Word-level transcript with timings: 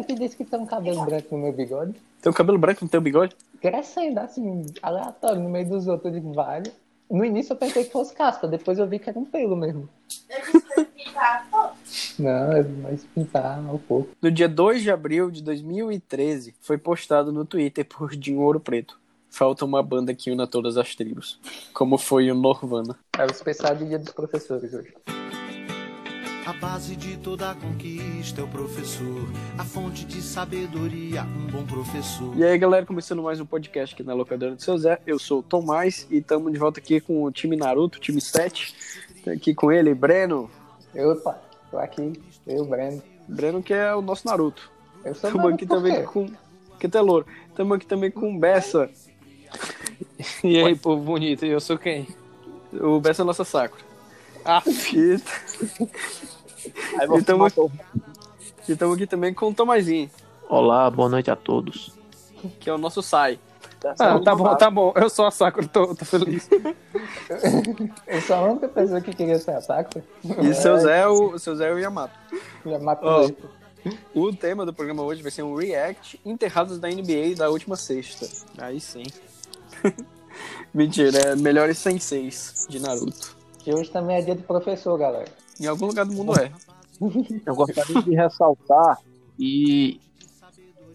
É, 0.00 0.02
tu 0.02 0.14
disse 0.14 0.34
que 0.34 0.44
tem 0.44 0.58
um 0.58 0.66
cabelo 0.66 1.04
branco 1.04 1.36
no 1.36 1.42
meu 1.42 1.52
bigode. 1.52 1.94
Tem 2.22 2.30
um 2.30 2.34
cabelo 2.34 2.58
branco 2.58 2.82
no 2.82 2.90
teu 2.90 3.00
bigode? 3.00 3.36
Crescendo, 3.60 4.18
assim, 4.18 4.64
aleatório, 4.82 5.42
no 5.42 5.50
meio 5.50 5.68
dos 5.68 5.86
outros. 5.86 6.06
Eu 6.06 6.20
digo, 6.20 6.32
vale. 6.32 6.72
No 7.10 7.24
início 7.24 7.52
eu 7.52 7.56
pensei 7.56 7.84
que 7.84 7.92
fosse 7.92 8.14
caspa, 8.14 8.48
depois 8.48 8.78
eu 8.78 8.86
vi 8.86 8.98
que 8.98 9.10
era 9.10 9.18
um 9.18 9.24
pelo 9.24 9.56
mesmo. 9.56 9.88
Não, 12.18 12.52
é 12.52 12.62
mais 12.62 13.04
pintar 13.04 13.58
um 13.58 13.78
pouco. 13.78 14.10
No 14.22 14.30
dia 14.30 14.48
2 14.48 14.82
de 14.82 14.90
abril 14.90 15.30
de 15.30 15.42
2013, 15.42 16.54
foi 16.60 16.78
postado 16.78 17.32
no 17.32 17.44
Twitter 17.44 17.84
por 17.84 18.14
Dinho 18.16 18.40
Ouro 18.40 18.60
Preto. 18.60 18.98
Falta 19.28 19.64
uma 19.64 19.82
banda 19.82 20.14
que 20.14 20.30
una 20.30 20.46
todas 20.46 20.76
as 20.76 20.94
tribos. 20.94 21.38
Como 21.74 21.98
foi 21.98 22.30
o 22.30 22.34
Norvana. 22.34 22.96
É 23.18 23.24
o 23.24 23.30
especial 23.30 23.74
de 23.74 23.86
Dia 23.86 23.98
dos 23.98 24.12
Professores 24.12 24.72
hoje. 24.72 24.94
A 26.50 26.52
base 26.52 26.96
de 26.96 27.16
toda 27.16 27.54
conquista 27.54 28.40
é 28.40 28.44
o 28.44 28.48
professor, 28.48 29.28
a 29.56 29.64
fonte 29.64 30.04
de 30.04 30.20
sabedoria, 30.20 31.22
um 31.22 31.46
bom 31.46 31.64
professor. 31.64 32.36
E 32.36 32.42
aí, 32.42 32.58
galera, 32.58 32.84
começando 32.84 33.22
mais 33.22 33.38
um 33.38 33.46
podcast 33.46 33.94
aqui 33.94 34.02
na 34.02 34.14
locadora 34.14 34.56
do 34.56 34.60
seu 34.60 34.76
Zé. 34.76 34.98
Eu 35.06 35.16
sou 35.16 35.38
o 35.38 35.42
Tomás 35.44 36.08
e 36.10 36.16
estamos 36.16 36.52
de 36.52 36.58
volta 36.58 36.80
aqui 36.80 37.00
com 37.00 37.22
o 37.22 37.30
time 37.30 37.54
Naruto, 37.54 38.00
time 38.00 38.20
7. 38.20 38.74
Tô 39.22 39.30
aqui 39.30 39.54
com 39.54 39.70
ele, 39.70 39.94
Breno. 39.94 40.50
Opa, 40.92 41.40
tô 41.70 41.78
aqui, 41.78 42.20
eu, 42.44 42.64
Breno. 42.64 43.00
Breno 43.28 43.62
que 43.62 43.72
é 43.72 43.94
o 43.94 44.02
nosso 44.02 44.26
Naruto. 44.26 44.72
Eu 45.04 45.14
sou 45.14 45.30
Estamos 45.30 45.54
aqui 45.54 45.64
também 45.64 46.04
com. 46.04 46.28
Que 46.80 46.88
até 46.88 47.00
louro. 47.00 47.26
Estamos 47.48 47.76
aqui 47.76 47.86
também 47.86 48.10
com 48.10 48.34
o 48.34 48.40
Bessa. 48.40 48.90
E 50.42 50.58
aí, 50.58 50.74
povo 50.74 51.00
bonito, 51.00 51.46
eu 51.46 51.60
sou 51.60 51.78
quem? 51.78 52.08
O 52.72 52.98
Bessa 52.98 53.22
é 53.22 53.24
a 53.24 53.26
nossa 53.26 53.44
Sakura. 53.44 53.84
Ah, 54.44 54.60
Fita. 54.60 55.30
Aí 56.98 57.08
E 57.08 57.18
estamos 57.18 57.54
e 58.68 58.76
tamo 58.76 58.94
aqui 58.94 59.06
também 59.06 59.34
com 59.34 59.48
o 59.48 59.54
Tomazinho, 59.54 60.10
Olá, 60.48 60.90
boa 60.90 61.08
noite 61.08 61.30
a 61.30 61.36
todos. 61.36 61.92
que 62.58 62.68
é 62.68 62.72
o 62.72 62.78
nosso 62.78 63.02
Sai. 63.02 63.38
Ah, 63.98 64.18
tá 64.18 64.34
bom, 64.34 64.56
tá 64.56 64.70
bom. 64.70 64.92
Eu 64.94 65.08
sou 65.08 65.26
a 65.26 65.30
Sakura, 65.30 65.66
tô, 65.66 65.94
tô 65.94 66.04
feliz. 66.04 66.50
Eu 68.06 68.20
sou 68.20 68.36
a 68.36 68.42
única 68.42 68.68
pessoa 68.68 69.00
que 69.00 69.14
queria 69.14 69.38
ser 69.38 69.52
a 69.52 69.60
Sakura. 69.60 70.04
E 70.42 70.52
seu 70.52 70.76
Zé 70.78 71.00
é 71.00 71.06
o, 71.06 71.38
seu 71.38 71.56
Zé 71.56 71.70
é 71.70 71.72
o 71.72 71.78
Yamato. 71.78 72.14
Ó. 73.02 73.22
ele. 73.22 73.36
O 74.14 74.30
tema 74.34 74.66
do 74.66 74.74
programa 74.74 75.02
hoje 75.02 75.22
vai 75.22 75.30
ser 75.30 75.42
um 75.42 75.54
react 75.54 76.20
enterrados 76.26 76.78
da 76.78 76.88
NBA 76.88 77.36
da 77.36 77.48
última 77.48 77.76
sexta. 77.76 78.28
Aí 78.58 78.80
sim. 78.80 79.04
Mentira, 80.74 81.18
é 81.18 81.36
melhores 81.36 81.78
senseis 81.78 82.66
de 82.68 82.80
Naruto. 82.80 83.36
Que 83.60 83.72
hoje 83.72 83.90
também 83.90 84.16
é 84.16 84.20
dia 84.20 84.34
do 84.34 84.42
professor, 84.42 84.98
galera. 84.98 85.30
Em 85.60 85.66
algum 85.66 85.86
lugar 85.86 86.06
do 86.06 86.12
mundo 86.12 86.32
é. 86.40 86.50
Eu 87.44 87.54
gostaria 87.54 88.02
de 88.02 88.14
ressaltar 88.14 88.98
que 89.36 90.00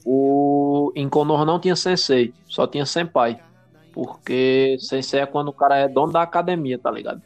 o 0.03 0.91
em 0.95 1.07
Konoha 1.07 1.45
não 1.45 1.59
tinha 1.59 1.75
sensei, 1.75 2.33
só 2.47 2.66
tinha 2.66 2.85
senpai. 2.85 3.39
Porque 3.94 4.77
sensei 4.80 5.22
é 5.22 5.25
quando 5.25 5.49
o 5.49 5.53
cara 5.53 5.77
é 5.77 5.88
dono 5.88 6.11
da 6.11 6.22
academia, 6.22 6.77
tá 6.77 6.91
ligado? 6.91 7.22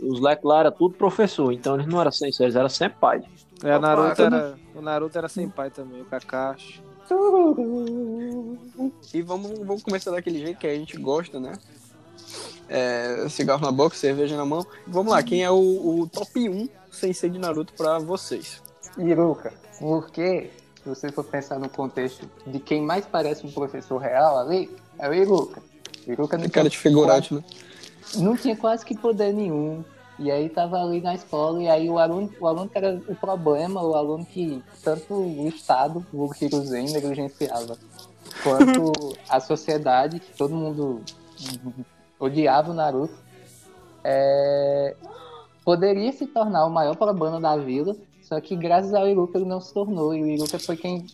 Os 0.00 0.20
leques 0.20 0.44
lá 0.44 0.60
era 0.60 0.70
tudo 0.70 0.94
professor, 0.94 1.52
então 1.52 1.74
eles 1.74 1.86
não 1.86 2.00
eram 2.00 2.12
sensei, 2.12 2.46
eles 2.46 2.56
eram 2.56 2.68
senpai. 2.68 3.22
É, 3.62 3.76
o, 3.76 3.80
Naruto 3.80 4.22
era, 4.22 4.58
o 4.74 4.80
Naruto 4.80 5.18
era 5.18 5.28
sem 5.28 5.48
pai 5.48 5.70
também, 5.70 6.00
o 6.02 6.04
Kakashi. 6.04 6.82
E 9.12 9.22
vamos, 9.22 9.58
vamos 9.58 9.82
começar 9.82 10.12
daquele 10.12 10.38
jeito 10.38 10.58
que 10.58 10.66
a 10.66 10.74
gente 10.74 10.96
gosta, 10.96 11.40
né? 11.40 11.52
É, 12.72 13.28
cigarro 13.28 13.60
na 13.62 13.72
boca, 13.72 13.96
cerveja 13.96 14.36
na 14.36 14.44
mão. 14.46 14.64
Vamos 14.86 15.12
lá, 15.12 15.20
quem 15.24 15.42
é 15.42 15.50
o, 15.50 15.56
o 15.56 16.06
top 16.06 16.48
1 16.48 16.68
sensei 16.92 17.28
de 17.28 17.36
Naruto 17.38 17.72
pra 17.72 17.98
vocês? 17.98 18.62
Iruka. 18.96 19.52
Porque, 19.80 20.50
se 20.82 20.88
você 20.88 21.10
for 21.10 21.24
pensar 21.24 21.58
no 21.58 21.68
contexto 21.68 22.30
de 22.46 22.60
quem 22.60 22.80
mais 22.80 23.04
parece 23.04 23.44
um 23.44 23.50
professor 23.50 23.98
real 23.98 24.38
ali, 24.38 24.70
é 24.98 25.08
o 25.08 25.12
Iruka. 25.14 25.60
Iruka 26.06 26.36
não 26.36 26.42
Tem 26.44 26.50
cara 26.52 26.68
de 26.70 26.78
figurante, 26.78 27.34
né? 27.34 27.42
quase- 27.42 28.22
não 28.24 28.36
tinha 28.36 28.56
quase 28.56 28.84
que 28.86 28.96
poder 28.96 29.32
nenhum. 29.34 29.84
E 30.18 30.30
aí 30.30 30.48
tava 30.48 30.76
ali 30.80 31.00
na 31.00 31.14
escola, 31.14 31.60
e 31.62 31.68
aí 31.68 31.88
o 31.90 31.98
aluno, 31.98 32.30
o 32.38 32.46
aluno 32.46 32.68
que 32.68 32.76
era 32.78 33.00
o 33.08 33.14
problema, 33.16 33.82
o 33.82 33.94
aluno 33.96 34.24
que 34.24 34.62
tanto 34.84 35.14
o 35.14 35.48
Estado, 35.48 36.06
o 36.12 36.30
Hiruzen, 36.40 36.92
negligenciava, 36.92 37.76
quanto 38.44 38.92
a 39.28 39.40
sociedade, 39.40 40.20
que 40.20 40.36
todo 40.36 40.54
mundo 40.54 41.00
odiava 42.20 42.70
o 42.70 42.74
Naruto, 42.74 43.14
é, 44.04 44.94
poderia 45.64 46.12
se 46.12 46.26
tornar 46.26 46.66
o 46.66 46.70
maior 46.70 46.94
problema 46.94 47.40
da 47.40 47.56
vila, 47.56 47.96
só 48.22 48.40
que 48.40 48.54
graças 48.54 48.94
ao 48.94 49.08
Iruka 49.08 49.38
ele 49.38 49.48
não 49.48 49.60
se 49.60 49.74
tornou, 49.74 50.14
e 50.14 50.22
o 50.22 50.26
Iruka 50.26 50.58
foi 50.58 50.76
quem 50.76 51.06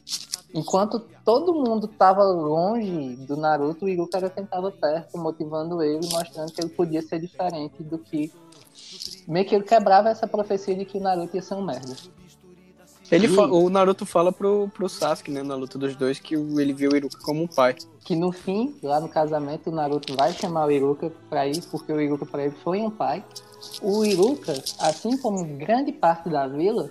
Enquanto 0.56 1.00
todo 1.22 1.52
mundo 1.52 1.86
estava 1.86 2.22
longe 2.22 3.16
do 3.16 3.36
Naruto, 3.36 3.84
o 3.84 3.88
Iruka 3.88 4.16
era 4.16 4.30
quem 4.30 4.44
estava 4.44 4.70
perto, 4.70 5.18
motivando 5.18 5.82
ele, 5.82 6.08
mostrando 6.10 6.50
que 6.50 6.62
ele 6.62 6.70
podia 6.70 7.02
ser 7.02 7.20
diferente 7.20 7.82
do 7.82 7.98
que. 7.98 8.32
Meio 9.28 9.44
que 9.44 9.54
ele 9.54 9.64
quebrava 9.64 10.08
essa 10.08 10.26
profecia 10.26 10.74
de 10.74 10.86
que 10.86 10.96
o 10.96 11.00
Naruto 11.00 11.36
ia 11.36 11.42
ser 11.42 11.54
um 11.54 11.62
merda. 11.62 11.94
Ele 13.10 13.28
fa- 13.28 13.46
o 13.46 13.68
Naruto 13.70 14.04
fala 14.04 14.32
pro, 14.32 14.68
pro 14.74 14.88
Sasuke, 14.88 15.30
né, 15.30 15.42
na 15.42 15.54
luta 15.54 15.78
dos 15.78 15.94
dois, 15.94 16.18
que 16.18 16.34
ele 16.34 16.72
viu 16.72 16.90
o 16.90 16.96
Iruka 16.96 17.18
como 17.22 17.42
um 17.42 17.46
pai. 17.46 17.76
Que 18.04 18.16
no 18.16 18.32
fim, 18.32 18.76
lá 18.82 19.00
no 19.00 19.08
casamento, 19.08 19.70
o 19.70 19.74
Naruto 19.74 20.14
vai 20.16 20.32
chamar 20.32 20.66
o 20.66 20.70
Iruka 20.70 21.12
pra 21.28 21.46
ir, 21.46 21.62
porque 21.70 21.92
o 21.92 22.00
Iruka 22.00 22.26
pra 22.26 22.44
ele 22.44 22.54
foi 22.62 22.80
um 22.80 22.90
pai. 22.90 23.24
O 23.82 24.04
Iruka, 24.04 24.52
assim 24.80 25.16
como 25.18 25.44
grande 25.56 25.92
parte 25.92 26.28
da 26.28 26.46
vila, 26.46 26.90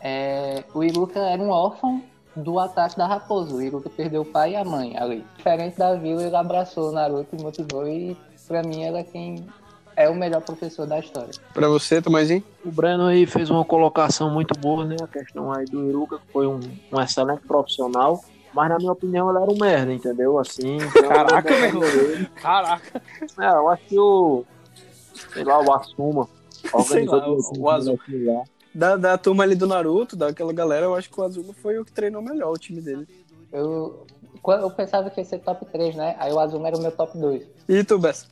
é, 0.00 0.64
o 0.74 0.82
Iruka 0.82 1.18
era 1.18 1.42
um 1.42 1.50
órfão 1.50 2.02
do 2.36 2.58
ataque 2.58 2.96
da 2.96 3.06
raposa. 3.06 3.54
O 3.54 3.62
Iruka 3.62 3.90
perdeu 3.90 4.22
o 4.22 4.24
pai 4.26 4.52
e 4.52 4.56
a 4.56 4.64
mãe 4.64 4.96
ali. 4.96 5.24
Diferente 5.36 5.76
da 5.78 5.94
vila, 5.94 6.22
ele 6.22 6.36
abraçou 6.36 6.88
o 6.88 6.92
Naruto 6.92 7.36
e 7.36 7.42
motivou, 7.42 7.86
e 7.86 8.16
pra 8.46 8.62
mim 8.62 8.82
é 8.84 9.02
quem 9.04 9.46
é 9.96 10.08
o 10.08 10.14
melhor 10.14 10.40
professor 10.42 10.86
da 10.86 10.98
história. 10.98 11.30
Pra 11.52 11.68
você, 11.68 12.00
Tomazinho? 12.00 12.42
O 12.64 12.70
Breno 12.70 13.06
aí 13.06 13.26
fez 13.26 13.50
uma 13.50 13.64
colocação 13.64 14.30
muito 14.30 14.58
boa, 14.58 14.84
né? 14.84 14.96
A 15.02 15.06
questão 15.06 15.52
aí 15.52 15.64
do 15.66 15.88
Iruka, 15.88 16.18
que 16.18 16.32
foi 16.32 16.46
um, 16.46 16.60
um 16.92 17.00
excelente 17.00 17.42
profissional. 17.46 18.22
Mas 18.52 18.68
na 18.68 18.78
minha 18.78 18.92
opinião 18.92 19.30
ele 19.30 19.38
era 19.42 19.50
um 19.50 19.56
merda, 19.58 19.92
entendeu? 19.92 20.38
Assim. 20.38 20.76
então, 20.82 21.08
Caraca, 21.08 21.52
eu- 21.52 21.72
meu. 21.80 22.26
Caraca. 22.34 23.02
É, 23.38 23.48
eu 23.48 23.68
acho 23.68 23.82
que 23.86 23.98
o. 23.98 24.44
Sei 25.32 25.44
lá, 25.44 25.60
o 25.60 25.72
Assuma. 25.72 26.28
Sei 26.86 27.06
lá, 27.06 27.28
o- 27.28 27.38
o 27.58 27.70
assim, 27.70 28.24
lá. 28.26 28.42
Da, 28.74 28.96
da 28.96 29.18
turma 29.18 29.42
ali 29.42 29.54
do 29.54 29.66
Naruto, 29.66 30.14
daquela 30.16 30.52
galera, 30.52 30.86
eu 30.86 30.94
acho 30.94 31.10
que 31.10 31.20
o 31.20 31.24
Azuma 31.24 31.52
foi 31.52 31.78
o 31.78 31.84
que 31.84 31.92
treinou 31.92 32.22
melhor 32.22 32.52
o 32.52 32.58
time 32.58 32.80
dele. 32.80 33.06
Eu, 33.52 34.06
eu 34.46 34.70
pensava 34.70 35.10
que 35.10 35.20
ia 35.20 35.24
ser 35.24 35.40
top 35.40 35.64
3, 35.66 35.96
né? 35.96 36.14
Aí 36.18 36.32
o 36.32 36.38
Azuma 36.38 36.68
era 36.68 36.76
o 36.76 36.80
meu 36.80 36.92
top 36.92 37.18
2. 37.18 37.42
E 37.68 37.82
tu, 37.82 37.98
Bessa? 37.98 38.26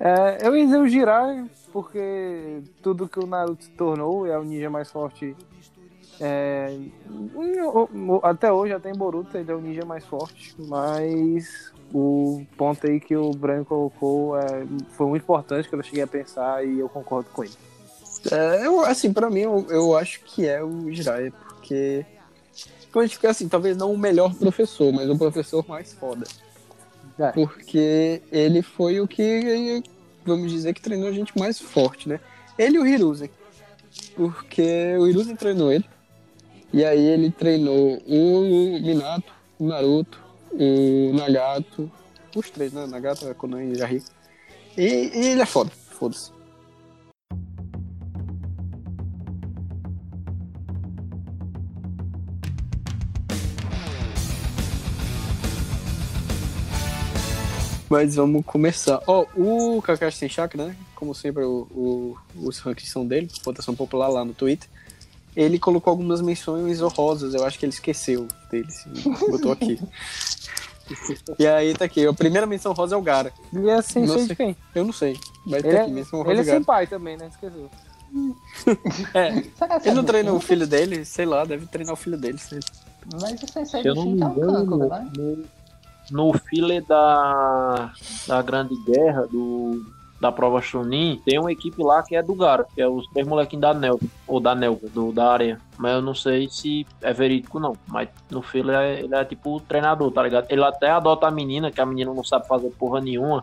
É, 0.00 0.46
eu 0.46 0.56
ia 0.56 0.64
dizer 0.64 0.78
o 0.78 0.88
Jiraiya, 0.88 1.46
porque 1.72 2.62
tudo 2.82 3.08
que 3.08 3.18
o 3.18 3.26
Naruto 3.26 3.64
se 3.64 3.70
tornou 3.70 4.26
é 4.26 4.38
o 4.38 4.44
ninja 4.44 4.68
mais 4.68 4.90
forte. 4.90 5.36
é, 6.20 6.76
até 8.22 8.52
hoje, 8.52 8.72
até 8.72 8.90
em 8.90 8.94
Boruto, 8.94 9.36
ele 9.36 9.50
é 9.50 9.54
o 9.54 9.60
ninja 9.60 9.84
mais 9.84 10.04
forte, 10.04 10.54
mas 10.58 11.72
o 11.92 12.44
ponto 12.56 12.86
aí 12.86 13.00
que 13.00 13.16
o 13.16 13.30
Branco 13.30 13.68
colocou 13.68 14.38
é, 14.38 14.66
foi 14.90 15.06
muito 15.06 15.22
importante, 15.22 15.68
que 15.68 15.74
eu 15.74 15.82
cheguei 15.82 16.02
a 16.02 16.06
pensar 16.06 16.64
e 16.64 16.78
eu 16.78 16.88
concordo 16.88 17.30
com 17.30 17.44
ele. 17.44 17.54
É, 18.30 18.66
eu, 18.66 18.80
assim, 18.80 19.12
pra 19.12 19.28
mim, 19.28 19.40
eu, 19.40 19.66
eu 19.68 19.96
acho 19.96 20.20
que 20.20 20.46
é 20.46 20.62
o 20.62 20.90
Jiraiya, 20.92 21.32
porque... 21.48 22.04
Como 22.90 23.02
a 23.02 23.06
gente 23.06 23.16
fica 23.16 23.30
assim, 23.30 23.48
talvez 23.48 23.76
não 23.76 23.92
o 23.92 23.98
melhor 23.98 24.32
professor, 24.34 24.92
mas 24.92 25.10
o 25.10 25.18
professor 25.18 25.64
mais 25.66 25.92
foda. 25.92 26.24
É. 27.18 27.30
Porque 27.30 28.22
ele 28.30 28.62
foi 28.62 29.00
o 29.00 29.06
que, 29.06 29.82
vamos 30.24 30.50
dizer, 30.50 30.74
que 30.74 30.80
treinou 30.82 31.08
a 31.08 31.12
gente 31.12 31.36
mais 31.38 31.60
forte, 31.60 32.08
né? 32.08 32.20
Ele 32.58 32.76
e 32.76 32.80
o 32.80 32.86
Hiruzen. 32.86 33.30
Porque 34.16 34.96
o 34.98 35.06
Hiruzen 35.06 35.36
treinou 35.36 35.72
ele. 35.72 35.84
E 36.72 36.84
aí 36.84 37.06
ele 37.06 37.30
treinou 37.30 38.02
o 38.04 38.80
Minato, 38.80 39.32
o 39.58 39.66
Naruto, 39.66 40.20
o 40.52 41.12
Nagato. 41.14 41.90
Os 42.34 42.50
três, 42.50 42.72
né? 42.72 42.86
Nagato, 42.86 43.32
Konan 43.36 43.62
e 43.62 43.74
Jarry. 43.76 44.02
E, 44.76 44.82
e 44.82 45.26
ele 45.28 45.42
é 45.42 45.46
foda. 45.46 45.70
Foda-se. 45.70 46.33
Mas 57.94 58.16
vamos 58.16 58.44
começar. 58.44 59.00
Ó, 59.06 59.24
o 59.36 59.80
Kakashi 59.80 60.18
Sem 60.18 60.28
Chakra, 60.28 60.66
né? 60.66 60.76
Como 60.96 61.14
sempre, 61.14 61.44
o, 61.44 61.60
o- 61.70 62.16
os 62.34 62.58
rankings 62.58 62.90
são 62.90 63.06
dele, 63.06 63.30
votação 63.44 63.72
popular 63.76 64.08
lá 64.08 64.24
no 64.24 64.34
Twitter. 64.34 64.68
Ele 65.36 65.60
colocou 65.60 65.92
algumas 65.92 66.20
menções 66.20 66.82
honrosas, 66.82 67.34
eu 67.34 67.44
acho 67.44 67.56
que 67.56 67.64
ele 67.64 67.72
esqueceu 67.72 68.26
deles. 68.50 68.84
e 68.86 69.30
Botou 69.30 69.52
aqui. 69.52 69.78
e 71.38 71.46
aí 71.46 71.72
tá 71.74 71.84
aqui, 71.84 72.04
a 72.04 72.12
primeira 72.12 72.48
menção 72.48 72.72
rosa 72.72 72.96
é 72.96 72.98
o 72.98 73.02
Gara. 73.02 73.32
Ele 73.52 73.70
é 73.70 73.80
sensei 73.80 74.06
Não 74.06 74.16
de 74.16 74.26
sei. 74.26 74.36
quem? 74.36 74.56
Eu 74.74 74.84
não 74.84 74.92
sei, 74.92 75.16
mas 75.46 75.62
Ele 75.62 75.72
tá 75.72 75.78
é, 75.78 75.82
aqui, 75.82 75.90
menção 75.92 76.18
rosa 76.20 76.30
ele 76.32 76.40
é 76.40 76.52
sem 76.52 76.64
pai 76.64 76.86
também, 76.88 77.16
né? 77.16 77.28
Esqueceu. 77.30 77.70
É, 79.14 79.28
ele 79.84 79.94
não 79.94 80.04
treina 80.04 80.32
o 80.32 80.40
filho 80.40 80.66
dele, 80.66 81.04
sei 81.04 81.26
lá, 81.26 81.44
deve 81.44 81.66
treinar 81.66 81.94
o 81.94 81.96
filho 81.96 82.16
dele. 82.16 82.38
sei 82.38 82.58
lá. 82.58 83.20
Mas 83.20 83.40
o 83.42 83.46
Sensei 83.52 83.82
do 83.84 83.94
não 83.94 84.02
Shin 84.02 84.12
me 84.14 84.20
tá 84.20 84.28
um 84.28 84.32
engano, 84.32 84.52
cancro, 84.52 84.76
né? 84.88 85.44
No, 86.10 86.32
filler 86.32 86.84
da, 86.84 87.92
da 88.26 88.42
Grande 88.42 88.74
Guerra, 88.84 89.26
do, 89.26 89.84
da 90.20 90.30
prova 90.32 90.60
Chunin, 90.62 91.20
tem 91.24 91.38
uma 91.38 91.52
equipe 91.52 91.82
lá 91.82 92.02
que 92.02 92.16
é 92.16 92.22
do 92.22 92.34
Gara, 92.34 92.66
que 92.74 92.80
é 92.80 92.88
os 92.88 93.06
três 93.08 93.26
molequinhos 93.26 93.62
da 93.62 93.74
Nel, 93.74 94.00
ou 94.26 94.40
da 94.40 94.54
Nel, 94.54 94.78
do, 94.92 95.12
da 95.12 95.32
areia. 95.32 95.60
Mas 95.76 95.92
eu 95.92 96.02
não 96.02 96.14
sei 96.14 96.48
se 96.48 96.86
é 97.02 97.12
verídico, 97.12 97.58
não. 97.60 97.76
Mas 97.86 98.08
no 98.30 98.40
filler 98.42 98.76
é- 98.76 99.00
ele 99.00 99.14
é 99.14 99.24
tipo 99.24 99.56
o 99.56 99.60
treinador, 99.60 100.10
tá 100.10 100.22
ligado? 100.22 100.46
Ele 100.48 100.62
até 100.64 100.90
adota 100.90 101.26
a 101.26 101.30
menina, 101.30 101.70
que 101.70 101.80
a 101.80 101.86
menina 101.86 102.12
não 102.14 102.24
sabe 102.24 102.46
fazer 102.46 102.70
porra 102.70 103.00
nenhuma. 103.00 103.42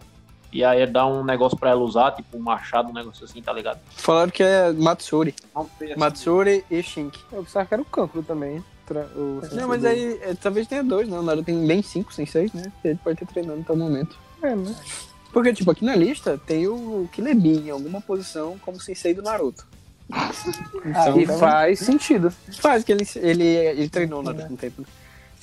E 0.54 0.66
aí 0.66 0.82
ele 0.82 0.92
dá 0.92 1.06
um 1.06 1.24
negócio 1.24 1.58
pra 1.58 1.70
ela 1.70 1.82
usar, 1.82 2.12
tipo 2.12 2.38
um 2.38 2.42
machado, 2.42 2.90
um 2.90 2.94
negócio 2.94 3.24
assim, 3.24 3.42
tá 3.42 3.54
ligado? 3.54 3.80
Falaram 3.92 4.30
que 4.30 4.44
é 4.44 4.72
Matsuri. 4.74 5.34
Assim, 5.56 5.96
Matsuri 5.96 6.66
e 6.70 6.84
Shink. 6.84 7.18
Eu 7.32 7.44
pensava 7.44 7.66
que 7.66 7.74
era 7.74 7.82
o 7.82 7.86
cancro 7.86 8.22
também. 8.22 8.62
Tra- 8.86 9.08
o 9.16 9.42
Não, 9.54 9.68
mas 9.68 9.82
do- 9.82 9.88
aí 9.88 10.20
é, 10.22 10.34
talvez 10.34 10.68
tenha 10.68 10.84
dois, 10.84 11.08
né? 11.10 11.18
O 11.18 11.22
Naruto 11.24 11.46
tem 11.46 11.66
bem 11.66 11.82
cinco, 11.82 12.14
sem 12.14 12.26
seis, 12.26 12.52
né? 12.54 12.72
Ele 12.84 13.00
pode 13.04 13.18
ter 13.20 13.26
treinado 13.28 13.62
até 13.62 13.74
o 13.74 13.78
momento. 13.78 14.18
É, 14.42 14.56
né? 14.56 14.76
Porque, 15.34 15.54
tipo, 15.54 15.72
aqui 15.72 15.86
na 15.86 15.96
lista 15.96 16.38
tem 16.46 16.68
o 16.68 17.08
Killer 17.12 17.36
em 17.36 17.70
alguma 17.70 18.02
posição 18.02 18.58
como 18.60 18.80
sensei 18.82 19.14
do 19.14 19.22
Naruto. 19.22 19.66
Então, 20.86 21.20
E 21.20 21.26
faz 21.28 21.80
sentido. 21.80 22.32
faz 22.60 22.84
que 22.84 22.92
ele, 22.92 23.06
ele, 23.16 23.44
ele 23.46 23.90
treinou 23.90 24.20
o 24.20 24.24
Naruto 24.24 24.52
um 24.54 24.56
tempo. 24.58 24.82
né? 24.82 24.88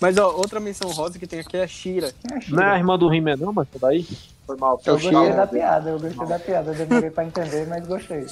Mas, 0.00 0.16
ó, 0.18 0.30
outra 0.36 0.60
menção 0.60 0.90
rosa 0.90 1.18
que 1.18 1.26
tem 1.26 1.40
aqui 1.40 1.56
é 1.56 1.64
a 1.64 1.66
Shira. 1.66 2.12
Não 2.48 2.62
é 2.62 2.70
a 2.72 2.76
irmã 2.78 2.98
do 2.98 3.12
He-Man, 3.12 3.36
não, 3.36 3.52
mas 3.52 3.66
daí 3.80 4.06
foi 4.48 4.56
mal. 4.56 4.80
É 4.84 4.90
o 4.90 4.94
Eu 4.94 4.94
gostei 4.94 5.12
Shira. 5.12 5.34
da 5.36 5.46
piada, 5.46 5.90
eu 5.90 6.00
gostei 6.00 6.26
da 6.26 6.38
piada, 6.38 6.72
eu 6.72 6.86
demorei 6.86 7.10
pra 7.10 7.24
entender, 7.24 7.66
mas 7.68 7.86
gostei. 7.86 8.26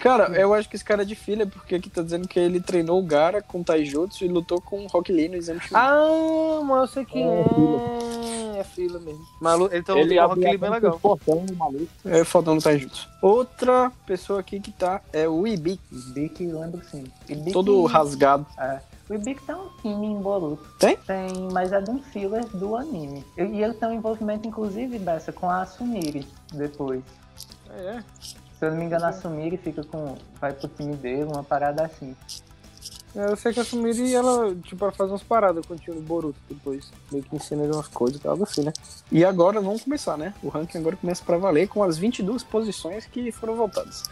Cara, 0.00 0.28
eu 0.40 0.54
acho 0.54 0.68
que 0.68 0.76
esse 0.76 0.84
cara 0.84 1.02
é 1.02 1.04
de 1.04 1.14
filha, 1.14 1.46
porque 1.46 1.74
aqui 1.74 1.90
tá 1.90 2.00
dizendo 2.02 2.26
que 2.26 2.40
ele 2.40 2.58
treinou 2.58 2.98
o 2.98 3.02
Gara 3.02 3.42
com 3.42 3.62
Taijutsu 3.62 4.24
e 4.24 4.28
lutou 4.28 4.60
com 4.62 4.84
o 4.84 4.86
Rock 4.86 5.12
Lee 5.12 5.28
no 5.28 5.36
exame 5.36 5.60
Chunin. 5.60 5.78
Ah, 5.78 6.60
mas 6.64 6.80
eu 6.80 6.86
sei 6.86 7.04
quem 7.04 7.24
é. 7.28 8.58
É 8.58 8.64
fila 8.64 8.98
mesmo. 8.98 9.20
Malu... 9.40 9.68
Ele 9.70 9.82
tá 9.84 9.96
Ele 9.96 10.18
um 10.18 10.24
abre 10.24 10.44
rock 10.44 10.56
bem 10.56 10.70
legal. 10.70 10.98
portão, 10.98 11.44
maluco. 11.56 11.86
É 12.04 12.24
fodão 12.24 12.54
no 12.56 12.62
Taijutsu. 12.62 13.08
Outra 13.22 13.92
pessoa 14.06 14.40
aqui 14.40 14.58
que 14.58 14.72
tá 14.72 15.00
é 15.12 15.28
o 15.28 15.46
Ibik, 15.46 15.80
Ibik, 15.92 16.44
lembro 16.46 16.82
sim. 16.90 17.04
Ibiki, 17.28 17.52
todo 17.52 17.84
rasgado. 17.84 18.46
É. 18.58 18.80
O 19.08 19.14
Ibik 19.14 19.42
tem 19.42 19.54
um 19.54 19.68
time 19.80 20.06
em 20.06 20.20
Boruto. 20.20 20.62
Tem? 20.78 20.96
Tem, 20.98 21.48
mas 21.52 21.72
é 21.72 21.80
de 21.80 21.90
um 21.90 22.02
filler 22.02 22.44
do 22.48 22.76
anime. 22.76 23.24
E 23.36 23.42
e 23.42 23.62
ele 23.62 23.74
tem 23.74 23.88
um 23.88 23.92
envolvimento, 23.92 24.46
inclusive, 24.46 24.98
Bessa, 24.98 25.32
com 25.32 25.48
a 25.50 25.64
Sumire 25.64 26.28
depois. 26.52 27.02
É. 27.70 28.02
Se 28.58 28.66
eu 28.66 28.70
não 28.70 28.78
me 28.78 28.84
engano, 28.84 29.06
a 29.06 29.12
Sumire 29.12 29.56
fica 29.56 29.82
com. 29.84 30.16
vai 30.40 30.52
pro 30.52 30.68
time 30.68 30.94
dele, 30.96 31.24
uma 31.24 31.42
parada 31.42 31.84
assim. 31.86 32.14
É, 33.16 33.30
Eu 33.30 33.36
sei 33.36 33.54
que 33.54 33.60
a 33.60 33.64
Sumiri, 33.64 34.14
ela, 34.14 34.54
tipo, 34.56 34.84
ela 34.84 34.92
faz 34.92 35.10
umas 35.10 35.22
paradas 35.22 35.64
com 35.64 35.72
o 35.74 35.76
tio 35.78 35.94
do 35.94 36.02
Boruto 36.02 36.38
depois. 36.48 36.90
Meio 37.10 37.24
que 37.24 37.34
ensina 37.34 37.62
ele 37.62 37.72
umas 37.72 37.88
coisas, 37.88 38.24
algo 38.26 38.42
assim, 38.42 38.62
né? 38.62 38.72
E 39.10 39.24
agora 39.24 39.60
vamos 39.60 39.84
começar, 39.84 40.18
né? 40.18 40.34
O 40.42 40.48
ranking 40.48 40.78
agora 40.78 40.96
começa 40.96 41.24
pra 41.24 41.38
valer 41.38 41.68
com 41.68 41.82
as 41.82 41.96
22 41.96 42.42
posições 42.42 43.06
que 43.06 43.32
foram 43.32 43.56
voltadas. 43.56 44.02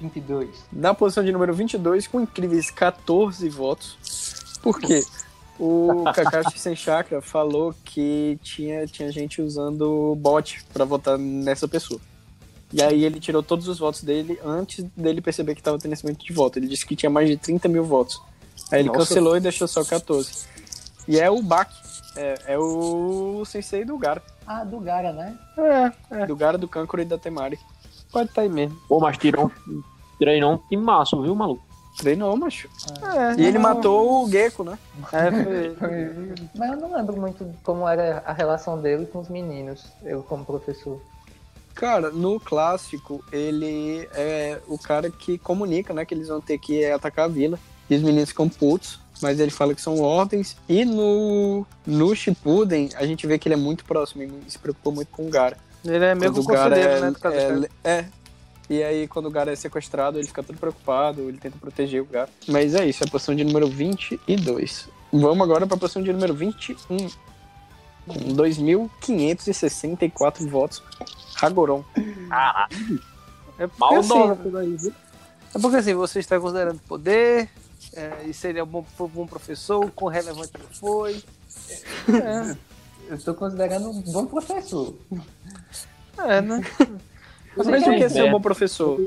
22. 0.00 0.48
Na 0.72 0.94
posição 0.94 1.24
de 1.24 1.32
número 1.32 1.54
22, 1.54 2.06
com 2.06 2.20
incríveis 2.20 2.70
14 2.70 3.48
votos. 3.48 3.98
Por 4.62 4.80
quê? 4.80 5.02
O 5.58 6.04
Kakashi 6.12 6.58
Sem 6.58 6.74
Chakra 6.74 7.20
falou 7.20 7.74
que 7.84 8.38
tinha, 8.42 8.86
tinha 8.86 9.10
gente 9.12 9.40
usando 9.40 10.14
bot 10.16 10.64
pra 10.72 10.84
votar 10.84 11.16
nessa 11.16 11.68
pessoa. 11.68 12.00
E 12.72 12.82
aí 12.82 13.04
ele 13.04 13.20
tirou 13.20 13.42
todos 13.42 13.68
os 13.68 13.78
votos 13.78 14.02
dele 14.02 14.38
antes 14.44 14.84
dele 14.96 15.20
perceber 15.20 15.54
que 15.54 15.62
tava 15.62 15.78
tendo 15.78 15.92
esse 15.92 16.02
momento 16.02 16.24
de 16.24 16.32
voto. 16.32 16.58
Ele 16.58 16.66
disse 16.66 16.84
que 16.84 16.96
tinha 16.96 17.08
mais 17.08 17.28
de 17.28 17.36
30 17.36 17.68
mil 17.68 17.84
votos. 17.84 18.20
Aí 18.72 18.80
ele 18.80 18.88
Nossa. 18.88 19.00
cancelou 19.00 19.36
e 19.36 19.40
deixou 19.40 19.68
só 19.68 19.84
14. 19.84 20.46
E 21.06 21.20
é 21.20 21.30
o 21.30 21.40
Bak, 21.40 21.72
é, 22.16 22.54
é 22.54 22.58
o 22.58 23.44
sensei 23.44 23.84
do 23.84 23.96
Gara. 23.96 24.20
Ah, 24.46 24.64
do 24.64 24.80
Gara, 24.80 25.12
né? 25.12 25.38
É, 26.10 26.26
Do 26.26 26.34
Gara, 26.34 26.58
do 26.58 26.66
Kankuro 26.66 27.02
e 27.02 27.04
da 27.04 27.16
Temari. 27.16 27.58
Pode 28.14 28.30
estar 28.30 28.42
aí 28.42 28.48
mesmo. 28.48 28.76
Pô, 28.88 29.00
mas 29.00 29.18
tirou 29.18 29.50
um, 29.68 29.82
treinou 30.18 30.54
um 30.54 30.58
time 30.68 30.82
massa, 30.82 31.20
viu, 31.20 31.34
maluco? 31.34 31.62
Treinou, 31.98 32.36
macho. 32.36 32.68
É, 33.02 33.40
E 33.40 33.44
ele 33.46 33.58
não- 33.58 33.62
matou 33.62 34.24
o 34.24 34.30
Gecko, 34.30 34.64
né? 34.64 34.78
É, 35.12 35.30
foi... 35.74 36.34
Mas 36.56 36.70
eu 36.72 36.76
não 36.76 36.96
lembro 36.96 37.20
muito 37.20 37.46
como 37.62 37.86
era 37.88 38.22
a 38.26 38.32
relação 38.32 38.80
dele 38.80 39.06
com 39.06 39.20
os 39.20 39.28
meninos, 39.28 39.84
eu 40.02 40.22
como 40.22 40.44
professor. 40.44 41.00
Cara, 41.74 42.10
no 42.10 42.38
clássico, 42.40 43.24
ele 43.32 44.08
é 44.14 44.60
o 44.68 44.78
cara 44.78 45.10
que 45.10 45.38
comunica, 45.38 45.92
né? 45.92 46.04
Que 46.04 46.14
eles 46.14 46.28
vão 46.28 46.40
ter 46.40 46.58
que 46.58 46.84
atacar 46.86 47.26
a 47.26 47.28
vila. 47.28 47.58
E 47.90 47.94
os 47.96 48.02
meninos 48.02 48.30
ficam 48.30 48.48
putos, 48.48 48.98
mas 49.20 49.38
ele 49.38 49.50
fala 49.50 49.74
que 49.74 49.80
são 49.80 50.00
ordens. 50.00 50.56
E 50.68 50.84
no, 50.84 51.66
no 51.86 52.14
Shippuden, 52.16 52.88
a 52.96 53.04
gente 53.06 53.26
vê 53.26 53.38
que 53.38 53.46
ele 53.48 53.54
é 53.54 53.58
muito 53.58 53.84
próximo 53.84 54.22
e 54.22 54.50
se 54.50 54.58
preocupou 54.58 54.92
muito 54.92 55.08
com 55.08 55.26
o 55.26 55.30
Gara. 55.30 55.56
Ele 55.84 56.04
é 56.04 56.14
meio 56.14 56.32
que 56.32 56.38
o 56.40 56.44
conselheiro, 56.44 56.92
é, 56.92 57.00
né? 57.00 57.10
Do 57.10 57.28
é, 57.28 57.68
é. 57.84 58.04
E 58.68 58.82
aí, 58.82 59.06
quando 59.06 59.26
o 59.26 59.30
Gara 59.30 59.52
é 59.52 59.56
sequestrado, 59.56 60.18
ele 60.18 60.26
fica 60.26 60.42
todo 60.42 60.58
preocupado, 60.58 61.28
ele 61.28 61.36
tenta 61.36 61.58
proteger 61.58 62.00
o 62.00 62.06
Gara. 62.06 62.30
Mas 62.48 62.74
é 62.74 62.86
isso, 62.86 63.04
é 63.04 63.06
a 63.06 63.10
posição 63.10 63.34
de 63.34 63.44
número 63.44 63.68
22. 63.68 64.88
Vamos 65.12 65.42
agora 65.42 65.66
pra 65.66 65.76
posição 65.76 66.02
de 66.02 66.10
número 66.12 66.32
21. 66.34 67.10
Com 68.06 68.14
2.564 68.34 70.48
votos. 70.48 70.82
Hagoron. 71.40 71.84
É 73.58 73.66
porque, 73.66 73.94
assim, 73.94 74.34
viu? 74.76 74.92
é 75.54 75.58
porque 75.60 75.76
assim, 75.76 75.94
você 75.94 76.18
está 76.18 76.40
considerando 76.40 76.80
poder, 76.88 77.48
é, 77.94 78.24
e 78.26 78.34
seria 78.34 78.64
um 78.64 78.66
bom, 78.66 78.84
um 78.98 79.06
bom 79.06 79.26
professor, 79.26 79.88
quão 79.92 80.10
relevante 80.10 80.50
ele 80.54 80.64
foi. 80.72 81.22
É, 82.08 82.56
Eu 83.08 83.16
estou 83.16 83.34
considerando 83.34 83.90
um 83.90 84.00
bom 84.00 84.26
professor. 84.26 84.94
é 86.18 86.40
né? 86.40 86.60
Mas 87.56 87.66
o 87.66 87.70
que 87.70 87.76
é 87.76 87.80
ser 88.08 88.16
um 88.16 88.20
ideia. 88.20 88.30
bom 88.30 88.40
professor? 88.40 89.00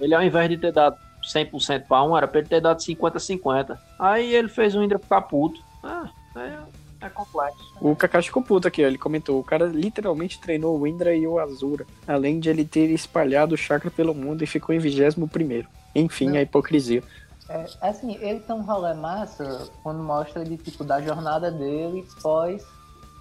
Ele, 0.00 0.14
ao 0.14 0.22
invés 0.22 0.48
de 0.48 0.58
ter 0.58 0.72
dado 0.72 0.96
100% 1.22 1.86
pra 1.86 2.02
um, 2.02 2.16
era 2.16 2.26
pra 2.26 2.40
ele 2.40 2.48
ter 2.48 2.60
dado 2.60 2.78
50-50. 2.78 3.78
Aí 3.98 4.34
ele 4.34 4.48
fez 4.48 4.74
o 4.74 4.82
Indra 4.82 4.98
ficar 4.98 5.22
puto. 5.22 5.60
Ah, 5.82 6.10
é, 6.36 7.06
é 7.06 7.08
complexo. 7.08 7.74
O 7.80 7.94
Kakashi 7.94 8.28
ficou 8.28 8.42
puto 8.42 8.68
aqui, 8.68 8.84
ó. 8.84 8.86
Ele 8.86 8.98
comentou: 8.98 9.38
o 9.38 9.44
cara 9.44 9.66
literalmente 9.66 10.40
treinou 10.40 10.78
o 10.78 10.86
Indra 10.86 11.14
e 11.14 11.26
o 11.26 11.38
Azura, 11.38 11.86
além 12.06 12.40
de 12.40 12.50
ele 12.50 12.64
ter 12.64 12.90
espalhado 12.90 13.54
o 13.54 13.58
chakra 13.58 13.90
pelo 13.90 14.14
mundo 14.14 14.42
e 14.42 14.46
ficou 14.46 14.74
em 14.74 14.78
21 14.78 15.26
primeiro. 15.28 15.68
Enfim, 15.94 16.30
Não. 16.30 16.36
a 16.36 16.42
hipocrisia. 16.42 17.02
É, 17.48 17.64
assim, 17.80 18.16
ele 18.20 18.40
tem 18.40 18.56
um 18.56 18.62
rolê 18.62 18.92
massa 18.94 19.70
quando 19.82 20.02
mostra 20.02 20.44
de, 20.44 20.56
tipo, 20.56 20.82
da 20.82 21.00
jornada 21.00 21.50
dele 21.50 22.04
pós 22.20 22.64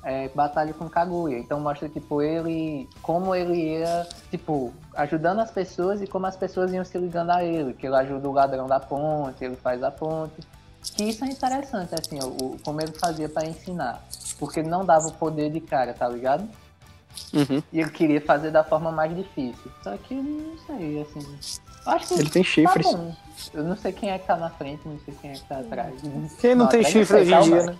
é, 0.06 0.30
batalha 0.30 0.72
com 0.72 0.88
Kaguya. 0.88 1.40
Então 1.40 1.60
mostra, 1.60 1.90
tipo, 1.90 2.22
ele, 2.22 2.88
como 3.02 3.34
ele 3.34 3.80
ia, 3.80 4.08
tipo, 4.30 4.72
ajudando 4.96 5.40
as 5.40 5.50
pessoas 5.50 6.00
e 6.00 6.06
como 6.06 6.28
as 6.28 6.38
pessoas 6.38 6.72
iam 6.72 6.86
se 6.86 6.96
ligando 7.00 7.32
a 7.32 7.44
ele. 7.44 7.74
Que 7.74 7.88
ele 7.88 7.96
ajuda 7.96 8.30
o 8.30 8.32
ladrão 8.32 8.68
da 8.68 8.80
ponte, 8.80 9.44
ele 9.44 9.56
faz 9.56 9.84
a 9.84 9.90
ponte. 9.90 10.36
Que 10.96 11.06
isso 11.06 11.26
é 11.26 11.28
interessante, 11.28 11.96
assim, 11.96 12.20
o, 12.22 12.56
como 12.64 12.80
ele 12.80 12.94
fazia 12.94 13.28
pra 13.28 13.44
ensinar. 13.46 14.06
Porque 14.38 14.60
ele 14.60 14.70
não 14.70 14.86
dava 14.86 15.08
o 15.08 15.12
poder 15.12 15.50
de 15.50 15.60
cara, 15.60 15.92
tá 15.94 16.08
ligado? 16.08 16.48
Uhum. 17.34 17.64
E 17.74 17.80
ele 17.80 17.90
queria 17.90 18.22
fazer 18.22 18.52
da 18.52 18.64
forma 18.64 18.92
mais 18.92 19.16
difícil. 19.16 19.72
Só 19.84 19.98
que 19.98 20.14
não 20.14 20.56
sei, 20.68 21.02
assim. 21.02 21.38
Acho 21.88 22.08
que 22.08 22.14
Ele 22.16 22.30
tem 22.30 22.44
tá 22.44 22.50
chifres. 22.50 22.86
bom. 22.86 23.16
Eu 23.54 23.64
não 23.64 23.76
sei 23.76 23.92
quem 23.92 24.12
é 24.12 24.20
que 24.20 24.28
tá 24.28 24.38
na 24.38 24.50
frente, 24.52 24.88
não 24.88 25.00
sei 25.00 25.14
quem 25.20 25.32
é 25.32 25.34
que 25.34 25.44
tá 25.46 25.60
atrás. 25.60 25.94
Quem 26.40 26.54
não, 26.54 26.68
tem 26.68 26.82
atrás 26.82 26.94
chifre 26.94 27.22
hoje 27.22 27.34
em 27.34 27.42
dia, 27.42 27.64
né? 27.64 27.78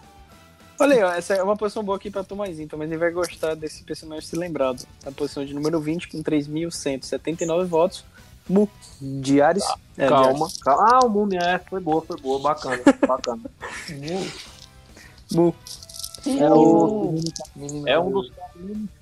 Olha 0.83 0.97
aí, 0.97 1.03
ó, 1.03 1.13
essa 1.13 1.35
é 1.35 1.43
uma 1.43 1.57
posição 1.57 1.83
boa 1.85 1.97
aqui 1.97 2.11
pra 2.11 2.25
Tomazinho, 2.25 2.65
então, 2.65 2.79
mas 2.79 2.91
ele 2.91 2.99
vai 2.99 3.11
gostar 3.11 3.55
desse 3.55 3.85
personagem 3.85 4.27
se 4.27 4.37
lembrado. 4.37 4.85
A 5.07 5.13
posição 5.13 5.45
de 5.45 5.55
número 5.55 5.81
20, 5.81 6.09
com 6.09 6.23
3.179 6.23 7.65
votos. 7.67 8.05
Mu. 8.49 8.69
Diários. 9.01 9.65
É, 9.97 10.09
calma, 10.09 10.49
calma. 10.61 10.89
Ah, 10.91 11.07
o 11.07 11.09
Múmia 11.09 11.39
é, 11.41 11.59
foi 11.59 11.81
boa, 11.81 12.03
foi 12.03 12.21
boa, 12.21 12.41
bacana, 12.41 12.83
bacana. 13.07 13.43
Mu. 15.31 15.55
É, 16.25 16.53
o, 16.53 17.15
é 17.87 17.99
um 17.99 18.11
dos 18.11 18.31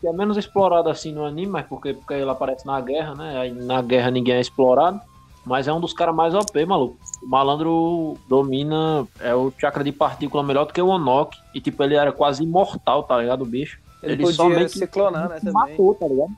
que 0.00 0.06
é 0.06 0.12
menos 0.12 0.38
explorado 0.38 0.88
assim 0.88 1.12
no 1.12 1.24
anime, 1.24 1.52
mas 1.52 1.66
porque, 1.66 1.92
porque 1.92 2.14
ele 2.14 2.30
aparece 2.30 2.66
na 2.66 2.80
guerra, 2.80 3.14
né? 3.14 3.38
Aí 3.38 3.52
na 3.52 3.82
guerra 3.82 4.10
ninguém 4.10 4.36
é 4.36 4.40
explorado. 4.40 5.00
Mas 5.44 5.66
é 5.66 5.72
um 5.72 5.80
dos 5.80 5.92
caras 5.92 6.14
mais 6.14 6.34
OP, 6.34 6.64
maluco. 6.66 6.96
O 7.22 7.26
malandro 7.26 8.16
domina 8.28 9.06
é 9.20 9.34
o 9.34 9.52
chakra 9.58 9.82
de 9.82 9.92
partícula 9.92 10.42
melhor 10.42 10.66
do 10.66 10.72
que 10.72 10.80
o 10.80 10.88
Onok. 10.88 11.36
E 11.54 11.60
tipo, 11.60 11.82
ele 11.82 11.94
era 11.94 12.12
quase 12.12 12.42
imortal, 12.42 13.02
tá 13.02 13.18
ligado, 13.18 13.42
o 13.42 13.46
bicho? 13.46 13.78
Ele, 14.02 14.14
Ele 14.14 14.22
podia 14.22 14.36
só 14.36 14.48
meio 14.48 14.68
se 14.68 14.86
clonar, 14.86 15.28
né, 15.28 15.36
também. 15.36 15.52
Matou, 15.52 15.94
tá 15.94 16.06
ligado? 16.06 16.30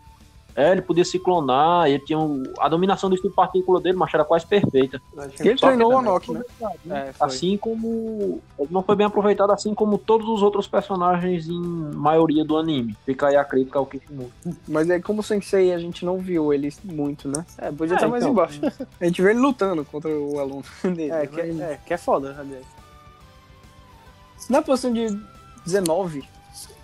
É, 0.55 0.71
ele 0.73 0.83
podia 0.83 1.05
se 1.05 1.19
clonar, 1.19 1.87
ele 1.89 1.99
tinha 2.01 2.19
um- 2.19 2.43
a 2.59 2.69
dominação 2.69 3.09
do 3.09 3.15
estilo 3.15 3.33
partícula 3.33 3.81
dele, 3.81 3.97
mas 3.97 4.13
era 4.13 4.23
quase 4.25 4.47
perfeita. 4.47 5.01
Que 5.37 5.49
ele 5.49 5.59
Só 5.59 5.69
treinou 5.69 5.93
o 5.95 5.99
Anok, 5.99 6.31
né? 6.33 6.43
É, 6.91 7.13
foi. 7.13 7.27
Assim 7.27 7.57
como. 7.57 8.41
Ele 8.59 8.69
não 8.71 8.83
foi 8.83 8.95
bem 8.95 9.07
aproveitado, 9.07 9.51
assim 9.51 9.75
como 9.75 9.97
todos 9.97 10.29
os 10.29 10.43
outros 10.43 10.67
personagens 10.69 11.49
em 11.49 11.59
maioria 11.95 12.45
do 12.45 12.59
anime. 12.59 12.95
Fica 13.07 13.29
aí 13.29 13.37
a 13.37 13.45
crítica 13.45 13.79
ao 13.79 13.87
Kishimoto. 13.87 14.31
Mas 14.69 14.91
aí, 14.91 15.01
como 15.01 15.23
Sensei, 15.23 15.73
a 15.73 15.79
gente 15.79 16.05
não 16.05 16.19
viu 16.19 16.53
ele 16.53 16.71
muito, 16.85 17.29
né? 17.29 17.47
É, 17.57 17.73
podia 17.73 17.95
É, 17.95 17.97
estar 17.97 18.09
mais 18.09 18.23
então. 18.23 18.33
embaixo. 18.33 18.61
A 19.01 19.05
gente 19.07 19.23
vê 19.23 19.31
ele 19.31 19.41
lutando 19.41 19.85
contra 19.85 20.11
o 20.11 20.39
aluno 20.39 20.63
dele. 20.85 21.11
É, 21.11 21.27
que 21.27 21.41
é, 21.41 21.49
é, 21.49 21.81
que 21.87 21.95
é 21.95 21.97
foda, 21.97 22.37
aliás. 22.39 22.65
Na 24.51 24.61
posição 24.61 24.93
de 24.93 25.07
19, 25.65 26.25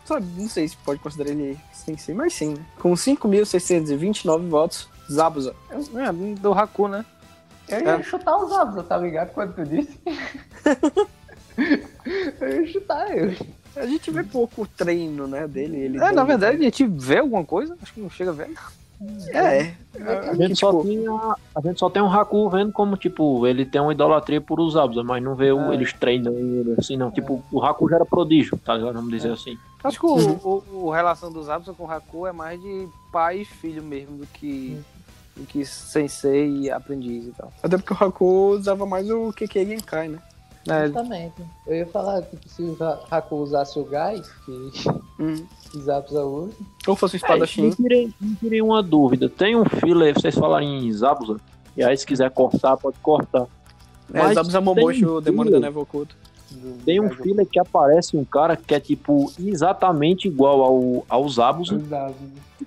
sabe, 0.04 0.26
não 0.36 0.48
sei 0.48 0.68
se 0.68 0.76
pode 0.78 1.00
considerar 1.00 1.30
ele 1.30 1.58
Sensei, 1.88 2.14
mas 2.14 2.34
sim? 2.34 2.54
Com 2.78 2.92
5.629 2.92 4.48
votos, 4.48 4.88
Zabuza. 5.10 5.54
É, 5.70 6.12
do 6.38 6.52
Haku, 6.52 6.86
né? 6.86 7.02
Eu 7.66 7.80
ia 7.80 8.02
chutar 8.02 8.36
os 8.36 8.52
ovos, 8.52 8.86
tá 8.86 8.98
ligado? 8.98 9.32
Quando 9.32 9.54
tu 9.54 9.64
disse. 9.64 9.98
eu 12.40 12.48
ia 12.48 12.66
chutar 12.66 13.16
ele. 13.16 13.38
A 13.74 13.86
gente 13.86 14.10
vê 14.10 14.22
pouco 14.22 14.66
treino, 14.66 15.26
né, 15.26 15.48
dele. 15.48 15.78
Ele 15.78 15.98
É, 15.98 16.12
na 16.12 16.24
verdade, 16.24 16.58
a 16.58 16.60
gente 16.60 16.86
vê 16.86 17.18
alguma 17.18 17.44
coisa? 17.44 17.74
Acho 17.82 17.94
que 17.94 18.00
não 18.00 18.10
chega 18.10 18.32
a 18.32 18.34
ver. 18.34 18.50
É. 19.28 19.74
A 20.28 20.34
gente, 20.34 20.56
só 20.56 20.70
tipo, 20.70 20.84
tem 20.84 21.06
a, 21.08 21.36
a 21.54 21.60
gente 21.60 21.78
só 21.78 21.88
tem 21.90 22.02
um 22.02 22.12
Haku 22.12 22.50
vendo 22.50 22.72
como, 22.72 22.96
tipo, 22.96 23.46
ele 23.46 23.64
tem 23.64 23.80
uma 23.80 23.92
idolatria 23.92 24.40
por 24.40 24.60
os 24.60 24.74
Zabuza, 24.74 25.02
mas 25.02 25.22
não 25.22 25.34
vê 25.34 25.52
o, 25.52 25.70
É. 25.70 25.74
eles 25.74 25.92
treinando, 25.92 26.74
assim, 26.78 26.96
não. 26.96 27.10
Tipo, 27.10 27.42
o 27.50 27.62
Haku 27.62 27.88
já 27.88 27.96
era 27.96 28.04
prodígio, 28.06 28.58
tá 28.64 28.74
ligado? 28.74 28.94
Vamos 28.94 29.10
dizer 29.10 29.32
assim. 29.32 29.56
Acho 29.82 30.00
que 30.00 30.06
o, 30.06 30.16
o, 30.16 30.86
o 30.86 30.90
relação 30.90 31.32
dos 31.32 31.46
Zabuza 31.46 31.72
com 31.72 31.84
o 31.84 31.90
Haku 31.90 32.26
é 32.26 32.32
mais 32.32 32.60
de 32.60 32.88
pai 33.12 33.40
e 33.40 33.44
filho 33.44 33.82
mesmo 33.82 34.18
do 34.18 34.26
que, 34.26 34.80
do 35.36 35.44
que 35.46 35.64
sensei 35.64 36.48
e 36.62 36.70
aprendiz 36.70 37.26
e 37.26 37.32
tal. 37.32 37.52
Até 37.62 37.76
porque 37.78 37.92
o 37.92 37.96
Haku 38.06 38.50
usava 38.50 38.84
mais 38.84 39.08
o 39.08 39.32
Keke 39.32 39.64
Genkai, 39.64 40.08
né? 40.08 40.18
É, 40.70 40.86
Justamente. 40.86 41.42
Eu 41.66 41.76
ia 41.76 41.86
falar, 41.86 42.22
tipo, 42.22 42.48
se 42.48 42.62
o 42.62 42.76
Haku 43.10 43.36
usasse 43.36 43.78
o 43.78 43.84
gás, 43.84 44.28
que 44.44 44.52
Hum. 45.20 45.46
Zabuza 45.76 46.24
usa. 46.24 46.52
Ou 46.86 46.94
fosse 46.96 47.16
um 47.16 47.18
É, 47.18 47.20
espadachim. 47.22 47.62
me, 47.62 47.74
tirei, 47.74 48.12
me 48.20 48.34
tirei 48.36 48.62
uma 48.62 48.82
dúvida. 48.82 49.28
Tem 49.28 49.56
um 49.56 49.64
filler, 49.64 50.14
vocês 50.14 50.34
falarem 50.34 50.86
em 50.86 50.92
Zabuza, 50.92 51.36
e 51.76 51.82
aí 51.82 51.96
se 51.96 52.06
quiser 52.06 52.30
cortar, 52.30 52.76
pode 52.76 52.98
cortar. 53.00 53.46
É, 54.12 54.18
Mas 54.22 54.34
Zabuza 54.34 54.60
Momoshi, 54.60 55.00
tem 55.00 55.08
o 55.08 55.20
demônio 55.20 55.52
da 55.52 55.60
Neve 55.60 55.78
Oculto. 55.78 56.16
do- 56.50 56.82
Tem 56.84 56.98
um 57.00 57.10
filler 57.10 57.44
que 57.46 57.58
aparece 57.58 58.16
um 58.16 58.24
cara 58.24 58.56
que 58.56 58.74
é, 58.74 58.80
tipo, 58.80 59.30
exatamente 59.38 60.28
igual 60.28 60.62
ao, 60.62 61.04
ao 61.08 61.28
Zabuza, 61.28 61.78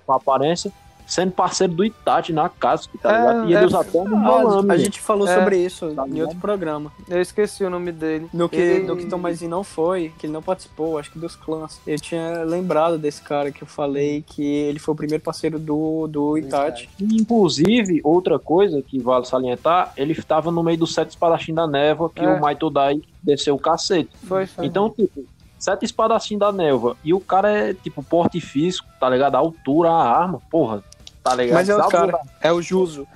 a 0.06 0.14
aparência, 0.14 0.70
sendo 1.06 1.32
parceiro 1.32 1.72
do 1.74 1.84
Itachi 1.84 2.32
na 2.32 2.48
casa, 2.48 2.88
tá 3.02 3.10
É, 3.14 3.18
ligado? 3.20 3.50
E 3.50 3.54
é, 3.54 3.56
ele 3.58 3.66
usa 3.66 3.80
até 3.80 3.98
um 4.00 4.06
Ah, 4.16 4.20
Molami. 4.42 4.70
a 4.72 4.76
gente 4.78 5.00
falou 5.00 5.28
É. 5.28 5.34
sobre 5.34 5.58
isso 5.58 5.92
Tá 5.94 6.06
em 6.08 6.20
outro 6.22 6.38
programa. 6.38 6.90
eu 7.08 7.20
esqueci 7.20 7.64
o 7.64 7.70
nome 7.70 7.92
dele. 7.92 8.28
No 8.32 8.48
que, 8.48 8.56
Ele- 8.56 8.86
no 8.86 8.96
que 8.96 9.06
Tomazinho 9.06 9.50
não 9.50 9.62
foi, 9.64 10.12
que 10.18 10.26
ele 10.26 10.32
não 10.32 10.42
participou, 10.42 10.98
acho 10.98 11.10
que 11.10 11.18
dos 11.18 11.36
clãs. 11.36 11.80
Eu 11.86 11.98
tinha 11.98 12.44
lembrado 12.44 12.96
desse 12.98 13.20
cara 13.22 13.50
que 13.52 13.62
eu 13.62 13.66
falei 13.68 14.22
que 14.26 14.42
ele 14.42 14.78
foi 14.78 14.92
o 14.94 14.96
primeiro 14.96 15.22
parceiro 15.22 15.58
do, 15.58 16.06
do 16.08 16.38
Itachi. 16.38 16.88
Inclusive, 17.00 18.00
outra 18.04 18.38
coisa 18.38 18.82
que 18.82 18.98
vale 18.98 19.24
salientar, 19.24 19.92
ele 19.96 20.12
estava 20.12 20.50
no 20.50 20.62
meio 20.62 20.78
do 20.78 20.86
sete 20.86 21.10
espadachim 21.10 21.54
da 21.54 21.66
névoa 21.66 22.10
que 22.14 22.20
É. 22.24 22.28
o 22.28 22.40
Maito 22.40 22.68
Dai 22.68 23.00
desceu 23.22 23.54
o 23.54 23.58
cacete. 23.58 24.10
Foi, 24.24 24.46
foi. 24.46 24.66
Então, 24.66 24.90
tipo, 24.90 25.24
sete 25.58 25.84
espadachim 25.84 26.36
da 26.36 26.50
névoa 26.52 26.96
e 27.04 27.14
o 27.14 27.20
cara 27.20 27.50
é, 27.50 27.72
tipo, 27.74 28.02
porte 28.02 28.40
físico, 28.40 28.86
tá 28.98 29.08
ligado? 29.08 29.36
A 29.36 29.38
altura, 29.38 29.90
a 29.90 30.18
arma, 30.20 30.40
porra, 30.50 30.82
tá 31.22 31.34
ligado? 31.34 31.56
Mas 31.56 31.68
é 31.68 31.76
outro 31.76 31.90
cara, 31.90 32.20
é 32.40 32.52
o 32.52 32.60
Juzo. 32.60 33.06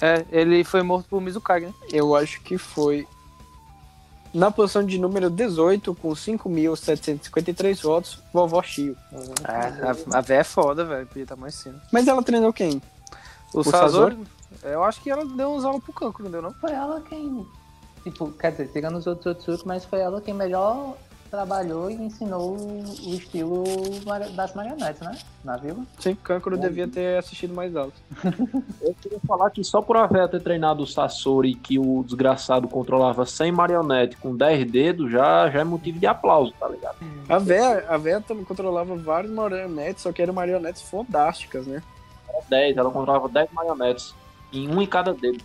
É, 0.00 0.24
ele 0.30 0.64
foi 0.64 0.82
morto 0.82 1.08
por 1.08 1.20
Mizukage, 1.20 1.66
né? 1.66 1.74
Eu 1.92 2.14
acho 2.14 2.40
que 2.42 2.58
foi. 2.58 3.06
Na 4.32 4.50
posição 4.50 4.84
de 4.84 4.98
número 4.98 5.28
18, 5.28 5.94
com 5.94 6.10
5.753 6.10 7.82
votos, 7.82 8.18
vovó 8.32 8.62
Shio. 8.62 8.96
É, 9.46 10.14
a, 10.14 10.18
a 10.18 10.20
véia 10.22 10.40
é 10.40 10.44
foda, 10.44 10.84
velho. 10.84 11.06
Podia 11.06 11.24
estar 11.24 11.36
mais 11.36 11.54
cima. 11.54 11.82
Mas 11.92 12.08
ela 12.08 12.22
treinou 12.22 12.50
quem? 12.50 12.80
O, 13.52 13.60
O 13.60 13.64
Sazori, 13.64 14.18
eu 14.62 14.82
acho 14.84 15.02
que 15.02 15.10
ela 15.10 15.24
deu 15.26 15.52
uns 15.52 15.64
aulas 15.64 15.82
pro 15.84 15.92
Cancro, 15.92 16.24
não 16.24 16.30
deu 16.30 16.40
não? 16.40 16.52
Foi 16.54 16.72
ela 16.72 17.02
quem. 17.02 17.46
Tipo, 18.04 18.30
quer 18.32 18.52
dizer, 18.52 18.68
tirando 18.72 18.96
os 18.96 19.06
outros 19.06 19.36
Otsuki, 19.36 19.66
mas 19.66 19.84
foi 19.84 20.00
ela 20.00 20.20
quem 20.20 20.32
melhor 20.32 20.96
trabalhou 21.32 21.90
e 21.90 21.94
ensinou 21.94 22.58
o 22.58 23.14
estilo 23.14 23.64
das 24.36 24.52
marionetes, 24.54 25.00
né? 25.00 25.16
Na 25.42 25.56
vila. 25.56 25.82
Sim, 25.98 26.14
Kankuro 26.14 26.58
devia 26.58 26.86
ter 26.86 27.16
assistido 27.16 27.54
mais 27.54 27.74
aulas. 27.74 27.94
Eu 28.82 28.94
queria 29.00 29.18
falar 29.26 29.48
que 29.48 29.64
só 29.64 29.80
por 29.80 29.96
a 29.96 30.06
véia 30.06 30.28
ter 30.28 30.42
treinado 30.42 30.82
o 30.82 30.86
Sasori, 30.86 31.54
que 31.54 31.78
o 31.78 32.04
desgraçado 32.04 32.68
controlava 32.68 33.24
100 33.24 33.50
marionete 33.50 34.16
com 34.18 34.36
10 34.36 34.70
dedos, 34.70 35.10
já, 35.10 35.48
já 35.48 35.60
é 35.60 35.64
motivo 35.64 35.98
de 35.98 36.06
aplauso, 36.06 36.52
tá 36.60 36.68
ligado? 36.68 36.96
A 37.26 37.38
Véia, 37.38 37.86
a 37.88 37.96
Véia 37.96 38.22
controlava 38.46 38.94
vários 38.94 39.32
marionetes, 39.32 40.02
só 40.02 40.12
que 40.12 40.20
eram 40.20 40.34
marionetes 40.34 40.82
fodásticas, 40.82 41.66
né? 41.66 41.82
10, 42.50 42.76
ela 42.76 42.90
controlava 42.90 43.30
10 43.30 43.50
marionetes, 43.52 44.14
em 44.52 44.68
um 44.68 44.82
em 44.82 44.86
cada 44.86 45.14
dedo. 45.14 45.42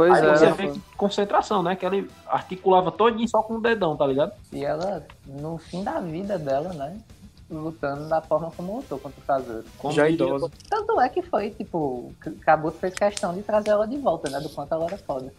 Pois 0.00 0.14
Aí 0.14 0.26
é. 0.26 0.34
você 0.34 0.46
ela 0.46 0.54
vê 0.54 0.68
que 0.70 0.80
concentração, 0.96 1.62
né? 1.62 1.76
Que 1.76 1.84
ela 1.84 2.02
articulava 2.26 2.90
todinho 2.90 3.28
só 3.28 3.42
com 3.42 3.56
o 3.56 3.60
dedão, 3.60 3.94
tá 3.94 4.06
ligado? 4.06 4.32
E 4.50 4.64
ela, 4.64 5.06
no 5.26 5.58
fim 5.58 5.84
da 5.84 6.00
vida 6.00 6.38
dela, 6.38 6.72
né? 6.72 6.98
Lutando 7.50 8.08
da 8.08 8.22
forma 8.22 8.50
como 8.56 8.76
lutou 8.76 8.98
contra 8.98 9.20
o 9.20 9.24
Sazori. 9.26 9.66
Como 9.76 9.92
Já 9.92 10.08
idosa. 10.08 10.50
Tanto 10.70 10.98
é 11.02 11.06
que 11.10 11.20
foi, 11.20 11.50
tipo, 11.50 12.14
Kabuto 12.40 12.78
fez 12.78 12.94
questão 12.94 13.34
de 13.34 13.42
trazer 13.42 13.72
ela 13.72 13.86
de 13.86 13.98
volta, 13.98 14.30
né? 14.30 14.40
Do 14.40 14.48
quanto 14.48 14.72
ela 14.72 14.86
era 14.86 14.96
foda. 14.96 15.30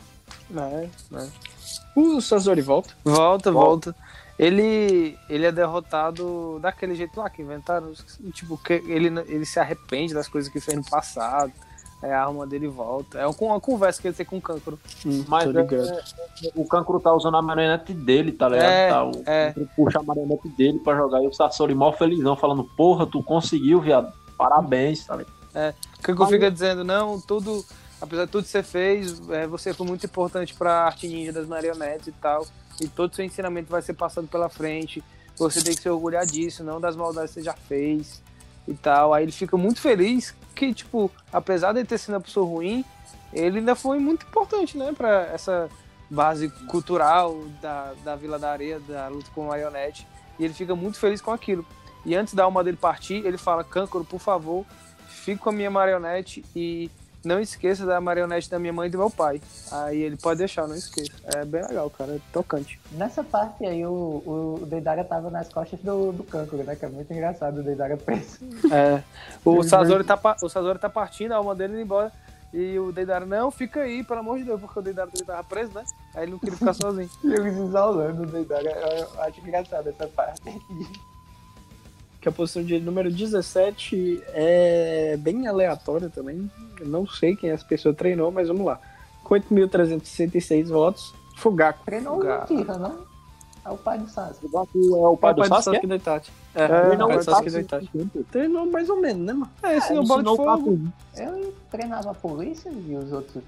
É, 0.55 0.87
é. 1.15 1.29
O 1.95 2.21
Sazori 2.21 2.61
volta. 2.61 2.93
Volta, 3.03 3.51
volta. 3.51 3.95
Ele, 4.37 5.17
ele 5.27 5.47
é 5.47 5.51
derrotado 5.51 6.59
daquele 6.59 6.93
jeito 6.93 7.19
lá 7.19 7.31
que 7.31 7.41
inventaram. 7.41 7.93
Tipo, 8.31 8.59
que 8.59 8.73
ele, 8.73 9.07
ele 9.27 9.43
se 9.43 9.59
arrepende 9.59 10.13
das 10.13 10.27
coisas 10.27 10.53
que 10.53 10.59
fez 10.59 10.77
no 10.77 10.87
passado. 10.87 11.51
Aí 12.01 12.11
a 12.11 12.23
alma 12.23 12.47
dele 12.47 12.67
volta. 12.67 13.19
É 13.19 13.27
uma 13.27 13.59
conversa 13.59 14.01
que 14.01 14.07
ele 14.07 14.15
tem 14.15 14.25
com 14.25 14.37
o 14.37 14.41
Cancro. 14.41 14.79
Hum, 15.05 15.23
Mas 15.27 15.53
é- 15.55 15.59
é- 15.59 16.51
o 16.55 16.65
Kankuro 16.67 16.99
tá 16.99 17.13
usando 17.13 17.37
a 17.37 17.41
marionete 17.41 17.93
dele, 17.93 18.31
tá 18.31 18.49
ligado? 18.49 18.65
É, 18.69 18.89
Tá, 18.89 19.03
o 19.05 19.11
é. 19.25 19.53
Puxa 19.75 19.99
a 19.99 20.03
marionete 20.03 20.47
dele 20.49 20.79
pra 20.79 20.95
jogar 20.95 21.21
e 21.21 21.27
o 21.27 21.33
Sasori 21.33 21.75
mal 21.75 21.93
felizão, 21.93 22.35
falando, 22.35 22.63
porra, 22.63 23.05
tu 23.05 23.21
conseguiu, 23.21 23.79
viado. 23.79 24.11
Parabéns, 24.37 25.05
tá 25.05 25.15
ligado? 25.15 25.33
O 25.99 26.01
Cancro 26.01 26.25
fica 26.27 26.49
dizendo, 26.49 26.83
não, 26.83 27.19
tudo. 27.21 27.63
Apesar 28.01 28.25
de 28.25 28.31
tudo 28.31 28.43
que 28.43 28.49
você 28.49 28.63
fez, 28.63 29.21
é, 29.29 29.45
você 29.45 29.73
foi 29.75 29.85
muito 29.85 30.03
importante 30.07 30.55
pra 30.55 30.85
arte 30.85 31.07
ninja 31.07 31.31
das 31.31 31.45
marionetes 31.45 32.07
e 32.07 32.11
tal. 32.13 32.47
E 32.79 32.87
todo 32.87 33.13
seu 33.15 33.23
ensinamento 33.23 33.69
vai 33.69 33.81
ser 33.83 33.93
passado 33.93 34.27
pela 34.27 34.49
frente. 34.49 35.03
Você 35.37 35.61
tem 35.63 35.75
que 35.75 35.81
se 35.83 35.89
orgulhar 35.89 36.25
disso, 36.25 36.63
não 36.63 36.81
das 36.81 36.95
maldades 36.95 37.29
que 37.31 37.39
você 37.41 37.43
já 37.45 37.53
fez 37.53 38.23
e 38.67 38.73
tal. 38.73 39.13
Aí 39.13 39.23
ele 39.23 39.31
fica 39.31 39.57
muito 39.57 39.81
feliz 39.81 40.35
que, 40.55 40.73
tipo, 40.73 41.11
apesar 41.31 41.73
de 41.73 41.83
ter 41.83 41.97
sido 41.97 42.15
uma 42.15 42.21
pessoa 42.21 42.45
ruim, 42.45 42.85
ele 43.33 43.59
ainda 43.59 43.75
foi 43.75 43.99
muito 43.99 44.25
importante, 44.25 44.77
né, 44.77 44.93
pra 44.95 45.27
essa 45.33 45.69
base 46.09 46.49
cultural 46.67 47.41
da, 47.61 47.93
da 48.03 48.15
Vila 48.15 48.37
da 48.37 48.51
Areia, 48.51 48.79
da 48.81 49.07
luta 49.07 49.29
com 49.33 49.47
marionete. 49.47 50.05
E 50.37 50.43
ele 50.43 50.53
fica 50.53 50.75
muito 50.75 50.99
feliz 50.99 51.21
com 51.21 51.31
aquilo. 51.31 51.65
E 52.05 52.15
antes 52.15 52.33
da 52.33 52.43
alma 52.43 52.63
dele 52.63 52.77
partir, 52.77 53.25
ele 53.25 53.37
fala: 53.37 53.63
Câncoro, 53.63 54.03
por 54.03 54.19
favor, 54.19 54.65
fique 55.07 55.39
com 55.39 55.49
a 55.49 55.53
minha 55.53 55.69
marionete 55.69 56.43
e 56.55 56.89
não 57.23 57.39
esqueça 57.39 57.85
da 57.85 58.01
marionete 58.01 58.49
da 58.49 58.57
minha 58.57 58.73
mãe 58.73 58.87
e 58.87 58.91
do 58.91 58.97
meu 58.97 59.09
pai. 59.09 59.41
Aí 59.71 60.01
ele 60.01 60.17
pode 60.17 60.39
deixar, 60.39 60.67
não 60.67 60.75
esqueça. 60.75 61.11
É 61.35 61.45
bem 61.45 61.61
legal, 61.65 61.89
cara, 61.89 62.13
é 62.13 62.19
tocante. 62.31 62.79
Nessa 62.91 63.23
parte 63.23 63.65
aí, 63.65 63.85
o, 63.85 64.59
o 64.61 64.65
Deidara 64.65 65.03
tava 65.03 65.29
nas 65.29 65.49
costas 65.49 65.79
do, 65.81 66.11
do 66.11 66.23
Kankuro, 66.23 66.63
né? 66.63 66.75
Que 66.75 66.85
é 66.85 66.89
muito 66.89 67.11
engraçado 67.11 67.59
o 67.59 67.63
Deidara 67.63 67.97
preso. 67.97 68.39
É. 68.71 69.03
O 69.43 69.63
Sazori, 69.63 70.03
tá, 70.03 70.19
o 70.41 70.49
Sazori 70.49 70.79
tá 70.79 70.89
partindo, 70.89 71.33
a 71.33 71.35
alma 71.35 71.53
dele 71.53 71.73
indo 71.73 71.81
embora. 71.81 72.11
E 72.53 72.77
o 72.79 72.91
Deidara, 72.91 73.25
não, 73.25 73.49
fica 73.49 73.81
aí, 73.81 74.03
pelo 74.03 74.19
amor 74.19 74.37
de 74.37 74.43
Deus, 74.45 74.59
porque 74.59 74.79
o 74.79 74.81
Deidara 74.81 75.09
tava 75.25 75.43
preso, 75.43 75.71
né? 75.73 75.83
Aí 76.13 76.23
ele 76.23 76.31
não 76.31 76.39
queria 76.39 76.57
ficar 76.57 76.73
sozinho. 76.73 77.09
E 77.23 77.33
eles 77.33 77.57
isolando 77.57 78.23
o 78.23 78.25
Deidara. 78.25 78.69
Eu, 78.69 78.97
eu 78.97 79.21
acho 79.21 79.39
engraçado 79.39 79.87
essa 79.87 80.07
parte. 80.07 80.41
Que 82.21 82.29
a 82.29 82.31
posição 82.31 82.63
de 82.63 82.79
número 82.79 83.11
17 83.11 84.21
é 84.27 85.17
bem 85.19 85.47
aleatória 85.47 86.09
também. 86.09 86.49
Eu 86.79 86.87
não 86.87 87.07
sei 87.07 87.35
quem 87.35 87.49
essa 87.49 87.65
pessoa 87.65 87.93
treinou, 87.93 88.31
mas 88.31 88.47
vamos 88.47 88.65
lá. 88.65 88.79
Com 89.23 89.35
8.366 89.35 90.67
votos, 90.67 91.13
Fugaku. 91.35 91.83
Treinou 91.83 92.17
Lugar. 92.17 92.43
o 92.43 92.45
Tira, 92.45 92.77
né? 92.77 92.91
É 93.63 93.69
o 93.69 93.77
pai 93.77 93.97
do 93.99 94.09
Sasuke. 94.09 94.45
O 94.45 94.49
Baku 94.49 94.79
é 94.79 95.09
o 95.09 95.17
pai 95.17 95.33
do 95.33 95.45
Sasuke? 95.45 95.85
do 95.87 95.95
Itachi. 95.95 96.31
É, 96.55 96.63
É, 96.63 96.65
o 96.65 96.69
pai 96.69 96.97
não, 96.97 97.09
do 97.09 97.17
o 97.17 97.23
Sasuke 97.23 97.49
do 97.49 97.51
Sasuke. 97.51 97.97
Itachi. 97.97 98.23
Treinou 98.31 98.65
mais 98.65 98.89
ou 98.89 98.99
menos, 98.99 99.25
né, 99.25 99.33
mano? 99.33 99.51
É, 99.61 99.77
esse 99.77 99.93
é 99.93 99.99
o 99.99 100.03
bola 100.03 100.23
de 100.23 100.35
fogo. 100.35 100.79
Eu 101.15 101.53
treinava 101.69 102.11
a 102.11 102.13
polícia 102.13 102.71
e 102.71 102.95
os 102.95 103.11
outros 103.11 103.43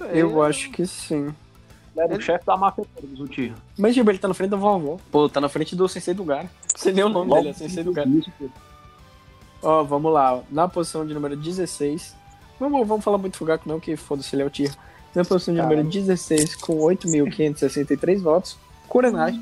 aí. 0.00 0.18
Eu 0.18 0.42
acho 0.42 0.70
que 0.70 0.86
sim. 0.86 1.34
Ele 1.94 2.04
era 2.04 2.16
o 2.16 2.20
chefe 2.20 2.46
da 2.46 2.56
máfia 2.56 2.84
dos 3.02 3.20
Uchiha. 3.20 3.54
Mas, 3.76 3.94
tipo, 3.94 4.10
ele 4.10 4.18
tá 4.18 4.28
na 4.28 4.34
frente 4.34 4.50
da 4.50 4.56
vovó. 4.56 4.98
Pô, 5.10 5.28
tá 5.28 5.40
na 5.40 5.48
frente 5.48 5.74
do 5.74 5.88
Sensei 5.88 6.14
do 6.14 6.24
Gara. 6.24 6.44
Não 6.44 6.50
sei 6.76 6.92
nem 6.92 7.04
o 7.04 7.08
nome 7.08 7.32
dele, 7.32 7.48
é 7.48 7.52
Sensei 7.52 7.82
do 7.82 7.92
pô. 7.92 8.50
Ó, 9.62 9.84
vamos 9.84 10.12
lá. 10.12 10.40
Na 10.50 10.68
posição 10.68 11.06
de 11.06 11.12
número 11.12 11.36
16. 11.36 12.16
Vamos, 12.58 12.86
vamos 12.86 13.04
falar 13.04 13.18
muito 13.18 13.36
Fugaku 13.36 13.68
não, 13.68 13.80
que 13.80 13.96
foda-se, 13.96 14.34
ele 14.34 14.42
é 14.42 14.46
o 14.46 14.50
Tiro. 14.50 14.74
Na 15.14 15.24
posição 15.24 15.54
de 15.54 15.60
número 15.60 15.82
16, 15.82 16.54
com 16.56 16.78
8.563 16.78 18.20
votos, 18.20 18.56
Kurenai. 18.86 19.40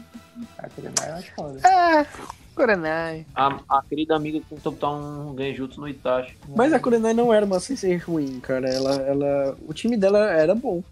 Aquele 0.57 0.91
mais 0.99 1.11
eu 1.11 1.15
acho 1.17 1.35
foda. 1.35 1.69
É, 1.69 2.07
Kurenai. 2.55 3.27
A, 3.35 3.59
a 3.69 3.83
querida 3.83 4.15
amiga 4.15 4.41
tentou 4.49 4.73
botar 4.73 4.91
um 4.91 5.35
genjutsu 5.37 5.81
no 5.81 5.89
Itachi. 5.89 6.37
Mas 6.55 6.73
a 6.73 6.79
Kurenai 6.79 7.13
não 7.13 7.35
era 7.35 7.45
uma 7.45 7.61
sensei 7.61 7.97
ruim, 7.97 8.41
cara. 8.41 8.69
Ela, 8.69 8.95
ela, 9.03 9.59
o 9.67 9.75
time 9.75 9.97
dela 9.97 10.31
era 10.31 10.55
bom. 10.55 10.83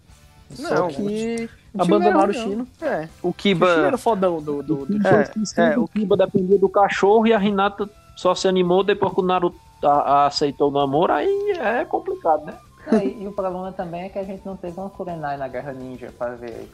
Não, 0.59 0.69
Só 0.69 0.87
que 0.87 1.49
o 1.73 1.81
abandonaram 1.81 2.29
o 2.29 2.33
Shino. 2.33 2.67
É, 2.81 3.07
o 3.21 3.29
O 3.29 3.33
Kiba. 3.33 3.67
era 3.69 3.97
fodão 3.97 4.41
do, 4.41 4.63
do, 4.63 4.85
do 4.85 5.07
É, 5.07 5.71
é, 5.73 5.77
o 5.77 5.87
Kiba 5.87 6.15
dependia 6.17 6.57
do 6.57 6.69
cachorro 6.69 7.27
e 7.27 7.33
a 7.33 7.43
Hinata 7.43 7.89
só 8.15 8.33
se 8.33 8.47
animou 8.47 8.83
depois 8.83 9.13
que 9.13 9.19
o 9.19 9.23
Naruto 9.23 9.57
a- 9.83 9.87
a- 9.89 10.25
aceitou 10.27 10.69
o 10.69 10.71
namoro, 10.73 11.13
aí 11.13 11.51
é 11.59 11.85
complicado, 11.85 12.45
né? 12.45 12.55
É, 12.91 13.05
e, 13.05 13.23
e 13.23 13.27
o 13.27 13.31
problema 13.31 13.71
também 13.71 14.03
é 14.05 14.09
que 14.09 14.17
a 14.17 14.23
gente 14.23 14.43
não 14.45 14.55
teve 14.57 14.79
uma 14.79 14.89
Kurenai 14.89 15.37
na 15.37 15.47
Guerra 15.47 15.73
Ninja 15.73 16.11
pra 16.17 16.29
ver. 16.29 16.67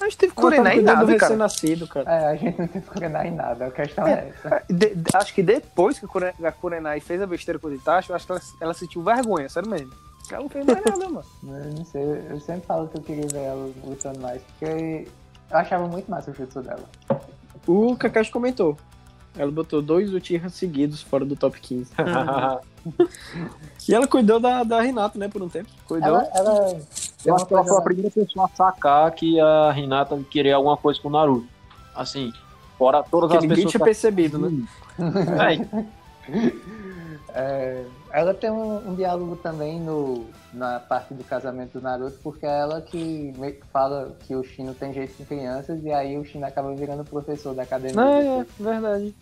A 0.00 0.04
gente 0.04 0.18
teve 0.18 0.32
Kurenai 0.34 0.78
em 0.78 0.82
nada, 0.82 1.00
cara. 1.06 1.12
recém-nascido, 1.18 1.86
cara. 1.86 2.10
É, 2.10 2.26
a 2.28 2.36
gente 2.36 2.58
não 2.58 2.66
teve 2.66 2.86
Kurenai 2.86 3.28
em 3.28 3.34
nada, 3.34 3.66
a 3.66 3.70
questão 3.70 4.06
é 4.06 4.28
essa. 4.30 4.62
De- 4.68 4.94
de- 4.94 5.10
acho 5.16 5.32
que 5.34 5.42
depois 5.42 5.98
que 5.98 6.04
a 6.04 6.08
Kure- 6.08 6.34
a 6.42 6.52
Kurenai 6.52 7.00
fez 7.00 7.22
a 7.22 7.26
besteira 7.26 7.58
com 7.58 7.68
o 7.68 7.72
Itachi, 7.74 8.10
eu 8.10 8.16
acho 8.16 8.26
que 8.26 8.32
ela, 8.32 8.40
ela 8.60 8.74
sentiu 8.74 9.02
vergonha, 9.02 9.48
sério 9.48 9.68
mesmo. 9.70 9.92
Ela 10.30 10.42
não 10.42 10.48
fez 10.48 10.64
mais 10.66 10.84
nada, 10.84 11.08
mano. 11.08 11.24
Eu 11.42 11.72
não 11.72 11.84
sei, 11.84 12.02
eu 12.30 12.40
sempre 12.40 12.66
falo 12.66 12.88
que 12.88 12.98
eu 12.98 13.02
queria 13.02 13.26
ver 13.26 13.42
ela 13.44 13.70
lutando 13.84 14.20
mais, 14.20 14.42
porque 14.42 15.08
eu 15.50 15.56
achava 15.56 15.86
muito 15.88 16.10
massa 16.10 16.30
o 16.30 16.34
jutsu 16.34 16.62
dela. 16.62 16.84
O 17.66 17.96
Kakashi 17.96 18.30
comentou. 18.30 18.76
Ela 19.36 19.50
botou 19.50 19.80
dois 19.80 20.12
Uchiha 20.12 20.48
seguidos 20.48 21.02
fora 21.02 21.24
do 21.24 21.36
top 21.36 21.60
15. 21.60 21.92
E 23.88 23.94
ela 23.94 24.06
cuidou 24.06 24.38
da, 24.38 24.62
da 24.62 24.80
Renata, 24.80 25.18
né, 25.18 25.28
por 25.28 25.42
um 25.42 25.48
tempo. 25.48 25.68
Cuidou. 25.86 26.08
Ela, 26.08 26.30
ela 26.34 26.80
Eu 27.24 27.34
acho 27.34 27.46
que 27.46 27.54
ela 27.54 27.64
foi 27.64 27.76
a 27.76 27.80
primeira 27.82 28.10
pessoa 28.10 28.46
a 28.46 28.56
sacar 28.56 29.10
que 29.12 29.40
a 29.40 29.74
Hinata 29.76 30.16
queria 30.30 30.54
alguma 30.54 30.76
coisa 30.76 31.00
com 31.00 31.08
o 31.08 31.10
Naruto. 31.10 31.48
Assim, 31.94 32.32
fora 32.78 33.02
todas 33.02 33.30
que 33.30 33.36
as 33.38 33.42
ninguém 33.42 33.56
pessoas. 33.56 33.72
tinha 33.72 33.84
percebido, 33.84 34.38
né? 34.38 34.66
É, 34.94 35.88
É, 37.34 37.84
ela 38.12 38.34
tem 38.34 38.50
um, 38.50 38.90
um 38.90 38.94
diálogo 38.94 39.36
também 39.36 39.80
no, 39.80 40.26
na 40.52 40.80
parte 40.80 41.14
do 41.14 41.24
casamento 41.24 41.78
do 41.78 41.82
Naruto, 41.82 42.18
porque 42.22 42.44
é 42.44 42.60
ela 42.60 42.80
que 42.80 43.32
meio 43.38 43.54
que 43.54 43.66
fala 43.72 44.16
que 44.26 44.34
o 44.34 44.42
Shino 44.42 44.74
tem 44.74 44.92
jeito 44.92 45.16
com 45.16 45.24
crianças, 45.24 45.80
e 45.82 45.92
aí 45.92 46.18
o 46.18 46.24
Shino 46.24 46.44
acaba 46.44 46.74
virando 46.74 47.04
professor 47.04 47.54
da 47.54 47.62
academia. 47.62 48.00
É, 48.00 48.40
é, 48.40 48.46
verdade. 48.58 49.14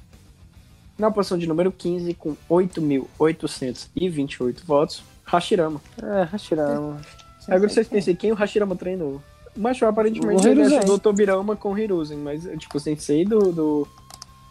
Na 0.99 1.11
posição 1.11 1.37
de 1.39 1.47
número 1.47 1.71
15, 1.71 2.15
com 2.15 2.35
8.828 2.51 4.65
votos, 4.65 5.03
Hashirama. 5.25 5.81
É, 6.03 6.23
Hashirama. 6.25 7.01
Agora 7.47 7.69
vocês 7.69 7.89
pensem, 7.89 8.17
quem 8.17 8.33
o 8.33 8.35
Hashirama 8.35 8.75
treinou? 8.75 9.21
Mas 9.57 9.83
aparentemente 9.83 10.47
O 10.47 10.51
ele 10.51 10.63
ajudou 10.63 10.97
o 10.97 10.99
Tobirama 10.99 11.57
com 11.57 11.73
o 11.73 11.79
Hiruzen, 11.79 12.19
mas 12.19 12.45
tipo, 12.59 12.77
o 12.77 12.81
sensei 12.81 13.25
do, 13.25 13.53
do, 13.53 13.89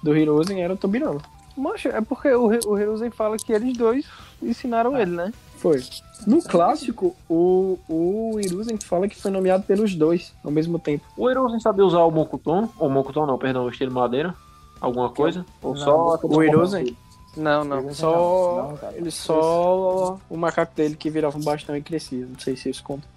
do 0.04 0.18
Hiruzen 0.18 0.62
era 0.62 0.74
o 0.74 0.78
Tobirama. 0.78 1.22
Moxa, 1.58 1.90
é 1.90 2.02
porque 2.02 2.30
o, 2.32 2.48
o 2.66 2.80
Hiruzen 2.80 3.10
fala 3.10 3.38
que 3.38 3.52
eles 3.52 3.76
dois 3.76 4.06
ensinaram 4.42 4.98
ele, 4.98 5.12
né? 5.12 5.34
Foi. 5.58 5.84
No 6.26 6.42
clássico, 6.42 7.16
o, 7.28 7.80
o 7.90 8.40
Hiruzen 8.40 8.78
fala 8.78 9.08
que 9.08 9.20
foi 9.20 9.32
nomeado 9.32 9.64
pelos 9.64 9.96
dois 9.96 10.34
ao 10.44 10.52
mesmo 10.52 10.78
tempo. 10.78 11.04
o 11.18 11.30
Hiruzen 11.30 11.60
sabia 11.60 11.86
usar 11.86 12.04
o 12.04 12.12
Mokuton, 12.12 12.70
ou 12.78 12.90
Mokuton 12.90 13.26
não, 13.26 13.38
perdão, 13.38 13.66
o 13.66 13.70
estilo 13.70 13.92
madeira, 13.92 14.36
alguma 14.80 15.10
coisa? 15.10 15.46
Ou 15.62 15.74
Não, 15.74 15.82
só 15.82 16.20
o 16.24 16.44
Hiruzen? 16.44 16.96
Não, 17.36 17.64
não. 17.64 17.94
Só. 17.94 18.78
não, 18.82 18.90
ele 18.94 19.12
só. 19.12 20.18
O 20.30 20.38
macaco 20.38 20.76
dele 20.76 20.96
que 20.96 21.10
virava 21.10 21.38
um 21.38 21.44
bastão 21.44 21.78
e 21.78 21.82
crescia. 21.82 22.26
Não 22.26 22.40
sei 22.40 22.56
se 22.56 22.70
isso 22.70 22.84
conta. 22.84 23.08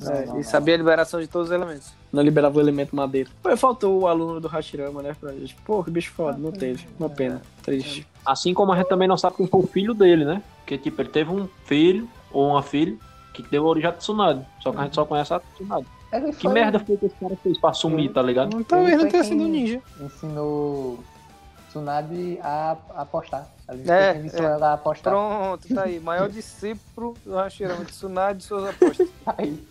Não, 0.00 0.12
É, 0.12 0.26
não, 0.26 0.34
e 0.34 0.36
não. 0.38 0.42
sabia 0.44 0.74
a 0.74 0.76
liberação 0.78 1.20
de 1.20 1.26
todos 1.26 1.48
os 1.48 1.54
elementos. 1.54 1.92
Não 2.12 2.22
liberava 2.22 2.56
o 2.56 2.60
elemento 2.60 2.94
madeira. 2.94 3.28
Pô, 3.42 3.56
faltou 3.56 4.00
o 4.00 4.06
aluno 4.06 4.40
do 4.40 4.48
Hashirama, 4.48 5.02
né? 5.02 5.14
Pra 5.18 5.32
gente. 5.32 5.54
Pô, 5.64 5.82
que 5.84 5.90
bicho 5.90 6.12
foda, 6.12 6.36
não 6.38 6.52
teve. 6.52 6.86
Uma 6.98 7.08
pena. 7.10 7.42
Triste. 7.62 8.06
Assim 8.24 8.52
como 8.54 8.72
a 8.72 8.76
gente 8.76 8.88
também 8.88 9.06
não 9.08 9.16
sabe 9.16 9.36
quem 9.36 9.46
foi 9.46 9.60
o 9.60 9.66
filho 9.66 9.94
dele, 9.94 10.24
né? 10.24 10.42
Porque, 10.58 10.78
tipo, 10.78 11.00
ele 11.00 11.08
teve 11.08 11.30
um 11.30 11.48
filho 11.64 12.08
ou 12.32 12.48
uma 12.50 12.62
filha 12.62 12.96
que 13.32 13.42
deu 13.42 13.64
origem 13.64 13.88
a 13.90 13.92
Tsunade. 13.92 14.44
Só 14.62 14.72
que 14.72 14.78
a 14.78 14.84
gente 14.84 14.94
só 14.94 15.04
conhece 15.04 15.32
a 15.34 15.40
Tsunade. 15.40 15.86
Ele 16.12 16.32
Que 16.32 16.42
foi- 16.42 16.52
merda 16.52 16.78
foi 16.78 16.96
que 16.96 17.06
esse 17.06 17.14
cara 17.16 17.36
fez 17.42 17.58
pra 17.58 17.72
sumir, 17.72 18.12
tá 18.12 18.22
ligado? 18.22 18.58
Então 18.58 18.78
Ele 18.80 18.88
ele 18.88 18.94
não 18.96 19.02
foi 19.02 19.10
tenha 19.10 19.24
sido 19.24 19.42
um 19.42 19.48
ninja. 19.48 19.82
Ensinou 20.00 20.98
Tsunade 21.68 22.38
a 22.42 22.76
apostar. 22.96 23.48
Ele 23.68 23.90
É, 23.90 24.22
é. 24.32 24.38
ela 24.44 24.68
a 24.70 24.72
apostar. 24.74 25.12
Pronto, 25.12 25.74
tá 25.74 25.82
aí. 25.82 25.98
Maior 25.98 26.28
discípulo 26.28 27.14
do 27.24 27.34
Hashirama, 27.34 27.84
Tsunade 27.84 28.38
de 28.38 28.44
suas 28.44 28.68
apostas. 28.70 29.08
Aí, 29.26 29.66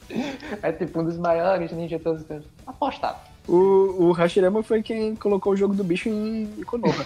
é 0.62 0.72
tipo 0.74 1.00
um 1.00 1.06
dos 1.06 1.18
maiores 1.18 1.72
ninjas 1.72 2.00
de 2.00 2.04
todos 2.04 2.22
os 2.22 2.28
tempos. 2.28 2.46
Apostar. 2.68 3.24
O, 3.48 4.08
o 4.08 4.12
Hashirama 4.12 4.62
foi 4.64 4.82
quem 4.84 5.16
colocou 5.16 5.54
o 5.54 5.56
jogo 5.56 5.74
do 5.74 5.84
bicho 5.84 6.10
em 6.10 6.48
Konoha. 6.66 6.94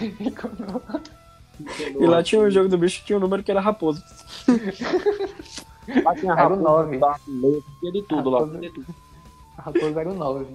e 2.00 2.06
lá 2.06 2.22
tinha 2.22 2.40
o 2.40 2.50
jogo 2.50 2.68
do 2.68 2.76
bicho 2.78 3.00
que 3.00 3.06
tinha 3.06 3.18
um 3.18 3.20
número 3.20 3.42
que 3.44 3.50
era 3.52 3.60
raposo. 3.60 4.02
Lá 6.04 6.14
tinha 6.14 6.32
Era 6.32 6.48
o 6.48 6.50
raposa, 6.56 6.62
nove. 6.62 6.98
tá, 6.98 7.20
leite, 7.28 7.66
tinha 7.80 7.92
de 7.92 8.02
tudo 8.02 8.30
lá. 8.30 8.46
Tinha 8.48 8.60
de 8.60 8.70
tudo. 8.70 8.86
A 9.58 9.62
raposa 9.62 10.00
era 10.00 10.10
o 10.10 10.14
9. 10.14 10.46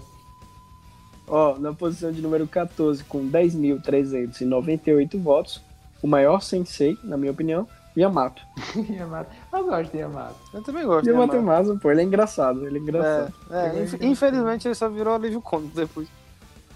Ó, 1.28 1.58
na 1.60 1.74
posição 1.74 2.12
de 2.12 2.22
número 2.22 2.48
14, 2.48 3.04
com 3.06 3.20
10.398 3.30 5.20
votos, 5.22 5.62
o 6.06 6.08
maior 6.08 6.40
sensei, 6.42 6.98
na 7.04 7.18
minha 7.18 7.32
opinião, 7.32 7.68
Yamato. 7.98 8.42
Yamato. 8.90 9.30
Eu 9.52 9.64
gosto 9.66 9.92
de 9.92 9.98
Yamato. 9.98 10.36
Eu 10.54 10.62
também 10.62 10.86
gosto. 10.86 11.08
Yamato 11.10 11.36
é 11.36 11.40
né, 11.40 11.44
massa, 11.44 11.76
pô, 11.76 11.92
ele 11.92 12.02
é 12.02 12.04
engraçado, 12.04 12.68
ele 12.68 12.78
é 12.78 12.82
engraçado. 12.82 13.34
mano? 13.50 13.62
É, 13.62 13.80
é, 13.80 13.84
inf- 13.84 14.02
infelizmente 14.02 14.68
ele 14.68 14.76
só 14.76 14.88
virou 14.88 15.16
alívio 15.16 15.42
cômico 15.42 15.76
depois. 15.76 16.08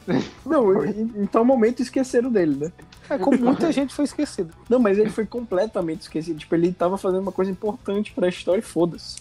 Não, 0.43 0.83
em, 0.83 1.11
em 1.17 1.25
tal 1.27 1.45
momento 1.45 1.81
esqueceram 1.81 2.31
dele, 2.31 2.55
né? 2.55 2.71
É 3.07 3.17
como 3.19 3.37
muita 3.37 3.71
gente 3.71 3.93
foi 3.93 4.05
esquecido. 4.05 4.51
Não, 4.67 4.79
mas 4.79 4.97
ele 4.97 5.09
foi 5.11 5.25
completamente 5.25 6.01
esquecido. 6.01 6.39
Tipo, 6.39 6.55
ele 6.55 6.71
tava 6.71 6.97
fazendo 6.97 7.21
uma 7.21 7.31
coisa 7.31 7.51
importante 7.51 8.11
pra 8.13 8.27
história 8.27 8.59
e 8.59 8.63
foda-se. 8.63 9.17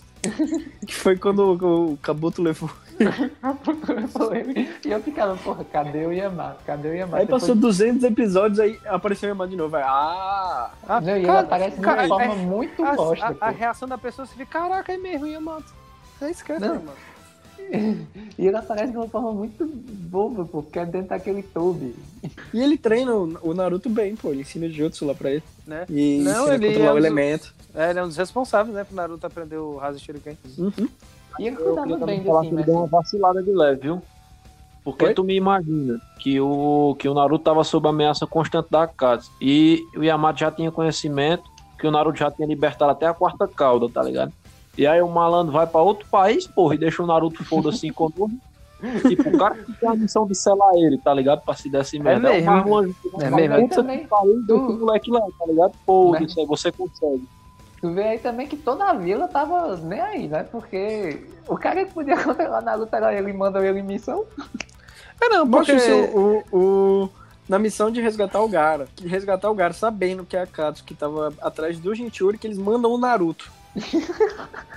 que 0.86 0.94
foi 0.94 1.16
quando 1.16 1.40
o, 1.40 1.92
o 1.92 1.96
Kabuto 1.98 2.40
levou. 2.42 2.70
E 4.84 4.90
eu 4.90 5.00
ficava, 5.02 5.36
porra, 5.36 5.64
cadê 5.64 6.06
o 6.06 6.12
Yamato? 6.12 6.62
Cadê 6.64 6.88
o 6.88 6.94
Yamato? 6.94 7.16
Aí 7.16 7.24
Depois- 7.26 7.42
passou 7.42 7.54
200 7.56 8.04
episódios, 8.04 8.58
aí 8.60 8.78
apareceu 8.86 9.28
o 9.28 9.30
Yamato 9.30 9.50
de 9.50 9.56
novo. 9.56 9.76
Aí, 9.76 9.82
ah! 9.84 10.70
Ah, 10.88 11.00
Não, 11.00 11.08
e 11.08 11.12
ele 11.18 11.26
cara, 11.26 11.40
aparece 11.40 11.76
de 11.76 11.82
cara, 11.82 12.02
uma 12.06 12.08
forma 12.08 12.24
é- 12.32 12.36
muito 12.36 12.84
a, 12.84 12.94
bosta. 12.94 13.36
a- 13.40 13.46
a 13.46 13.50
reação 13.50 13.88
da 13.88 13.98
pessoa 13.98 14.26
se 14.26 14.34
fica, 14.34 14.46
caraca, 14.60 14.92
é 14.92 14.96
mesmo, 14.96 15.26
Yamato. 15.26 15.72
É 16.20 16.30
esquece, 16.30 16.60
Não. 16.60 16.74
mano. 16.76 16.90
E 18.38 18.46
ele 18.46 18.56
aparece 18.56 18.92
de 18.92 18.96
uma 18.96 19.08
forma 19.08 19.30
muito 19.32 19.66
boba, 19.66 20.44
pô, 20.46 20.62
porque 20.62 20.78
é 20.78 20.86
dentro 20.86 21.08
daquele 21.10 21.42
tube. 21.42 21.94
E 22.54 22.62
ele 22.62 22.78
treina 22.78 23.14
o 23.14 23.38
o 23.42 23.52
Naruto 23.52 23.90
bem, 23.90 24.16
pô. 24.16 24.30
Ele 24.30 24.40
ensina 24.40 24.68
Jutsu 24.70 25.04
lá 25.04 25.14
pra 25.14 25.30
ele. 25.32 25.42
Né? 25.66 25.84
E 25.90 26.20
Não, 26.22 26.50
ele 26.50 26.68
controlar 26.68 26.88
é 26.88 26.92
o 26.92 26.94
um- 26.94 26.98
elemento. 26.98 27.52
É, 27.74 27.90
ele 27.90 27.98
é 27.98 28.02
um 28.04 28.06
dos 28.08 28.16
responsáveis, 28.16 28.74
né, 28.74 28.84
pro 28.84 28.96
Naruto 28.96 29.26
aprender 29.26 29.56
o 29.58 29.76
Rasen 29.76 29.98
Shuriken. 30.02 30.38
Uhum. 30.56 30.88
E 31.38 31.46
ele 31.46 31.56
Eu 31.56 31.64
cuidava 31.64 31.86
bem 31.86 31.98
também 31.98 32.22
do 32.22 32.40
time, 32.40 32.52
ele 32.54 32.62
deu 32.64 32.74
uma 32.74 32.82
assim. 32.84 32.90
vacilada 32.96 33.42
de 33.42 33.50
leve, 33.52 33.80
viu? 33.82 34.02
Porque 34.84 35.12
tu 35.12 35.22
me 35.22 35.34
imagina 35.34 36.00
que 36.18 36.40
o, 36.40 36.96
que 36.98 37.08
o 37.08 37.14
Naruto 37.14 37.44
tava 37.44 37.62
sob 37.62 37.86
ameaça 37.88 38.26
constante 38.26 38.70
da 38.70 38.86
casa. 38.86 39.28
E 39.40 39.82
o 39.94 40.02
Yamato 40.02 40.40
já 40.40 40.50
tinha 40.50 40.72
conhecimento 40.72 41.42
que 41.78 41.86
o 41.86 41.90
Naruto 41.90 42.18
já 42.18 42.30
tinha 42.30 42.48
libertado 42.48 42.90
até 42.90 43.06
a 43.06 43.12
quarta 43.12 43.46
cauda, 43.46 43.88
tá 43.88 44.02
ligado? 44.02 44.32
E 44.76 44.86
aí 44.86 45.02
o 45.02 45.08
malandro 45.08 45.52
vai 45.52 45.66
pra 45.66 45.82
outro 45.82 46.08
país, 46.08 46.46
porra, 46.46 46.74
e 46.74 46.78
deixa 46.78 47.02
o 47.02 47.06
Naruto 47.06 47.44
foda-se 47.44 47.90
com 47.90 48.08
Tipo, 49.08 49.28
o 49.28 49.38
cara 49.38 49.56
que 49.56 49.72
tem 49.72 49.88
a 49.88 49.94
missão 49.94 50.24
de 50.26 50.36
selar 50.36 50.72
ele, 50.76 50.96
tá 50.98 51.12
ligado? 51.12 51.42
Pra 51.42 51.54
se 51.54 51.68
dar 51.68 51.80
esse 51.80 51.98
merda. 51.98 52.30
mesmo. 52.30 52.46
mais 52.50 52.64
longe 52.66 52.94
que 53.02 53.08
É 53.24 53.28
vai, 53.30 53.48
mesmo. 53.48 53.68
puta 53.68 53.84
que 53.84 54.06
pariu, 54.06 54.42
do 54.46 54.66
que 54.66 54.72
o 54.72 54.78
moleque 54.78 55.10
lá, 55.10 55.20
tá 55.38 55.46
ligado? 55.46 55.72
Foda-se, 55.84 56.40
aí 56.40 56.46
você 56.46 56.70
consegue. 56.70 57.28
Tu 57.80 57.92
vê 57.92 58.02
aí 58.02 58.18
também 58.18 58.46
que 58.46 58.56
toda 58.56 58.84
a 58.84 58.94
vila 58.94 59.28
tava 59.28 59.76
nem 59.76 60.00
aí, 60.00 60.28
né? 60.28 60.42
Porque 60.44 61.24
o 61.46 61.56
cara 61.56 61.84
que 61.84 61.92
podia 61.92 62.16
controlar 62.22 62.60
na 62.60 62.74
luta 62.74 62.96
era 62.96 63.14
ele 63.14 63.32
mandou 63.32 63.62
ele 63.62 63.78
em 63.80 63.84
missão. 63.84 64.24
É, 65.20 65.28
não, 65.28 65.48
porque... 65.48 65.72
o, 66.12 66.44
o, 66.52 67.10
na 67.48 67.58
missão 67.58 67.90
de 67.90 68.00
resgatar 68.00 68.40
o 68.40 68.48
Gara. 68.48 68.88
De 68.96 69.06
resgatar 69.06 69.50
o 69.50 69.54
Gara, 69.54 69.72
sabendo 69.72 70.24
que 70.24 70.36
é 70.36 70.42
a 70.42 70.46
Katsu 70.46 70.84
que 70.84 70.94
tava 70.94 71.32
atrás 71.40 71.78
do 71.78 71.94
Jinchuri, 71.94 72.38
que 72.38 72.46
eles 72.46 72.58
mandam 72.58 72.90
o 72.92 72.98
Naruto. 72.98 73.50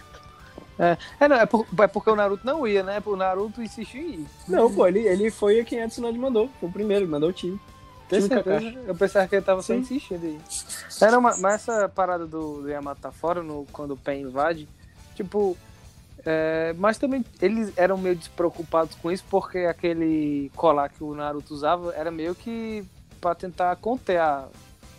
É, 1.20 1.28
não, 1.28 1.36
é, 1.36 1.46
por- 1.46 1.68
é 1.80 1.86
porque 1.88 2.10
o 2.10 2.16
Naruto 2.16 2.44
não 2.44 2.66
ia, 2.68 2.82
né? 2.82 3.00
O 3.06 3.16
Naruto 3.16 3.62
insistiu 3.62 4.02
em 4.02 4.10
ir. 4.14 4.26
Não, 4.48 4.72
pô, 4.74 4.88
ele, 4.88 5.02
ele 5.08 5.30
foi 5.30 5.64
quem 5.64 5.84
a 5.84 5.88
Tsunade 5.88 6.18
mandou. 6.18 6.50
Foi 6.60 6.70
o 6.70 6.72
primeiro, 6.72 7.04
ele 7.06 7.12
mandou 7.12 7.30
o 7.30 7.34
time. 7.34 7.60
Tem 8.12 8.22
certeza? 8.28 8.74
Eu 8.86 8.94
pensava 8.94 9.28
que 9.28 9.36
ele 9.36 9.46
tava 9.46 9.62
só 9.62 9.74
Sim. 9.74 9.80
insistindo 9.80 10.26
aí. 10.26 10.38
Era 11.02 11.18
uma, 11.18 11.38
mas 11.38 11.54
essa 11.56 11.88
parada 11.88 12.28
do, 12.28 12.62
do 12.62 12.70
Yamato 12.70 13.00
tá 13.00 13.12
fora, 13.12 13.42
no, 13.42 13.66
quando 13.72 13.92
o 13.92 13.98
Pen 13.98 14.24
invade, 14.24 14.68
tipo. 15.16 15.58
é, 16.26 16.76
mas 16.78 16.98
também 16.98 17.24
eles 17.42 17.72
eram 17.78 17.98
meio 17.98 18.16
despreocupados 18.16 18.96
com 18.96 19.10
isso, 19.10 19.24
porque 19.30 19.60
aquele 19.60 20.52
colar 20.56 20.90
que 20.90 21.02
o 21.04 21.16
Naruto 21.16 21.54
usava 21.54 21.94
era 21.94 22.12
meio 22.12 22.36
que 22.36 22.84
pra 23.22 23.34
tentar 23.34 23.76
conter 23.78 24.20
a, 24.20 24.48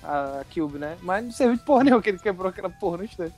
a 0.02 0.44
Cube, 0.52 0.78
né? 0.78 0.96
Mas 1.02 1.22
não 1.24 1.32
serviu 1.32 1.56
de 1.56 1.64
porra 1.64 1.84
nenhuma 1.84 2.02
que 2.02 2.08
ele 2.08 2.18
quebrou 2.18 2.48
aquela 2.48 2.70
porra 2.70 2.96
no 2.98 3.04
instante. 3.04 3.34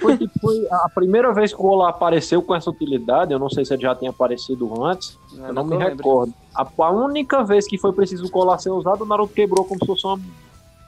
Foi, 0.00 0.18
foi 0.40 0.68
a 0.70 0.88
primeira 0.88 1.32
vez 1.32 1.52
que 1.52 1.60
o 1.60 1.66
Olá 1.66 1.90
apareceu 1.90 2.42
com 2.42 2.54
essa 2.54 2.70
utilidade, 2.70 3.32
eu 3.32 3.38
não 3.38 3.48
sei 3.48 3.64
se 3.64 3.74
ele 3.74 3.82
já 3.82 3.94
tinha 3.94 4.10
aparecido 4.10 4.84
antes, 4.84 5.18
eu 5.32 5.52
não 5.52 5.64
me 5.64 5.76
lembro. 5.76 5.96
recordo. 5.96 6.34
A, 6.54 6.66
a 6.78 6.90
única 6.90 7.42
vez 7.44 7.66
que 7.66 7.78
foi 7.78 7.92
preciso 7.92 8.26
o 8.26 8.30
colar 8.30 8.58
ser 8.58 8.70
usado, 8.70 9.02
o 9.02 9.06
Naruto 9.06 9.34
quebrou 9.34 9.64
como 9.64 9.80
se 9.80 9.86
fosse 9.86 10.06
uma, 10.06 10.20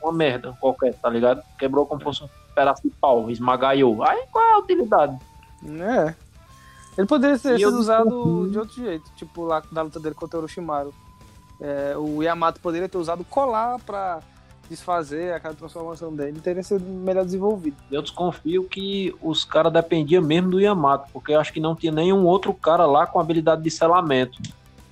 uma 0.03 0.13
merda 0.13 0.57
qualquer, 0.61 0.95
tá 0.95 1.09
ligado? 1.09 1.43
Quebrou 1.59 1.87
como 1.87 2.01
se 2.01 2.05
fosse 2.05 2.25
um 2.25 2.29
pedaço 2.55 2.83
de 2.83 2.91
pau, 2.91 3.31
esmagaiou. 3.31 4.03
Aí 4.03 4.25
qual 4.31 4.45
é 4.45 4.53
a 4.55 4.59
utilidade? 4.59 5.19
É. 5.65 6.15
Ele 6.97 7.07
poderia 7.07 7.39
ter 7.39 7.53
eu 7.53 7.71
sido 7.71 7.79
usado 7.79 8.49
de 8.51 8.59
outro 8.59 8.75
jeito, 8.75 9.11
tipo 9.17 9.45
lá 9.45 9.63
da 9.71 9.83
luta 9.83 9.99
dele 9.99 10.15
contra 10.15 10.39
o 10.39 10.43
Orochimaru. 10.43 10.93
É, 11.61 11.97
o 11.97 12.23
Yamato 12.23 12.61
poderia 12.61 12.89
ter 12.89 12.99
usado 12.99 13.25
colar 13.25 13.79
pra 13.81 14.21
desfazer 14.73 15.35
aquela 15.35 15.55
transformação 15.55 16.15
dele, 16.15 16.41
teria 16.41 16.63
sido 16.63 16.85
melhor 16.85 17.25
desenvolvido. 17.25 17.77
Eu 17.91 18.03
desconfio 18.03 18.65
que 18.65 19.15
os 19.21 19.45
caras 19.45 19.73
dependiam 19.73 20.23
mesmo 20.23 20.51
do 20.51 20.61
Yamato, 20.61 21.11
porque 21.13 21.33
eu 21.33 21.41
acho 21.41 21.53
que 21.53 21.61
não 21.61 21.77
tinha 21.77 21.93
nenhum 21.93 22.25
outro 22.25 22.53
cara 22.53 22.87
lá 22.87 23.07
com 23.07 23.21
habilidade 23.21 23.63
de 23.63 23.71
selamento. 23.71 24.41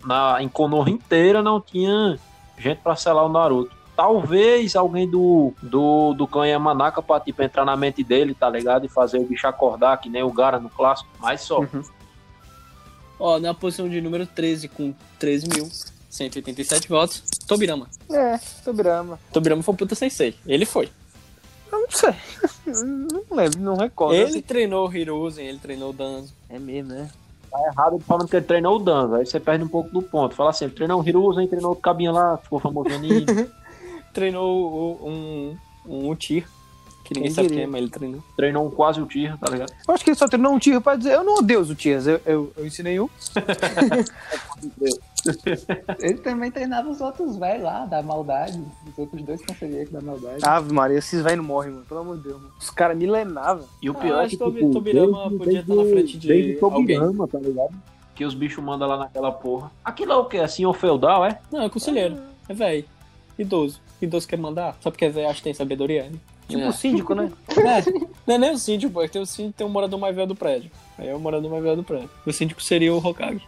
Na, 0.05 0.43
em 0.43 0.49
Konoha 0.49 0.88
inteira 0.88 1.43
não 1.43 1.61
tinha 1.61 2.19
gente 2.59 2.79
pra 2.79 2.97
selar 2.97 3.25
o 3.25 3.29
Naruto. 3.29 3.75
Talvez 3.97 4.77
alguém 4.77 5.09
do, 5.09 5.53
do, 5.62 6.14
do 6.14 6.27
clã 6.27 6.47
Yamanaka 6.47 7.03
pra 7.03 7.21
tipo, 7.21 7.43
entrar 7.43 7.64
na 7.64 7.77
mente 7.77 8.03
dele, 8.03 8.35
tá 8.35 8.49
ligado? 8.49 8.87
E 8.87 8.88
fazer 8.88 9.19
o 9.19 9.27
bicho 9.27 9.47
acordar, 9.47 9.99
que 9.99 10.09
nem 10.09 10.23
o 10.23 10.33
Gara 10.33 10.59
no 10.59 10.71
clássico, 10.71 11.11
mas 11.19 11.43
só. 11.43 11.61
Ó, 13.19 13.38
na 13.38 13.53
posição 13.53 13.88
de 13.88 14.01
número 14.01 14.27
13, 14.27 14.69
com 14.69 14.95
13.187 15.21 16.88
votos, 16.88 17.23
Tobirama. 17.51 17.87
É, 18.11 18.39
Tobirama. 18.65 19.19
Tobirama 19.33 19.63
foi 19.63 19.75
um 19.75 19.77
puta 19.77 19.95
sensei. 19.95 20.35
Ele 20.47 20.65
foi. 20.65 20.89
Eu 21.73 21.81
não 21.81 21.91
sei. 21.91 22.15
não 22.67 23.37
lembro, 23.37 23.61
não 23.61 23.77
recordo. 23.77 24.15
Ele 24.15 24.25
assim. 24.25 24.41
treinou 24.41 24.89
o 24.89 24.97
Hiruzen, 24.97 25.47
ele 25.47 25.59
treinou 25.59 25.91
o 25.91 25.93
Danzo. 25.93 26.33
É 26.49 26.59
mesmo, 26.59 26.91
né? 26.93 27.11
Tá 27.51 27.59
errado 27.73 27.95
ele 27.97 28.05
falando 28.05 28.29
que 28.29 28.37
ele 28.37 28.45
treinou 28.47 28.77
o 28.77 28.79
Danzo, 28.79 29.17
aí 29.17 29.27
você 29.27 29.41
perde 29.41 29.65
um 29.65 29.69
pouco 29.69 29.91
do 29.91 30.01
ponto. 30.01 30.35
Fala 30.37 30.51
assim, 30.51 30.67
ele 30.67 30.75
treinou 30.75 31.03
o 31.03 31.09
Hiruzen, 31.09 31.49
treinou 31.49 31.73
o 31.73 31.77
cabinha 31.77 32.13
lá, 32.13 32.37
ficou 32.39 32.61
famoso 32.61 32.89
ali. 32.95 33.27
Treinou 34.15 34.73
o- 34.73 35.09
um, 35.09 35.57
um 35.87 36.09
Utir, 36.11 36.45
que 37.05 37.15
ninguém 37.15 37.31
sabe 37.31 37.49
quem 37.49 37.63
é, 37.63 37.67
mas 37.67 37.81
ele 37.83 37.91
treinou. 37.91 38.25
treinou 38.37 38.67
um 38.67 38.71
quase 38.71 39.01
o 39.01 39.07
Tira, 39.07 39.39
tá 39.41 39.49
ligado? 39.49 39.73
Eu 39.87 39.95
acho 39.95 40.03
que 40.03 40.11
ele 40.11 40.19
só 40.19 40.27
treinou 40.27 40.53
um 40.53 40.59
tiro 40.59 40.81
pra 40.81 40.97
dizer, 40.97 41.13
eu 41.15 41.23
não 41.23 41.37
odeio 41.37 41.61
os 41.61 41.73
tiras, 41.77 42.09
eu, 42.09 42.21
eu, 42.27 42.53
eu 42.57 42.67
ensinei 42.67 42.99
um. 42.99 43.09
Ele 46.00 46.18
também 46.18 46.50
treinava 46.50 46.88
os 46.88 47.00
outros 47.00 47.37
velhos 47.37 47.62
lá, 47.64 47.87
da 47.87 48.02
maldade. 48.02 48.61
Os 48.87 48.98
outros 48.98 49.22
dois 49.22 49.44
conselheiros 49.44 49.92
da 49.92 50.00
maldade. 50.00 50.44
Ave 50.44 50.72
Maria, 50.72 50.98
esses 50.98 51.22
velhos 51.22 51.38
não 51.38 51.44
morrem, 51.44 51.72
mano. 51.72 51.85
Pelo 51.87 52.00
amor 52.00 52.16
de 52.18 52.24
Deus, 52.24 52.40
mano. 52.40 52.52
Os 52.59 52.70
caras 52.70 52.96
milenavam. 52.96 53.64
E 53.83 53.88
o 53.90 53.92
Ah, 53.92 53.96
pior 54.00 54.20
é 54.22 54.24
acho 54.26 54.37
que 54.37 54.42
o 54.44 54.52
tipo, 54.52 54.70
Tobirama 54.70 55.18
desde- 55.28 55.38
podia 55.38 55.61
estar 55.61 55.74
na 55.74 55.85
frente 55.85 56.18
de 56.18 56.28
desde 56.28 56.64
alguém. 56.64 56.98
Tobirama, 56.98 57.28
tá 57.28 57.38
ligado? 57.38 57.74
Que 58.14 58.24
os 58.24 58.35
bichos 58.35 58.62
mandam 58.62 58.88
lá 58.88 58.96
naquela 58.96 59.33
porra. 59.33 59.70
Aquilo 59.85 60.12
é 60.12 60.16
o 60.16 60.24
quê? 60.26 60.38
Assim, 60.38 60.66
o 60.66 60.72
feudal, 60.72 61.24
é? 61.24 61.38
Não, 61.50 61.62
é 61.62 61.68
conselheiro. 61.70 62.16
É 62.48 62.54
velho. 62.54 62.85
Idoso. 63.38 63.80
Idoso 64.02 64.28
quer 64.28 64.37
mandar. 64.38 64.76
Só 64.80 64.90
porque 64.90 65.06
é 65.06 65.09
velho, 65.09 65.26
acha 65.28 65.37
que 65.38 65.44
tem 65.44 65.54
sabedoria. 65.54 66.04
Né? 66.04 66.12
Tipo 66.48 66.62
É. 66.62 66.68
o 66.68 66.72
síndico, 66.72 67.14
né? 67.14 67.30
É, 67.50 67.90
não 68.26 68.35
é 68.35 68.38
nem 68.38 68.50
o 68.52 68.59
síndico, 68.59 68.92
pô. 68.92 69.06
Tem 69.09 69.22
o 69.22 69.26
síndico 69.26 69.54
tem 69.56 69.66
o 69.66 69.70
morador 69.70 69.98
mais 70.00 70.14
velho 70.14 70.26
do 70.28 70.35
prédio. 70.35 70.70
Aí 70.98 71.09
é 71.09 71.14
o 71.14 71.20
morador 71.20 71.50
mais 71.50 71.62
velho 71.62 71.76
do 71.76 71.85
prédio. 71.85 72.11
O 72.26 72.33
síndico 72.33 72.62
seria 72.62 72.92
o 72.92 72.98
Hokage. 72.98 73.40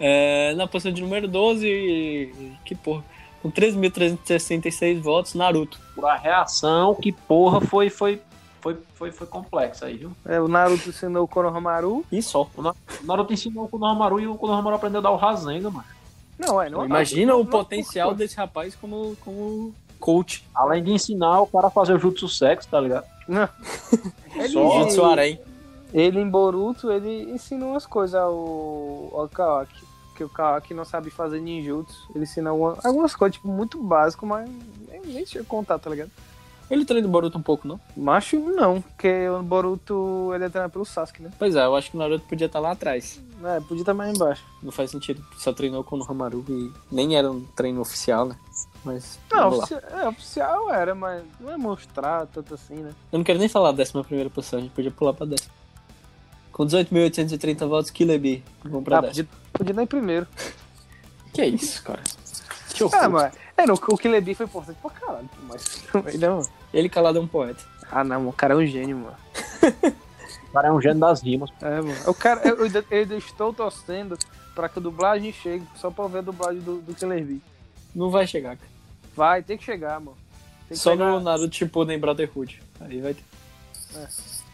É, 0.00 0.54
na 0.54 0.66
posição 0.66 0.92
de 0.92 1.00
número 1.02 1.28
12, 1.28 2.32
que 2.64 2.74
porra. 2.74 3.02
Com 3.42 3.50
3.366 3.50 5.00
votos, 5.00 5.34
Naruto. 5.34 5.78
Por 5.94 6.06
a 6.06 6.16
reação, 6.16 6.94
que 6.94 7.12
porra 7.12 7.60
foi, 7.60 7.90
foi, 7.90 8.20
foi, 8.60 8.76
foi, 8.94 9.12
foi 9.12 9.26
complexa 9.26 9.84
aí, 9.86 9.98
viu? 9.98 10.12
É, 10.24 10.40
o 10.40 10.48
Naruto 10.48 10.88
ensinou 10.88 11.24
o 11.24 11.28
Konohamaru. 11.28 12.04
E 12.10 12.22
só. 12.22 12.48
O 12.56 12.62
Na- 12.62 12.70
o 13.02 13.06
Naruto 13.06 13.32
ensinou 13.34 13.64
o 13.64 13.68
Konohamaru 13.68 14.18
e 14.20 14.26
o 14.26 14.34
Konohamaru 14.36 14.76
aprendeu 14.76 15.00
a 15.00 15.02
dar 15.02 15.10
o 15.10 15.16
Rasengan, 15.16 15.70
mano. 15.70 15.84
Não, 16.38 16.60
é, 16.60 16.68
não 16.70 16.84
Imagina 16.84 17.32
não- 17.32 17.40
o 17.40 17.44
não- 17.44 17.50
potencial 17.50 18.10
não- 18.10 18.16
desse 18.16 18.36
rapaz 18.36 18.74
como, 18.74 19.14
como 19.24 19.74
coach. 20.00 20.44
Além 20.54 20.82
de 20.82 20.90
ensinar 20.92 21.40
o 21.42 21.46
cara 21.46 21.66
a 21.66 21.70
fazer 21.70 21.92
o 21.94 21.98
jutsu 21.98 22.28
sexo, 22.28 22.66
tá 22.68 22.80
ligado? 22.80 23.04
Não. 23.28 23.48
Ele, 24.34 24.48
Só- 24.48 24.80
Jutsu 24.82 25.04
Arém. 25.04 25.38
ele 25.92 26.18
em 26.18 26.28
Boruto, 26.28 26.90
ele 26.90 27.30
ensina 27.30 27.64
umas 27.66 27.86
coisas 27.86 28.16
ao, 28.16 28.32
ao 29.14 29.28
Kawaki. 29.32 29.83
Que 30.14 30.22
o 30.24 30.28
Kawaki 30.28 30.72
não 30.74 30.84
sabe 30.84 31.10
fazer 31.10 31.40
ninjutsu. 31.40 32.08
Ele 32.14 32.24
ensina 32.24 32.50
alguma- 32.50 32.78
algumas 32.84 33.14
coisas, 33.16 33.34
tipo, 33.36 33.48
muito 33.48 33.82
básicas, 33.82 34.28
mas 34.28 34.48
nem, 34.88 35.00
nem 35.06 35.24
tinha 35.24 35.42
contato, 35.44 35.82
tá 35.82 35.90
ligado? 35.90 36.10
Ele 36.70 36.84
treina 36.86 37.06
o 37.06 37.10
Boruto 37.10 37.36
um 37.36 37.42
pouco, 37.42 37.68
não? 37.68 37.78
Macho, 37.94 38.38
não. 38.38 38.80
Porque 38.80 39.28
o 39.28 39.42
Boruto, 39.42 40.30
ele 40.34 40.44
é 40.44 40.48
treinado 40.48 40.72
pelo 40.72 40.84
Sasuke, 40.86 41.22
né? 41.22 41.30
Pois 41.38 41.54
é, 41.54 41.64
eu 41.64 41.76
acho 41.76 41.90
que 41.90 41.96
o 41.96 42.00
Naruto 42.00 42.24
podia 42.26 42.46
estar 42.46 42.58
lá 42.58 42.70
atrás. 42.70 43.20
É, 43.44 43.60
podia 43.60 43.82
estar 43.82 43.92
mais 43.92 44.14
embaixo. 44.16 44.42
Não 44.62 44.72
faz 44.72 44.90
sentido. 44.90 45.22
Só 45.36 45.52
treinou 45.52 45.84
com 45.84 45.98
o 45.98 46.02
Hamaru 46.10 46.42
e 46.48 46.72
nem 46.90 47.16
era 47.18 47.30
um 47.30 47.42
treino 47.54 47.82
oficial, 47.82 48.24
né? 48.24 48.36
Mas. 48.82 49.18
Não, 49.30 49.48
ofici- 49.48 49.74
é, 49.74 50.08
oficial 50.08 50.70
era, 50.72 50.94
mas 50.94 51.22
não 51.38 51.52
é 51.52 51.56
mostrar 51.58 52.26
tanto 52.28 52.54
assim, 52.54 52.76
né? 52.76 52.92
Eu 53.12 53.18
não 53.18 53.24
quero 53.24 53.38
nem 53.38 53.48
falar 53.48 53.70
da 53.72 53.78
décima 53.78 54.02
primeira 54.02 54.30
posição, 54.30 54.58
a 54.58 54.62
gente 54.62 54.72
podia 54.72 54.90
pular 54.90 55.12
pra 55.12 55.26
décima. 55.26 55.52
Com 56.54 56.64
18.830 56.66 57.66
votos, 57.66 57.90
Killer 57.90 58.18
Bee. 58.20 58.44
Vamos 58.62 58.84
pra 58.84 58.98
Ah, 58.98 59.00
décima. 59.00 59.26
podia, 59.26 59.40
podia 59.52 59.74
dar 59.74 59.82
em 59.82 59.86
primeiro. 59.88 60.26
Que 61.32 61.40
é 61.42 61.46
isso, 61.48 61.82
cara? 61.82 62.00
Que 62.72 62.84
Ah, 62.84 62.86
horror. 62.86 63.10
mas. 63.10 63.34
É, 63.56 63.66
não, 63.66 63.74
o 63.74 63.98
Killer 63.98 64.22
Bee 64.22 64.34
foi 64.36 64.46
importante 64.46 64.78
pra 64.80 64.90
caralho, 64.92 65.28
mas 65.48 65.64
também 65.92 66.16
não. 66.16 66.42
Ele 66.72 66.88
calado 66.88 67.18
é 67.18 67.20
um 67.20 67.26
poeta. 67.26 67.60
Ah, 67.90 68.04
não, 68.04 68.16
mano, 68.18 68.28
o 68.30 68.32
cara 68.32 68.54
é 68.54 68.56
um 68.56 68.64
gênio, 68.64 68.96
mano. 68.98 69.16
O 70.48 70.52
cara 70.52 70.68
é 70.68 70.72
um 70.72 70.80
gênio 70.80 71.00
das 71.00 71.20
rimas. 71.20 71.50
É, 71.60 71.80
mano. 71.80 71.96
O 72.06 72.14
cara, 72.14 72.40
eu, 72.48 72.56
eu, 72.58 72.64
ainda- 72.66 72.84
eu 72.88 73.18
estou 73.18 73.52
torcendo 73.52 74.16
pra 74.54 74.68
que 74.68 74.78
a 74.78 74.82
dublagem 74.82 75.32
chegue, 75.32 75.66
só 75.80 75.90
pra 75.90 76.06
ver 76.06 76.18
a 76.18 76.22
dublagem 76.22 76.60
do, 76.62 76.78
do 76.80 76.94
Killer 76.94 77.24
Bee. 77.24 77.42
Não 77.92 78.10
vai 78.10 78.28
chegar, 78.28 78.56
cara. 78.56 78.70
Vai, 79.16 79.42
tem 79.42 79.58
que 79.58 79.64
chegar, 79.64 79.98
mano. 79.98 80.16
Tem 80.68 80.76
que 80.76 80.82
Só 80.82 80.92
pegar- 80.92 81.10
no 81.10 81.20
Naruto 81.20 81.54
Shippuden 81.56 81.98
Brotherhood. 81.98 82.62
Aí 82.80 83.00
vai 83.00 83.14
ter. 83.14 83.24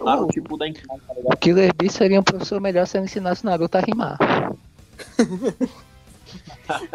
Claro, 0.00 0.26
tipo 0.28 0.56
da 0.56 0.64
tá 0.64 0.70
ligado? 0.70 1.00
O 1.24 1.36
Killer 1.36 1.74
Bee 1.76 1.90
seria 1.90 2.18
um 2.18 2.22
professor 2.22 2.60
melhor 2.60 2.86
se 2.86 2.96
ele 2.96 3.04
ensinasse 3.04 3.42
o 3.42 3.46
Naruto 3.46 3.76
a 3.76 3.80
rimar. 3.80 4.18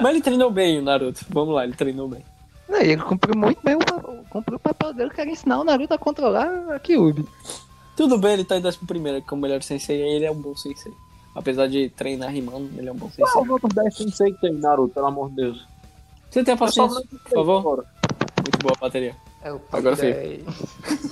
Mas 0.01 0.11
ele 0.11 0.21
treinou 0.21 0.49
bem, 0.49 0.79
o 0.79 0.81
Naruto. 0.81 1.23
Vamos 1.29 1.53
lá, 1.53 1.63
ele 1.65 1.73
treinou 1.73 2.07
bem. 2.07 2.23
E 2.69 2.91
ele 2.91 3.01
cumpriu 3.03 3.37
muito 3.37 3.59
bem 3.63 3.75
o, 3.75 4.23
cumpriu 4.29 4.57
o 4.57 4.59
papel 4.59 4.93
dele, 4.93 5.11
que 5.11 5.21
era 5.21 5.29
ensinar 5.29 5.59
o 5.59 5.63
Naruto 5.63 5.93
a 5.93 5.97
controlar 5.97 6.73
a 6.73 6.79
Kyuubi. 6.79 7.25
Tudo 7.95 8.17
bem, 8.17 8.33
ele 8.33 8.43
tá 8.43 8.57
em 8.57 8.61
décimo 8.61 8.87
primeiro, 8.87 9.21
como 9.21 9.43
melhor 9.43 9.61
sensei, 9.61 10.01
ele 10.01 10.25
é 10.25 10.31
um 10.31 10.41
bom 10.41 10.55
sensei. 10.55 10.91
Apesar 11.35 11.67
de 11.67 11.89
treinar 11.89 12.31
rimando, 12.31 12.71
ele 12.77 12.89
é 12.89 12.91
um 12.91 12.95
bom 12.95 13.07
sensei. 13.07 13.25
Qual 13.25 13.43
os 13.43 13.49
outros 13.51 13.73
10 13.73 13.95
sensei 13.95 14.33
que 14.33 14.41
tem, 14.41 14.53
Naruto, 14.53 14.93
pelo 14.93 15.05
amor 15.05 15.29
de 15.29 15.35
Deus? 15.35 15.67
Você 16.31 16.43
tem 16.43 16.53
a 16.55 16.57
paciência, 16.57 17.01
por 17.09 17.31
favor? 17.31 17.59
agora. 17.59 17.85
Muito 18.41 18.57
boa 18.63 18.73
a 18.75 18.79
bateria. 18.79 19.15
É 19.45 19.53
o 19.53 19.61
Agora 19.71 19.95
foi. 19.95 20.11
dez. 20.11 20.43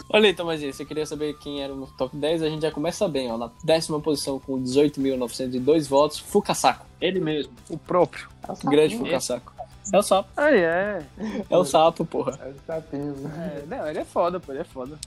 Olha 0.10 0.26
aí, 0.28 0.34
Tomazinho, 0.34 0.74
você 0.74 0.84
queria 0.84 1.06
saber 1.06 1.38
quem 1.38 1.62
era 1.64 1.74
no 1.74 1.86
top 1.86 2.16
10? 2.18 2.42
A 2.42 2.50
gente 2.50 2.64
já 2.64 2.72
começa 2.72 3.08
bem, 3.08 3.32
ó. 3.32 3.38
Na 3.38 3.52
décima 3.64 4.00
posição 4.00 4.40
com 4.40 4.60
18.902 4.62 5.88
votos, 5.88 6.18
Fukasako. 6.20 6.84
Ele 7.00 7.20
mesmo. 7.20 7.54
O 7.70 7.78
próprio. 7.78 8.28
É 8.48 8.52
o. 8.52 8.70
Grande 8.70 8.98
Fukasako. 8.98 9.54
É 9.94 9.98
o 9.98 10.02
sapo. 10.02 10.30
Ah, 10.36 10.52
é. 10.52 11.06
É 11.50 11.58
o 11.58 11.64
sapo, 11.66 12.06
porra. 12.06 12.40
É 12.44 12.50
o 12.50 12.54
sapinho. 12.66 13.16
é. 13.38 13.64
Não, 13.68 13.88
ele 13.88 14.00
é 14.00 14.06
foda, 14.06 14.40
pô, 14.40 14.52
ele 14.52 14.62
é 14.62 14.66
foda. 14.66 14.98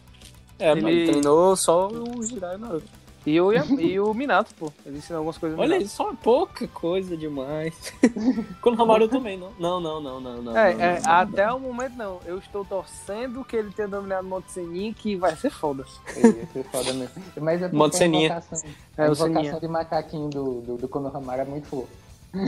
É, 0.58 0.70
Ele- 0.72 0.80
mas 0.82 0.92
ele 0.94 1.06
treinou 1.10 1.56
só 1.56 1.88
o 1.88 2.22
Jirai 2.22 2.54
e 2.54 2.56
o 2.56 2.58
Naruto. 2.60 2.86
E 3.26 3.40
o, 3.40 3.52
e 3.80 3.98
o 3.98 4.14
Minato, 4.14 4.54
pô. 4.54 4.72
Ele 4.86 4.98
ensina 4.98 5.18
algumas 5.18 5.36
coisas 5.36 5.56
no 5.56 5.62
Olha 5.62 5.78
Minato. 5.78 5.90
só 5.94 6.14
pouca 6.14 6.68
coisa 6.68 7.16
demais. 7.16 7.92
Com 8.62 8.70
o 8.70 8.80
Hamaru 8.80 9.08
também, 9.08 9.36
não? 9.36 9.50
Não, 9.58 9.80
não, 9.80 10.00
não, 10.00 10.20
não, 10.20 10.42
não. 10.42 10.56
É, 10.56 10.72
não, 10.74 10.84
é, 10.84 11.00
não, 11.00 11.10
até 11.12 11.52
o 11.52 11.58
momento 11.58 11.96
não. 11.96 12.20
Eu 12.24 12.38
estou 12.38 12.64
torcendo 12.64 13.44
que 13.44 13.56
ele 13.56 13.70
tenha 13.72 13.88
dominado 13.88 14.24
o 14.24 14.30
Monte 14.30 14.52
Senin, 14.52 14.92
que 14.92 15.16
vai 15.16 15.34
ser 15.34 15.50
foda. 15.50 15.84
Ia 16.16 16.46
ser 16.46 16.64
foda 16.70 16.92
mesmo. 16.92 17.22
Mas 17.40 17.60
é 17.62 17.68
porque 17.68 17.96
a 17.96 17.98
Seninha. 17.98 18.26
invocação, 18.26 18.70
É, 18.96 19.02
a 19.02 19.08
invocação 19.10 19.60
de 19.60 19.68
macaquinho 19.68 20.30
do, 20.30 20.60
do, 20.60 20.76
do 20.76 20.88
Konohamaru 20.88 21.42
é 21.42 21.44
muito 21.44 21.66
fofo. 21.66 21.88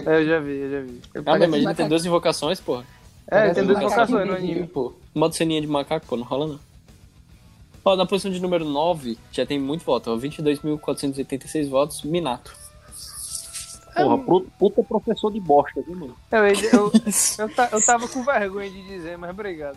É, 0.06 0.20
eu 0.20 0.26
já 0.26 0.38
vi, 0.38 0.56
eu 0.58 0.70
já 0.70 0.80
vi. 0.82 1.00
Ah, 1.26 1.38
mas 1.48 1.52
ele 1.64 1.74
tem 1.74 1.88
duas 1.88 2.04
invocações, 2.06 2.60
porra. 2.60 2.84
É, 3.26 3.52
tem 3.52 3.64
duas 3.64 3.78
invocações 3.78 4.26
no 4.26 4.34
anime. 4.34 4.66
pô. 4.66 4.92
Modo 5.14 5.34
ceninha 5.34 5.60
de 5.60 5.66
macaco, 5.66 6.06
pô, 6.06 6.16
não 6.16 6.24
rola 6.24 6.46
não. 6.46 6.67
Ó, 7.84 7.96
na 7.96 8.04
posição 8.06 8.30
de 8.30 8.40
número 8.40 8.64
9, 8.64 9.16
já 9.32 9.46
tem 9.46 9.58
muito 9.58 9.84
voto, 9.84 10.10
ó, 10.10 10.16
22.486 10.16 11.68
votos, 11.68 12.02
Minato. 12.02 12.52
Porra, 13.96 14.18
pro- 14.18 14.46
puta 14.58 14.82
professor 14.84 15.32
de 15.32 15.40
bosta, 15.40 15.82
viu, 15.82 15.96
mano? 15.98 16.14
Eu, 16.30 16.46
eu, 16.46 16.54
eu, 16.72 16.92
eu 17.72 17.84
tava 17.84 18.06
com 18.06 18.22
vergonha 18.22 18.70
de 18.70 18.80
dizer, 18.86 19.18
mas 19.18 19.30
obrigado. 19.30 19.76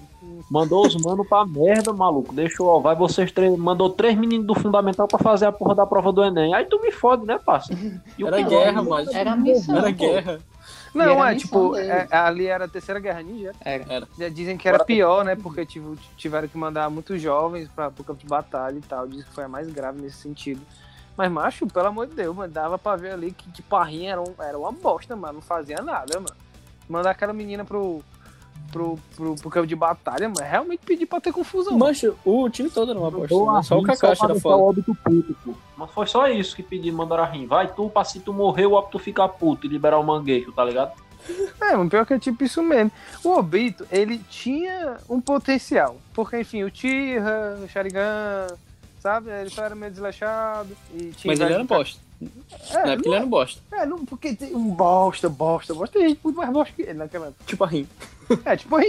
Mandou 0.51 0.85
os 0.85 0.95
mano 0.97 1.25
pra 1.27 1.43
merda, 1.43 1.91
maluco. 1.91 2.31
Deixou, 2.31 2.67
ó, 2.67 2.79
vai 2.79 2.95
vocês 2.95 3.31
três. 3.31 3.57
Mandou 3.57 3.89
três 3.89 4.15
meninos 4.15 4.45
do 4.45 4.53
fundamental 4.53 5.07
pra 5.07 5.17
fazer 5.17 5.47
a 5.47 5.51
porra 5.51 5.73
da 5.73 5.87
prova 5.87 6.11
do 6.11 6.23
Enem. 6.23 6.53
Aí 6.53 6.65
tu 6.65 6.79
me 6.79 6.91
fode, 6.91 7.25
né, 7.25 7.39
parça? 7.43 7.73
E 8.15 8.23
Era 8.23 8.41
guerra, 8.43 8.83
mas... 8.83 9.07
Era 9.09 9.31
a 9.31 9.35
missão. 9.35 9.75
Era 9.75 9.87
pô. 9.91 9.97
guerra. 9.97 10.39
Não, 10.93 11.23
era 11.23 11.34
é 11.34 11.38
tipo, 11.38 11.75
é- 11.77 12.08
ali 12.12 12.47
era 12.47 12.65
a 12.65 12.67
terceira 12.67 12.99
guerra 12.99 13.21
ninja. 13.21 13.54
Era. 13.62 14.08
Já 14.17 14.27
dizem 14.30 14.58
que 14.58 14.67
era 14.67 14.84
pior, 14.84 15.23
né? 15.23 15.36
Porque 15.36 15.65
tive- 15.65 15.97
tiveram 16.17 16.47
que 16.47 16.58
mandar 16.58 16.89
muitos 16.89 17.21
jovens 17.21 17.69
pra, 17.69 17.89
pro 17.89 18.04
campo 18.04 18.19
de 18.19 18.27
batalha 18.27 18.77
e 18.77 18.82
tal. 18.82 19.08
Diz 19.08 19.23
que 19.23 19.34
foi 19.34 19.45
a 19.45 19.47
mais 19.47 19.71
grave 19.71 20.01
nesse 20.01 20.17
sentido. 20.17 20.62
Mas, 21.15 21.32
macho, 21.32 21.67
pelo 21.67 21.88
amor 21.88 22.08
de 22.08 22.15
Deus, 22.15 22.36
mano, 22.36 22.51
dava 22.51 22.77
pra 22.77 22.95
ver 22.95 23.12
ali 23.13 23.32
que, 23.32 23.49
que 23.51 23.62
Parrinha 23.62 24.12
era, 24.13 24.21
um- 24.21 24.34
era 24.39 24.58
uma 24.58 24.71
bosta, 24.71 25.15
mano. 25.15 25.34
Não 25.36 25.41
fazia 25.41 25.77
nada, 25.82 26.15
mano. 26.19 26.36
Mandar 26.89 27.12
aquela 27.12 27.32
menina 27.34 27.63
pro, 27.63 28.04
pro, 28.71 29.00
pro, 29.15 29.36
pro 29.36 29.50
campo 29.50 29.67
de 29.67 29.76
batalha, 29.76 30.28
mano, 30.30 30.47
realmente 30.47 30.82
pedir 30.86 31.06
pra 31.06 31.21
ter 31.21 31.32
confusão. 31.32 31.78
Mancha, 31.78 32.13
o 32.26 32.50
time 32.50 32.69
todo 32.69 32.91
era 32.91 33.00
uma 33.00 33.12
bosta. 33.12 33.34
Mandou 33.34 33.54
né? 33.54 33.63
Só 33.63 33.76
o 33.76 33.80
rim 33.80 33.86
Kakashi 33.86 34.24
era 34.24 34.47
óbito 34.47 34.95
puto, 34.95 35.36
pô. 35.43 35.54
Mas 35.78 35.91
foi 35.91 36.08
só 36.08 36.28
isso 36.28 36.56
que 36.56 36.63
pediram, 36.63 36.97
mandaram 36.97 37.24
a 37.24 37.26
rim. 37.26 37.47
Vai 37.47 37.67
tu, 37.67 37.89
pra 37.89 38.04
se 38.04 38.19
tu 38.19 38.34
morrer, 38.34 38.65
o 38.65 38.74
óbito 38.74 39.00
ficar 39.00 39.28
puto 39.30 39.65
e 39.65 39.69
liberar 39.69 39.97
o 39.97 40.04
manguejo, 40.04 40.52
tá 40.52 40.63
ligado? 40.63 40.91
É, 41.62 41.76
mas 41.76 41.89
pior 41.89 42.06
que 42.06 42.13
é 42.13 42.19
tipo 42.19 42.43
isso 42.43 42.63
mesmo. 42.63 42.91
O 43.24 43.30
Obito, 43.38 43.86
ele 43.91 44.19
tinha 44.30 44.97
um 45.10 45.21
potencial. 45.21 45.97
Porque, 46.13 46.39
enfim, 46.39 46.63
o 46.63 46.71
Tira, 46.71 47.60
o 47.63 47.67
Sharingan, 47.67 48.47
sabe? 49.00 49.30
Ele 49.30 49.50
só 49.50 49.63
era 49.63 49.76
meio 49.76 49.91
desleixado. 49.91 50.76
E 50.93 51.12
tinha 51.12 51.32
Mas 51.32 51.39
ele 51.39 51.54
era 51.54 51.63
do 51.63 51.67
bosta. 51.67 52.00
É, 52.69 52.86
Na 52.86 52.91
época 52.93 53.08
ele 53.08 53.15
era 53.15 53.26
um 53.26 53.30
bosta. 53.30 53.62
É, 53.71 53.86
não, 53.86 54.06
porque 54.06 54.36
tem 54.36 54.56
um 54.56 54.69
bosta, 54.69 55.30
bosta, 55.30 55.74
bosta. 55.74 55.97
Tem 56.00 56.10
gente 56.10 56.19
muito 56.24 56.36
mais 56.36 56.50
bosta 56.52 56.74
que 56.76 56.84
ele 56.84 56.93
naquela 56.93 57.28
época. 57.28 57.43
Tipo 57.45 57.63
a 57.63 57.67
Rin. 57.67 57.88
É, 58.45 58.55
tipo 58.55 58.75
a. 58.77 58.79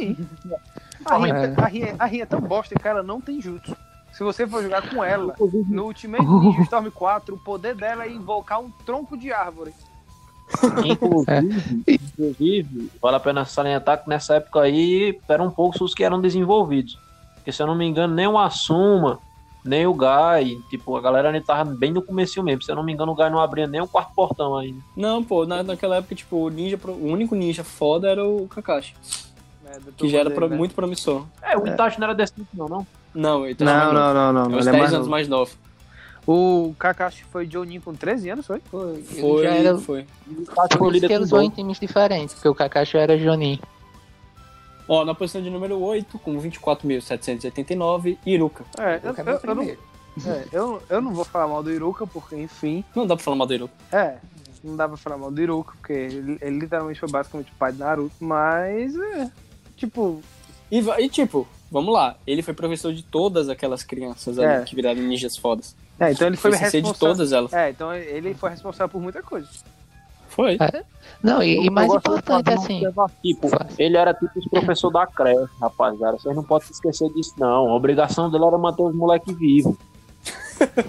A 1.05 1.18
Rin, 1.18 1.31
É. 1.31 1.55
a 1.61 1.66
Rin, 1.66 1.83
a 1.99 2.05
Rin 2.07 2.21
é 2.21 2.27
tão 2.27 2.40
bosta 2.40 2.75
que 2.75 2.87
ela 2.87 3.03
não 3.03 3.21
tem 3.21 3.40
jutsu. 3.40 3.77
Se 4.12 4.23
você 4.23 4.47
for 4.47 4.62
jogar 4.62 4.88
com 4.90 5.03
ela, 5.03 5.35
no 5.68 5.85
Ultimate 5.87 6.25
Ninja 6.25 6.62
Storm 6.62 6.90
4, 6.90 7.35
o 7.35 7.38
poder 7.38 7.75
dela 7.75 8.05
é 8.05 8.11
invocar 8.11 8.61
um 8.61 8.71
tronco 8.85 9.16
de 9.16 9.33
árvore. 9.33 9.73
Inclusive, 10.85 11.83
inclusive, 11.88 12.90
vale 13.01 13.16
a 13.16 13.21
pena 13.21 13.45
salientar 13.47 14.03
que 14.03 14.09
nessa 14.09 14.35
época 14.35 14.61
aí 14.61 15.18
eram 15.27 15.51
poucos 15.51 15.81
os 15.81 15.95
que 15.95 16.05
eram 16.05 16.21
desenvolvidos. 16.21 16.99
Porque 17.37 17.51
se 17.51 17.62
eu 17.62 17.66
não 17.66 17.75
me 17.75 17.87
engano, 17.87 18.14
nem 18.14 18.27
o 18.29 18.38
Asuma, 18.38 19.18
nem 19.64 19.87
o 19.87 19.94
Gai, 19.94 20.59
tipo, 20.70 20.96
a 20.96 21.01
galera 21.01 21.29
ainda 21.31 21.40
tava 21.44 21.64
bem 21.75 21.92
no 21.92 22.03
começo 22.03 22.42
mesmo. 22.42 22.62
Se 22.62 22.70
eu 22.70 22.77
não 22.77 22.83
me 22.83 22.92
engano, 22.92 23.12
o 23.12 23.14
Gai 23.14 23.31
não 23.31 23.40
abria 23.40 23.66
nem 23.66 23.81
o 23.81 23.87
quarto 23.88 24.12
portão 24.14 24.57
ainda. 24.57 24.81
Não, 24.96 25.22
pô, 25.22 25.46
na, 25.46 25.62
naquela 25.62 25.96
época, 25.96 26.14
tipo, 26.14 26.37
o 26.37 26.48
ninja, 26.48 26.79
o 26.85 27.07
único 27.07 27.35
ninja 27.35 27.62
foda 27.62 28.09
era 28.09 28.27
o 28.27 28.46
Kakashi. 28.48 28.94
Do 29.87 29.92
Que 29.92 30.09
já 30.09 30.18
era 30.18 30.31
pro- 30.31 30.48
né? 30.48 30.57
muito 30.57 30.75
promissor. 30.75 31.25
É, 31.40 31.57
o 31.57 31.66
Itachi 31.66 31.98
não 31.98 32.07
era 32.07 32.14
desse 32.14 32.35
tipo, 32.35 32.48
não, 32.55 32.68
não. 32.68 32.87
Não, 33.14 33.46
ele 33.46 33.55
tá 33.55 33.64
Não, 33.64 33.92
não, 33.92 34.12
não, 34.14 34.33
não. 34.33 34.44
É 34.44 34.48
não 34.48 34.59
uns 34.59 34.66
é 34.66 34.70
10 34.70 34.83
mais 34.83 34.92
anos 34.92 35.07
novo. 35.07 35.11
mais 35.11 35.29
novo. 35.29 35.51
O 36.27 36.75
Kakashi 36.79 37.25
foi 37.25 37.46
Jonin 37.51 37.81
com 37.81 37.92
13 37.94 38.31
anos, 38.31 38.46
foi? 38.46 38.61
Foi, 38.70 38.90
ele 38.94 39.03
Foi, 39.20 39.42
já 39.42 39.51
era... 39.51 39.79
foi. 39.79 40.07
O 40.29 40.42
Itachi 40.42 40.79
foi 40.79 40.90
líder 40.90 41.18
com 41.20 41.27
dois. 41.27 41.46
em 41.46 41.51
times 41.51 41.81
diferentes, 41.81 42.35
porque 42.35 42.48
o 42.48 42.55
Kakashi 42.55 42.96
era 42.98 43.18
Jonin. 43.18 43.59
Ó, 44.95 45.07
na 45.07 45.15
posição 45.15 45.41
de 45.41 45.49
número 45.49 45.81
8, 45.81 46.19
com 46.19 46.37
24.789, 46.39 48.19
Iruka. 48.27 48.63
É, 48.79 48.97
eu, 49.03 49.11
Iruka 49.15 49.21
é 49.21 49.23
eu, 49.23 49.25
meu 49.25 49.35
eu 49.35 49.41
não, 49.47 49.57
primeiro. 49.57 49.81
é, 50.27 50.45
eu, 50.53 50.83
eu 50.91 51.01
não 51.01 51.15
vou 51.15 51.25
falar 51.25 51.49
mal 51.49 51.63
do 51.63 51.71
Iruka, 51.73 52.07
porque, 52.07 52.37
enfim, 52.37 52.85
Não 52.95 53.07
dá 53.07 53.17
pra 53.17 53.25
falar 53.25 53.37
mal 53.37 53.47
do 53.47 53.55
Iruka. 53.55 53.73
É, 53.91 54.19
não 54.63 54.77
dá 54.77 54.87
pra 54.87 54.99
falar 54.99 55.17
mal 55.17 55.31
do 55.31 55.41
Iruka, 55.41 55.73
porque 55.79 55.95
ele, 55.95 56.37
ele 56.43 56.59
literalmente 56.59 57.01
foi 57.01 57.09
basicamente 57.11 57.51
o 57.51 57.55
pai 57.55 57.73
do 57.73 57.79
Naruto, 57.79 58.15
mas 58.21 58.95
é. 58.95 59.31
Tipo, 59.77 60.21
E, 60.71 60.79
e, 60.81 61.09
tipo, 61.09 61.49
vamos 61.71 61.95
lá, 61.95 62.17
ele 62.27 62.43
foi 62.43 62.53
professor 62.53 62.93
de 62.93 63.03
todas 63.03 63.49
aquelas 63.49 63.83
crianças 63.83 64.39
ali 64.39 64.61
É. 64.61 64.63
que 64.63 64.75
viraram 64.77 65.01
ninjas 65.01 65.39
fodas. 65.39 65.75
é, 65.99 66.13
então 66.13 66.27
ele 66.27 66.37
foi 66.37 66.53
sensei 66.53 66.83
de 66.83 66.89
responsável. 66.89 67.15
todas 67.17 67.33
elas. 67.33 67.53
É, 67.55 67.71
então 67.71 67.95
ele 67.95 68.35
foi 68.35 68.51
responsável 68.51 68.91
por 68.91 69.01
muita 69.01 69.23
coisa. 69.23 69.49
Foi. 70.33 70.57
Não, 71.23 71.42
e, 71.42 71.66
e 71.66 71.71
mais 71.71 71.92
importante, 71.92 72.51
assim. 72.51 72.83
Tipo, 73.23 73.49
ele 73.79 73.97
era 73.97 74.14
tipo 74.14 74.38
os 74.38 74.49
professor 74.49 74.90
da 74.90 75.07
creche, 75.07 75.53
rapaziada. 75.61 76.18
Vocês 76.18 76.35
não 76.35 76.42
podem 76.42 76.66
se 76.66 76.73
esquecer 76.73 77.11
disso, 77.12 77.35
não. 77.38 77.68
A 77.68 77.75
obrigação 77.75 78.31
dele 78.31 78.45
era 78.45 78.57
manter 78.57 78.83
os 78.83 78.95
moleques 78.95 79.37
vivos. 79.37 79.77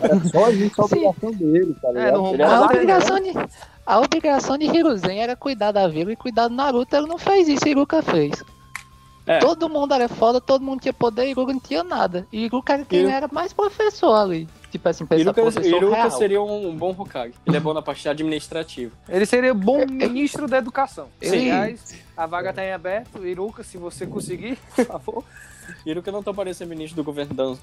Era 0.01 0.19
só 0.29 0.49
isso 0.49 0.81
a 0.81 0.85
obrigação 0.85 1.31
dele, 1.31 1.75
tá 1.81 1.91
ligado? 1.91 2.13
não 2.13 2.33
ele 2.33 2.43
a 2.43 2.61
obrigação, 2.61 3.19
de, 3.19 3.31
a 3.85 3.99
obrigação 3.99 4.57
de 4.57 4.65
Hiruzen 4.65 5.19
era 5.19 5.35
cuidar 5.35 5.71
da 5.71 5.87
vila 5.87 6.13
e 6.13 6.15
cuidar 6.15 6.47
do 6.47 6.55
Naruto. 6.55 6.95
Ele 6.95 7.07
não 7.07 7.17
fez 7.17 7.47
isso, 7.47 7.67
Iruka 7.67 8.01
fez. 8.01 8.43
É. 9.25 9.39
Todo 9.39 9.69
mundo 9.69 9.93
era 9.93 10.09
foda, 10.09 10.41
todo 10.41 10.61
mundo 10.63 10.81
tinha 10.81 10.91
poder, 10.93 11.27
Iruka 11.29 11.53
não 11.53 11.59
tinha 11.59 11.81
nada. 11.83 12.27
E 12.31 12.45
Iruka 12.45 12.73
era 12.73 12.83
quem 12.85 12.99
Iru- 12.99 13.09
era 13.09 13.29
mais 13.31 13.53
professor 13.53 14.13
ali. 14.15 14.49
Tipo 14.69 14.89
assim, 14.89 15.05
pensar 15.05 15.21
Iruka, 15.21 15.41
professor 15.41 15.77
Iruka 15.77 15.95
real. 15.95 16.11
seria 16.11 16.41
um, 16.41 16.67
um 16.69 16.75
bom 16.75 16.91
Hokage. 16.97 17.33
Ele 17.45 17.55
é 17.55 17.59
bom 17.59 17.73
na 17.73 17.81
parte 17.81 18.09
administrativa. 18.09 18.91
Ele 19.07 19.25
seria 19.25 19.53
bom 19.53 19.85
ministro 19.87 20.45
da 20.47 20.57
educação. 20.57 21.07
Ele- 21.21 21.51
Aliás, 21.51 21.95
a 22.17 22.25
vaga 22.25 22.51
tá 22.51 22.65
em 22.65 22.73
aberto. 22.73 23.25
Iruka, 23.25 23.63
se 23.63 23.77
você 23.77 24.05
conseguir, 24.05 24.57
por 24.75 24.85
favor. 24.85 25.23
Iruka 25.85 26.11
não 26.11 26.21
toparia 26.21 26.53
ser 26.53 26.65
ministro 26.67 26.97
do 26.97 27.05
governo 27.05 27.33
Danzo. 27.33 27.61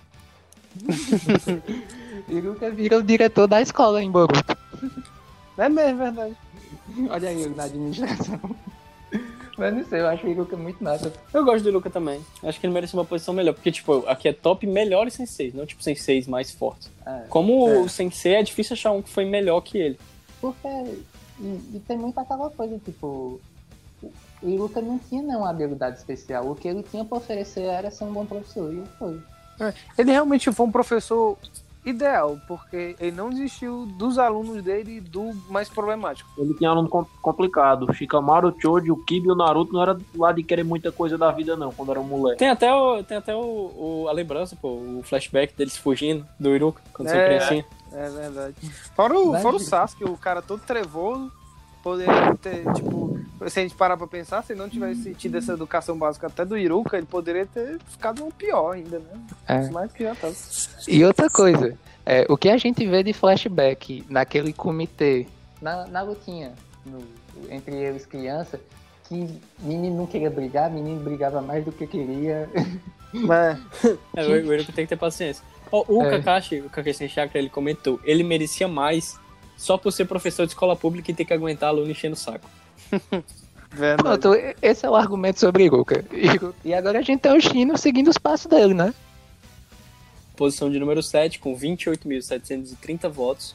Iruka 2.28 2.70
vira 2.70 2.96
o 2.98 3.02
diretor 3.02 3.46
da 3.46 3.60
escola 3.60 4.02
em 4.02 4.10
Boruto. 4.10 4.56
É 5.58 5.68
mesmo, 5.68 6.00
é 6.02 6.04
verdade. 6.10 6.36
Olha 7.10 7.28
aí, 7.28 7.48
na 7.50 7.64
administração. 7.64 8.40
Mas 9.60 9.74
não 9.74 9.84
sei, 9.84 10.00
eu 10.00 10.06
acho 10.08 10.26
o 10.26 10.30
Iruka 10.30 10.56
muito 10.56 10.82
massa. 10.82 11.12
Eu 11.34 11.44
gosto 11.44 11.62
do 11.62 11.68
Iruka 11.68 11.90
também. 11.90 12.18
Acho 12.42 12.58
que 12.58 12.64
ele 12.66 12.72
merece 12.72 12.94
uma 12.94 13.04
posição 13.04 13.34
melhor. 13.34 13.52
Porque, 13.52 13.70
tipo, 13.70 14.06
aqui 14.08 14.26
é 14.28 14.32
top 14.32 14.66
melhores 14.66 15.12
senseis, 15.12 15.52
não 15.52 15.66
tipo 15.66 15.82
senseis 15.82 16.26
mais 16.26 16.50
fortes. 16.50 16.90
É. 17.06 17.24
Como 17.28 17.68
É. 17.68 17.78
o 17.80 17.88
sensei, 17.88 18.36
é 18.36 18.42
difícil 18.42 18.72
achar 18.72 18.90
um 18.92 19.02
que 19.02 19.10
foi 19.10 19.26
melhor 19.26 19.60
que 19.60 19.76
ele. 19.76 20.00
Porque. 20.40 20.66
E, 21.38 21.44
e 21.74 21.82
tem 21.86 21.98
muito 21.98 22.18
aquela 22.18 22.48
coisa, 22.48 22.78
tipo. 22.82 23.38
O 24.42 24.48
Iruka 24.48 24.80
não 24.80 24.98
tinha 24.98 25.22
nenhuma 25.22 25.50
habilidade 25.50 25.98
especial. 25.98 26.50
O 26.50 26.54
que 26.54 26.66
ele 26.66 26.82
tinha 26.82 27.04
pra 27.04 27.18
oferecer 27.18 27.64
era 27.64 27.90
ser 27.90 28.04
um 28.04 28.12
bom 28.14 28.24
professor. 28.24 28.72
E 28.72 28.82
foi. 28.98 29.20
Ele 29.98 30.10
realmente 30.10 30.50
foi 30.50 30.64
um 30.66 30.72
professor 30.72 31.36
ideal, 31.84 32.38
porque 32.46 32.94
ele 33.00 33.12
não 33.16 33.30
desistiu 33.30 33.86
dos 33.86 34.18
alunos 34.18 34.62
dele 34.62 34.96
e 34.96 35.00
do 35.00 35.32
mais 35.48 35.68
problemático. 35.68 36.28
Ele 36.36 36.54
tinha 36.54 36.70
aluno 36.70 36.88
com- 36.88 37.06
complicado. 37.22 37.86
O 37.88 37.92
Shikamaru, 37.92 38.48
o 38.48 38.60
Choji, 38.60 38.90
o 38.90 38.96
Kibi 38.96 39.28
e 39.28 39.32
o 39.32 39.34
Naruto 39.34 39.72
não 39.72 39.82
era 39.82 39.98
lá 40.14 40.30
de 40.32 40.42
querer 40.42 40.62
muita 40.64 40.92
coisa 40.92 41.16
da 41.16 41.30
vida, 41.30 41.56
não, 41.56 41.72
quando 41.72 41.90
era 41.90 42.00
um 42.00 42.04
moleque. 42.04 42.38
Tem 42.38 42.50
até, 42.50 42.72
o, 42.74 43.02
tem 43.02 43.16
até 43.16 43.34
o, 43.34 43.40
o- 43.40 44.06
a 44.08 44.12
lembrança, 44.12 44.56
pô, 44.60 44.68
o 44.68 45.00
flashback 45.04 45.54
deles 45.56 45.76
fugindo 45.76 46.26
do 46.38 46.54
Iruka, 46.54 46.82
quando 46.92 47.08
É. 47.08 47.12
são 47.12 47.24
criancinha. 47.24 47.64
É 47.92 48.08
verdade. 48.08 48.54
Fora 48.94 49.18
o, 49.18 49.32
Mas- 49.32 49.42
fora 49.42 49.56
o 49.56 49.60
Sasuke, 49.60 50.04
o 50.04 50.16
cara 50.16 50.40
todo 50.42 50.60
trevoso, 50.60 51.32
poderia 51.82 52.34
ter, 52.36 52.64
tipo, 52.74 53.18
se 53.48 53.58
a 53.60 53.62
gente 53.62 53.74
parar 53.74 53.96
pra 53.96 54.06
pensar, 54.06 54.42
se 54.44 54.54
não 54.54 54.68
tivesse 54.68 55.14
tido 55.14 55.36
essa 55.38 55.52
educação 55.52 55.96
básica 55.96 56.26
até 56.26 56.44
do 56.44 56.56
Iruka, 56.58 56.96
ele 56.96 57.06
poderia 57.06 57.46
ter 57.46 57.78
ficado 57.88 58.24
um 58.24 58.30
pior 58.30 58.72
ainda, 58.72 58.98
né? 58.98 59.20
É. 59.48 59.70
Mais 59.70 59.90
que 59.92 60.02
já 60.04 60.14
tava. 60.14 60.34
E 60.86 61.04
outra 61.04 61.28
coisa, 61.30 61.76
é, 62.04 62.26
o 62.28 62.36
que 62.36 62.48
a 62.48 62.56
gente 62.58 62.86
vê 62.86 63.02
de 63.02 63.12
flashback 63.12 64.04
naquele 64.08 64.52
comitê, 64.52 65.26
na, 65.60 65.86
na 65.86 66.02
lutinha 66.02 66.52
no- 66.84 67.02
entre 67.50 67.74
eles 67.76 68.04
criança, 68.06 68.60
que 69.08 69.26
menino 69.58 69.96
não 69.96 70.06
queria 70.06 70.30
brigar, 70.30 70.70
menino 70.70 71.00
brigava 71.02 71.40
mais 71.40 71.64
do 71.64 71.72
que 71.72 71.86
queria. 71.86 72.48
Mas, 73.12 73.58
É, 74.16 74.22
o, 74.24 74.30
o 74.48 74.54
Iruka 74.54 74.72
tem 74.72 74.84
que 74.84 74.90
ter 74.90 74.96
paciência. 74.96 75.42
Ó, 75.72 75.84
o 75.88 76.02
É. 76.04 76.10
Kakashi, 76.10 76.60
o 76.60 76.70
Kakashi 76.70 77.08
Chakra, 77.08 77.38
ele 77.38 77.48
comentou, 77.48 77.98
ele 78.04 78.22
merecia 78.22 78.66
mais 78.68 79.18
só 79.60 79.76
por 79.76 79.92
ser 79.92 80.06
professor 80.06 80.46
de 80.46 80.52
escola 80.52 80.74
pública 80.74 81.10
e 81.10 81.14
ter 81.14 81.26
que 81.26 81.34
aguentar 81.34 81.68
aluno 81.68 81.90
enchendo 81.90 82.14
o 82.14 82.18
saco. 82.18 82.48
verdade. 83.70 84.02
Pronto, 84.02 84.34
esse 84.62 84.86
é 84.86 84.90
o 84.90 84.96
argumento 84.96 85.38
sobre 85.38 85.64
Iruka. 85.64 86.02
Iru- 86.10 86.54
E 86.64 86.72
agora 86.72 86.98
a 86.98 87.02
gente 87.02 87.20
tem 87.20 87.36
o 87.36 87.40
Shino 87.40 87.76
seguindo 87.76 88.08
os 88.08 88.16
passos 88.16 88.46
dele, 88.46 88.72
né? 88.72 88.94
Posição 90.34 90.70
de 90.70 90.78
número 90.78 91.02
7, 91.02 91.38
com 91.38 91.54
28.730 91.54 93.08
votos, 93.10 93.54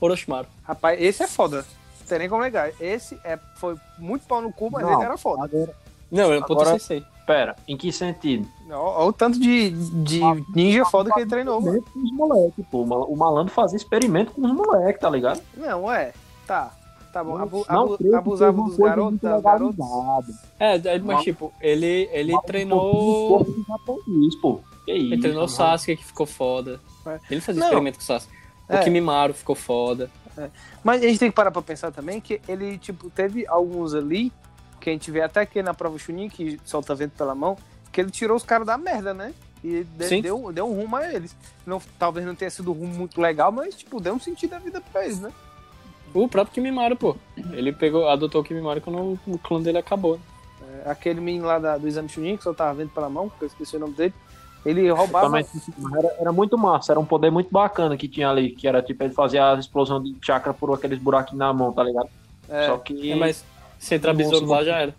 Orochimaru. 0.00 0.48
Rapaz, 0.64 1.00
esse 1.00 1.22
é 1.22 1.28
foda. 1.28 1.64
Não 2.00 2.06
tem 2.08 2.18
nem 2.18 2.28
como 2.28 2.42
negar. 2.42 2.70
Esse 2.80 3.16
é, 3.22 3.38
foi 3.56 3.76
muito 3.98 4.26
pau 4.26 4.42
no 4.42 4.52
cu, 4.52 4.68
mas 4.70 4.82
Não. 4.82 4.94
ele 4.94 5.04
era 5.04 5.16
foda. 5.16 5.44
Agora, 5.44 5.74
Não, 6.10 6.24
ele 6.26 6.34
é 6.34 6.38
um 6.38 6.42
puta 6.42 6.62
Agora-. 6.62 6.78
Pera, 7.26 7.56
em 7.66 7.76
que 7.76 7.90
sentido? 7.92 8.46
Olha 8.70 9.08
o 9.08 9.12
tanto 9.12 9.38
de, 9.38 9.70
de 9.70 10.20
ninja 10.54 10.84
foda 10.84 11.10
que 11.12 11.20
ele 11.20 11.28
treinou, 11.30 11.60
mano. 11.60 11.78
Experimento 11.78 11.92
com 11.92 12.00
os 12.04 12.12
moleques, 12.12 12.64
pô. 12.70 12.82
O 12.82 12.86
mal- 12.86 13.10
O 13.12 13.16
malandro 13.16 13.52
fazia 13.52 13.76
experimento 13.76 14.32
com 14.32 14.42
os 14.42 14.52
moleques, 14.52 15.00
tá 15.00 15.10
ligado? 15.10 15.40
Não, 15.56 15.92
é. 15.92 16.12
Tá. 16.46 16.72
Tá 17.12 17.24
bom. 17.24 17.36
Abu, 17.38 17.64
Não 17.68 17.82
abu- 17.84 17.98
que 17.98 18.14
abusava 18.14 18.62
dos 18.62 18.76
garotos, 18.76 19.20
das 19.20 19.42
garotas. 19.42 19.76
legalizada. 19.78 20.26
É, 20.58 20.78
daí, 20.78 21.00
mas 21.00 21.22
tipo, 21.22 21.50
ele, 21.60 22.08
ele 22.12 22.32
treinou. 22.46 23.46
Japonês, 23.66 24.34
pô. 24.36 24.60
Que 24.84 24.92
isso? 24.92 25.12
Ele 25.14 25.20
treinou 25.22 25.44
o. 25.44 25.48
Sasuke, 25.48 25.96
que 25.96 26.04
ficou 26.04 26.26
foda. 26.26 26.78
É. 27.06 27.18
Ele 27.30 27.40
fazia 27.40 27.60
Não. 27.60 27.68
experimento 27.68 27.98
com 27.98 28.02
o 28.04 28.06
Sasuke. 28.06 28.34
É. 28.68 28.80
O 28.80 28.84
Kimimaro 28.84 29.32
ficou 29.32 29.54
foda. 29.56 30.10
Mas 30.84 31.02
a 31.02 31.06
gente 31.06 31.18
tem 31.18 31.30
que 31.30 31.34
parar 31.34 31.50
pra 31.50 31.62
pensar 31.62 31.90
também 31.90 32.20
que 32.20 32.40
ele, 32.46 32.76
tipo, 32.76 33.08
teve 33.08 33.46
alguns 33.46 33.94
ali, 33.94 34.30
que 34.86 34.90
a 34.90 34.92
gente 34.92 35.10
vê 35.10 35.20
até 35.20 35.40
aqui 35.40 35.60
na 35.64 35.74
prova 35.74 35.98
Chunin, 35.98 36.28
que 36.28 36.60
solta 36.64 36.94
vento 36.94 37.10
pela 37.18 37.34
mão, 37.34 37.58
que 37.90 38.00
ele 38.00 38.08
tirou 38.08 38.36
os 38.36 38.44
caras 38.44 38.64
da 38.64 38.78
merda, 38.78 39.12
né? 39.12 39.34
E 39.64 39.82
de- 39.82 40.22
deu, 40.22 40.52
deu 40.52 40.64
um 40.70 40.76
rumo 40.80 40.94
a 40.94 41.12
eles. 41.12 41.34
Não, 41.66 41.82
talvez 41.98 42.24
não 42.24 42.36
tenha 42.36 42.48
sido 42.52 42.70
um 42.70 42.74
rumo 42.74 42.94
muito 42.94 43.20
legal, 43.20 43.50
mas, 43.50 43.74
tipo, 43.74 43.98
deu 44.00 44.14
um 44.14 44.20
sentido 44.20 44.54
à 44.54 44.60
vida 44.60 44.80
pra 44.92 45.04
eles, 45.04 45.18
né? 45.18 45.32
O 46.14 46.28
próprio 46.28 46.54
Kimimaro, 46.54 46.94
pô. 46.94 47.16
Ele 47.36 47.72
pegou, 47.72 48.08
adotou 48.08 48.42
o 48.42 48.44
Kimimori 48.44 48.80
quando 48.80 49.18
o 49.26 49.38
clone 49.38 49.64
dele 49.64 49.78
acabou. 49.78 50.20
É, 50.84 50.88
aquele 50.88 51.20
menino 51.20 51.46
lá 51.46 51.58
da- 51.58 51.76
do 51.76 51.88
exame 51.88 52.08
Chunin, 52.08 52.36
que 52.36 52.44
só 52.44 52.54
tava 52.54 52.74
vendo 52.74 52.90
pela 52.90 53.08
mão, 53.10 53.28
que 53.28 53.42
eu 53.42 53.48
esqueci 53.48 53.74
o 53.74 53.80
nome 53.80 53.94
dele. 53.94 54.14
Ele 54.64 54.88
roubava. 54.88 55.36
Era, 55.98 56.14
era 56.20 56.32
muito 56.32 56.56
massa, 56.56 56.92
era 56.92 57.00
um 57.00 57.04
poder 57.04 57.32
muito 57.32 57.50
bacana 57.50 57.96
que 57.96 58.06
tinha 58.06 58.30
ali, 58.30 58.50
que 58.52 58.68
era 58.68 58.80
tipo, 58.80 59.02
ele 59.02 59.12
fazia 59.12 59.50
a 59.52 59.58
explosão 59.58 60.00
de 60.00 60.14
chakra 60.22 60.54
por 60.54 60.72
aqueles 60.72 61.00
buraquinhos 61.00 61.40
na 61.40 61.52
mão, 61.52 61.72
tá 61.72 61.82
ligado? 61.82 62.08
É, 62.48 62.66
Só 62.66 62.78
que. 62.78 63.10
É, 63.10 63.16
mas 63.16 63.44
se 63.86 63.94
entrar 63.94 64.12
besouro 64.14 64.46
lá 64.46 64.64
já 64.64 64.78
era. 64.78 64.94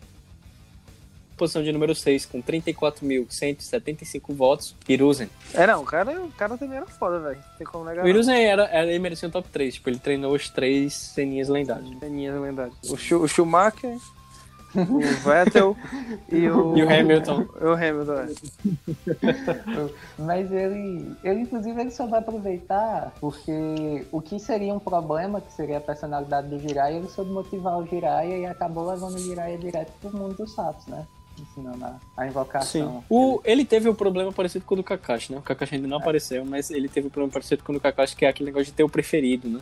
Posição 1.38 1.62
de 1.64 1.72
número 1.72 1.94
6, 1.94 2.26
com 2.26 2.42
34.175 2.42 4.34
votos, 4.34 4.76
Hiruzen. 4.90 5.30
É, 5.54 5.68
não, 5.68 5.84
o 5.84 5.86
cara, 5.86 6.20
o 6.20 6.32
cara 6.32 6.58
também 6.58 6.78
era 6.78 6.88
foda, 6.88 7.20
velho. 7.20 7.40
Tem 7.60 7.68
como 7.68 7.86
negar. 7.86 8.04
O 8.04 8.08
Hiruzen 8.08 8.44
era, 8.44 8.64
era, 8.66 8.88
ele 8.90 8.98
merecia 8.98 9.28
um 9.28 9.32
top 9.32 9.48
3, 9.50 9.76
tipo, 9.76 9.88
ele 9.90 10.00
treinou 10.00 10.34
os 10.34 10.50
três 10.50 10.94
ceninhas 10.96 11.48
lendários. 11.48 11.94
Peninhas 12.00 12.42
lendárias. 12.42 12.76
O, 12.90 12.98
Schu- 12.98 13.22
o 13.22 13.28
Schumacher, 13.28 13.98
o 14.90 15.00
Vettel 15.00 15.76
e 16.32 16.48
o. 16.50 16.78
E 16.78 16.84
o 16.84 16.90
Hamilton. 16.90 17.46
O 17.62 17.70
Hamilton, 17.74 18.14
é. 18.14 18.28
Mas 20.20 20.52
ele, 20.52 21.12
ele 21.24 21.42
inclusive, 21.42 21.80
ele 21.80 21.92
só 21.92 22.06
vai 22.08 22.20
aproveitar 22.20 23.14
porque 23.20 24.06
o 24.12 24.22
que 24.22 24.40
seria 24.40 24.74
um 24.74 24.80
problema, 24.80 25.42
que 25.42 25.52
seria 25.54 25.78
a 25.78 25.82
personalidade 25.82 26.48
do 26.50 26.60
Jiraiya, 26.60 26.98
ele 26.98 27.10
soube 27.10 27.32
motivar 27.32 27.78
o 27.80 27.86
Jiraiya 27.88 28.38
e 28.38 28.46
acabou 28.46 28.90
levando 28.90 29.16
o 29.16 29.20
Jiraiya 29.20 29.58
direto 29.58 29.92
pro 30.02 30.16
mundo 30.16 30.36
dos 30.36 30.54
sapos, 30.54 30.86
né? 30.88 31.06
Ensinando 31.40 31.86
a, 31.86 31.96
a 32.18 32.28
invocação. 32.28 33.04
O, 33.10 33.40
ele 33.46 33.64
teve 33.64 33.88
um 33.88 33.94
problema 33.94 34.32
parecido 34.32 34.66
com 34.66 34.74
o 34.74 34.78
do 34.78 34.84
Kakashi, 34.84 35.32
né? 35.34 35.38
O 35.38 35.42
Kakashi 35.42 35.76
ainda 35.76 35.88
não 35.88 35.98
apareceu, 35.98 36.44
mas 36.44 36.72
ele 36.72 36.90
teve 36.90 37.08
um 37.08 37.12
problema 37.12 37.32
parecido 37.32 37.64
com 37.64 37.72
o 37.72 37.76
do 37.76 37.82
Kakashi, 37.82 38.16
que 38.16 38.26
é 38.26 38.30
aquele 38.30 38.48
negócio 38.50 38.66
de 38.66 38.72
ter 38.74 38.84
o 38.84 38.90
preferido, 38.90 39.48
né? 39.48 39.60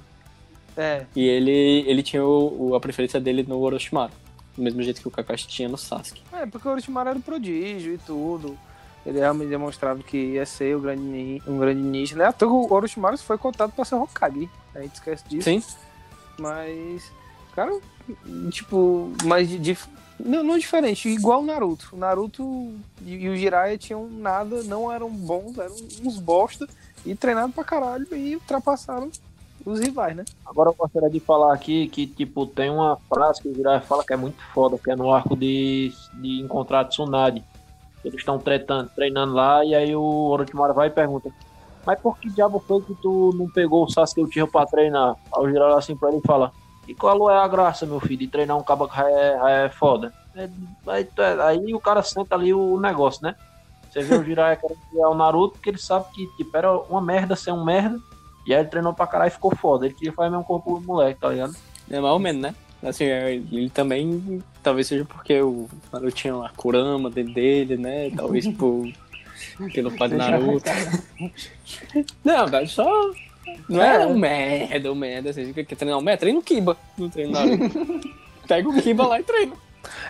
É, 0.77 1.05
E 1.15 1.25
ele, 1.27 1.83
ele 1.87 2.03
tinha 2.03 2.23
o, 2.23 2.69
o- 2.69 2.75
a 2.75 2.79
preferência 2.79 3.19
dele 3.19 3.43
no 3.47 3.59
Orochimaru. 3.59 4.11
Do 4.55 4.63
mesmo 4.63 4.81
jeito 4.81 5.01
que 5.01 5.07
o 5.07 5.11
Kakashi 5.11 5.47
tinha 5.47 5.67
no 5.69 5.77
Sasuke. 5.77 6.21
é, 6.33 6.45
porque 6.45 6.67
o 6.67 6.71
Orochimaru 6.71 7.09
era 7.09 7.17
um 7.17 7.21
prodígio 7.21 7.93
e 7.93 7.97
tudo. 7.97 8.57
Ele 9.05 9.19
realmente 9.19 9.49
demonstrava 9.49 10.01
que 10.01 10.17
ia 10.17 10.45
ser 10.45 10.75
o 10.75 10.79
grande, 10.79 11.41
um 11.45 11.59
grande 11.59 11.81
ninja. 11.81 12.15
Né? 12.15 12.25
Até 12.25 12.45
o 12.45 12.71
Orochimaru 12.73 13.17
foi 13.17 13.37
contado 13.37 13.71
pra 13.71 13.85
ser 13.85 13.95
Hokage. 13.95 14.49
A 14.73 14.81
gente 14.81 14.95
esquece 14.95 15.23
disso. 15.27 15.43
Sim? 15.43 15.61
Mas, 16.39 17.11
cara, 17.55 17.77
tipo, 18.49 19.11
mas 19.23 19.47
de, 19.49 19.59
de- 19.59 19.77
não, 20.19 20.43
não 20.43 20.57
diferente, 20.57 21.07
igual 21.09 21.41
o 21.41 21.45
Naruto. 21.45 21.89
O 21.93 21.97
Naruto 21.97 22.73
e, 23.05 23.13
e 23.15 23.29
o 23.29 23.35
Jiraiya 23.37 23.77
tinham 23.77 24.07
nada, 24.09 24.63
não 24.63 24.91
eram 24.91 25.09
bons, 25.09 25.57
eram 25.57 25.75
uns 26.03 26.19
bosta 26.19 26.67
e 27.05 27.13
treinaram 27.15 27.51
pra 27.51 27.63
caralho 27.63 28.07
e 28.15 28.35
ultrapassaram 28.35 29.11
os 29.65 29.79
rivais, 29.79 30.15
né? 30.15 30.23
Agora 30.45 30.69
eu 30.69 30.73
gostaria 30.73 31.09
de 31.09 31.19
falar 31.19 31.53
aqui 31.53 31.87
que, 31.87 32.05
tipo, 32.05 32.45
tem 32.45 32.69
uma 32.69 32.97
frase 33.09 33.41
que 33.41 33.49
o 33.49 33.55
Jiraiya 33.55 33.81
fala 33.81 34.03
que 34.03 34.13
é 34.13 34.17
muito 34.17 34.41
foda, 34.53 34.77
que 34.77 34.91
é 34.91 34.95
no 34.95 35.11
arco 35.11 35.35
de, 35.35 35.91
de 36.13 36.41
encontrar 36.41 36.81
a 36.81 36.85
Tsunade. 36.85 37.43
Eles 38.03 38.19
estão 38.19 38.39
treinando 38.39 39.33
lá, 39.33 39.65
e 39.65 39.73
aí 39.73 39.95
o 39.95 40.01
Orochimaru 40.01 40.73
vai 40.73 40.87
e 40.87 40.91
pergunta 40.91 41.31
mas 41.85 41.99
por 41.99 42.17
que 42.17 42.29
diabo 42.29 42.59
foi 42.59 42.81
que 42.81 42.95
tu 42.95 43.31
não 43.35 43.47
pegou 43.47 43.83
o 43.85 43.89
Sasuke 43.89 44.21
Uchiha 44.21 44.47
pra 44.47 44.65
treinar? 44.65 45.15
Aí 45.35 45.43
o 45.43 45.49
Jiraiya 45.49 45.77
assim 45.77 45.95
pra 45.95 46.09
ele 46.09 46.17
e 46.17 46.27
fala 46.27 46.51
e 46.87 46.93
qual 46.93 47.29
é 47.29 47.37
a 47.37 47.47
graça, 47.47 47.85
meu 47.85 47.99
filho, 47.99 48.19
de 48.19 48.27
treinar 48.27 48.57
um 48.57 48.63
cabo 48.63 48.87
que 48.87 48.99
é, 48.99 49.65
é 49.65 49.69
foda? 49.69 50.13
É, 50.35 50.49
Aí, 50.87 51.07
é- 51.17 51.41
aí 51.41 51.73
o 51.73 51.79
cara 51.79 52.01
senta 52.03 52.35
ali 52.35 52.53
o 52.53 52.79
negócio, 52.79 53.23
né? 53.23 53.35
Você 53.89 54.01
vê 54.01 54.15
o 54.15 54.23
Jiraiya 54.23 54.57
querendo 54.57 54.79
criar 54.91 55.09
o 55.09 55.15
Naruto, 55.15 55.53
porque 55.53 55.69
ele 55.69 55.77
sabe 55.77 56.05
que 56.13 56.27
tipo, 56.37 56.55
era 56.55 56.71
uma 56.71 57.01
merda 57.01 57.35
ser 57.35 57.51
um 57.51 57.63
merda, 57.63 57.97
e 58.45 58.53
aí 58.53 58.61
ele 58.61 58.69
treinou 58.69 58.93
pra 58.93 59.07
caralho 59.07 59.29
e 59.29 59.31
ficou 59.33 59.55
foda. 59.55 59.85
Ele 59.85 59.93
queria 59.95 60.13
fazer 60.13 60.29
mesmo 60.29 60.43
corpo 60.45 60.79
do 60.79 60.85
moleque, 60.85 61.19
tá 61.19 61.29
ligado? 61.29 61.55
É 61.89 61.99
mais 61.99 62.13
ou 62.13 62.19
menos, 62.19 62.41
né? 62.41 62.55
Assim, 62.83 63.05
é, 63.05 63.33
ele 63.33 63.69
também, 63.69 64.43
talvez 64.61 64.87
seja 64.87 65.05
porque 65.05 65.41
o 65.41 65.67
Naruto 65.91 66.11
tinha 66.11 66.35
a 66.35 66.49
Kurama 66.49 67.09
dele, 67.09 67.33
dele, 67.33 67.77
né? 67.77 68.11
Talvez 68.15 68.47
por, 68.49 68.87
pelo 69.73 69.91
pai 69.97 70.09
do 70.09 70.17
Naruto. 70.17 70.69
Não, 72.23 72.47
velho, 72.47 72.67
só. 72.67 73.11
Não 73.69 73.81
É. 73.81 73.95
era 73.95 74.07
um 74.07 74.17
merda, 74.17 74.91
um 74.91 74.95
merda. 74.95 75.29
Assim, 75.31 75.51
quer 75.53 75.65
quer 75.65 75.75
treinar 75.75 75.97
um 75.97 76.01
merda? 76.01 76.19
Treina 76.21 76.39
o 76.39 76.43
Kiba. 76.43 76.77
Não 76.97 77.09
treina 77.09 77.29
o 77.29 77.33
Naruto. 77.57 78.09
Pega 78.47 78.69
o 78.69 78.81
Kiba 78.81 79.07
lá 79.07 79.19
e 79.19 79.23
treina. 79.23 79.53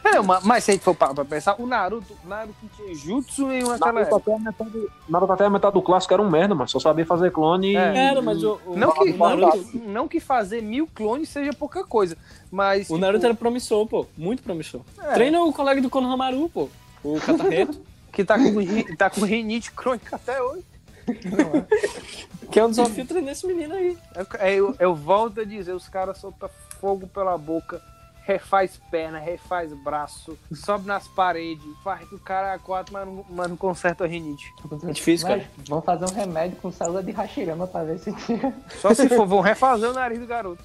É, 0.04 0.20
mas, 0.22 0.44
mas 0.44 0.64
se 0.64 0.72
a 0.72 0.74
gente 0.74 0.84
for 0.84 0.96
pra 0.96 1.14
pensar, 1.26 1.56
o 1.60 1.66
Naruto, 1.66 2.16
o 2.24 2.28
Naruto 2.28 2.56
tinha 2.76 2.96
jutsu 2.96 3.48
nenhum 3.48 3.70
naquela 3.70 3.94
Naruto 3.94 4.16
até, 4.16 4.34
a 4.34 4.40
metade, 4.40 4.88
Naruto 5.10 5.34
até 5.34 5.46
a 5.46 5.50
metade 5.50 5.74
do 5.74 5.82
clássico 5.82 6.14
era 6.14 6.22
um 6.22 6.30
merda, 6.30 6.56
mas 6.56 6.72
só 6.72 6.80
sabia 6.80 7.06
fazer 7.06 7.32
clone 7.32 7.74
e. 7.74 7.76
É. 7.76 8.10
Era, 8.10 8.22
mas 8.22 8.44
o, 8.44 8.60
o 8.66 8.78
Não 8.78 8.92
que, 8.92 9.14
Naruto. 9.14 9.78
não 9.86 10.08
que 10.08 10.20
fazer 10.20 10.62
mil 10.62 10.88
clones 10.88 11.30
seja 11.30 11.52
pouca 11.54 11.84
coisa, 11.84 12.18
mas... 12.52 12.90
O 12.90 12.98
Naruto 12.98 13.26
era 13.26 13.36
promissor, 13.36 13.88
pô. 13.88 14.06
Muito 14.18 14.44
promissor. 14.44 14.82
É. 15.02 15.14
Treina 15.14 15.42
o 15.42 15.54
colega 15.54 15.82
do 15.82 15.90
Konohamaru, 15.90 16.50
pô. 16.50 16.70
O 17.04 17.20
Katarreto. 17.22 17.80
Que 18.12 18.24
tá 18.24 18.38
com, 18.38 18.96
tá 18.96 19.10
com 19.10 19.26
rinite 19.26 19.72
crônica 19.72 20.16
até 20.16 20.42
hoje. 20.42 20.64
que 22.50 22.60
é 22.60 22.66
um 22.66 22.70
desafio 22.70 23.06
treinar 23.06 23.34
esse 23.34 23.46
menino 23.46 23.76
aí. 23.76 23.98
Eu, 24.16 24.48
eu, 24.48 24.76
eu 24.80 24.96
volto 24.96 25.42
a 25.42 25.44
dizer, 25.44 25.74
os 25.74 25.90
caras 25.90 26.18
soltam 26.18 26.50
fogo 26.80 27.08
pela 27.08 27.38
boca, 27.38 27.82
refaz 28.26 28.80
perna, 28.90 29.20
refaz 29.20 29.72
braço, 29.74 30.38
sobe 30.54 30.88
nas 30.88 31.08
paredes, 31.08 31.64
faz 31.84 32.12
o 32.12 32.18
cara 32.20 32.54
a 32.56 32.60
quatro, 32.60 32.92
mas 32.94 33.06
não, 33.08 33.26
mas 33.30 33.48
não 33.50 33.56
conserta 33.56 34.04
a 34.04 34.08
rinite. 34.08 34.52
É 34.88 34.92
difícil, 34.92 35.28
Mas 35.28 35.44
cara. 35.44 35.52
Vamos 35.70 35.86
fazer 35.86 36.06
um 36.06 36.16
remédio 36.16 36.58
com 36.58 36.72
célula 36.72 37.04
de 37.04 37.12
Hashirama 37.12 37.68
pra 37.68 37.84
ver 37.84 38.00
se 38.00 38.12
tira 38.14 38.52
Só 38.82 38.94
se 38.94 39.08
for, 39.10 39.28
vão 39.28 39.42
refazer 39.42 39.90
o 39.90 39.94
nariz 39.94 40.20
do 40.20 40.26
garoto. 40.26 40.64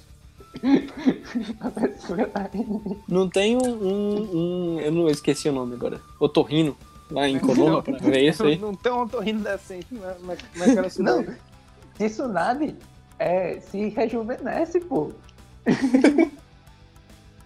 Não 3.07 3.29
tem 3.29 3.55
um, 3.55 3.61
um- 3.61 4.37
um- 4.75 4.79
Eu 4.79 4.91
não 4.91 5.07
esqueci 5.07 5.47
o 5.47 5.53
nome 5.53 5.75
agora. 5.75 6.01
Otorrino, 6.19 6.75
lá 7.09 7.27
em 7.29 7.39
Konoha, 7.39 7.81
pra 7.83 7.97
ver 7.97 8.21
isso 8.29 8.43
aí. 8.43 8.57
Não 8.57 8.73
tem 8.73 8.91
um 8.91 9.01
otorrino 9.03 9.39
decente 9.41 9.87
na, 9.93 10.15
na, 10.15 10.35
naquela 10.55 10.89
cidade. 10.89 11.27
Não, 11.27 11.35
Tsunade 12.07 12.75
é, 13.19 13.59
se 13.59 13.89
rejuvenesce, 13.89 14.79
pô. 14.79 15.11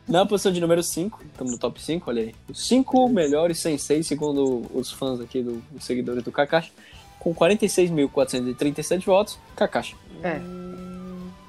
Na 0.07 0.25
posição 0.25 0.51
de 0.51 0.61
número 0.61 0.83
5, 0.83 1.19
estamos 1.25 1.51
no 1.53 1.57
top 1.57 1.81
5, 1.81 2.09
olha 2.09 2.21
aí. 2.23 2.35
Os 2.47 2.67
5 2.67 3.09
melhores 3.09 3.57
senseis, 3.59 4.05
segundo 4.05 4.63
os 4.73 4.91
fãs 4.91 5.19
aqui, 5.19 5.41
do, 5.41 5.63
os 5.75 5.83
seguidores 5.83 6.23
do 6.23 6.31
Kakashi, 6.31 6.71
com 7.19 7.33
46.437 7.33 9.03
votos, 9.05 9.39
Kakashi. 9.55 9.95
É. 10.23 10.39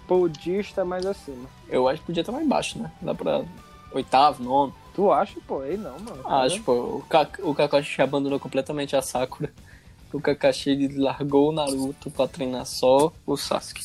Podia 0.08 0.60
estar 0.60 0.84
mais 0.84 1.04
acima. 1.04 1.46
Eu 1.68 1.86
acho 1.86 2.00
que 2.00 2.06
podia 2.06 2.20
estar 2.22 2.32
mais 2.32 2.44
embaixo, 2.46 2.78
né? 2.78 2.90
Dá 3.02 3.14
pra 3.14 3.44
oitavo, 3.92 4.42
nono. 4.42 4.74
Tu 4.94 5.12
acha, 5.12 5.38
pô? 5.46 5.60
Aí 5.60 5.76
não, 5.76 5.98
mano. 5.98 6.22
Acho, 6.26 6.62
pô. 6.62 6.72
O, 6.72 7.04
Ka- 7.08 7.28
o 7.40 7.54
Kakashi 7.54 8.00
abandonou 8.00 8.40
completamente 8.40 8.96
a 8.96 9.02
Sakura. 9.02 9.52
O 10.12 10.20
Kakashi 10.20 10.88
largou 10.96 11.50
o 11.50 11.52
Naruto 11.52 12.10
pra 12.10 12.26
treinar 12.26 12.64
só 12.64 13.12
o 13.26 13.36
Sasuke. 13.36 13.82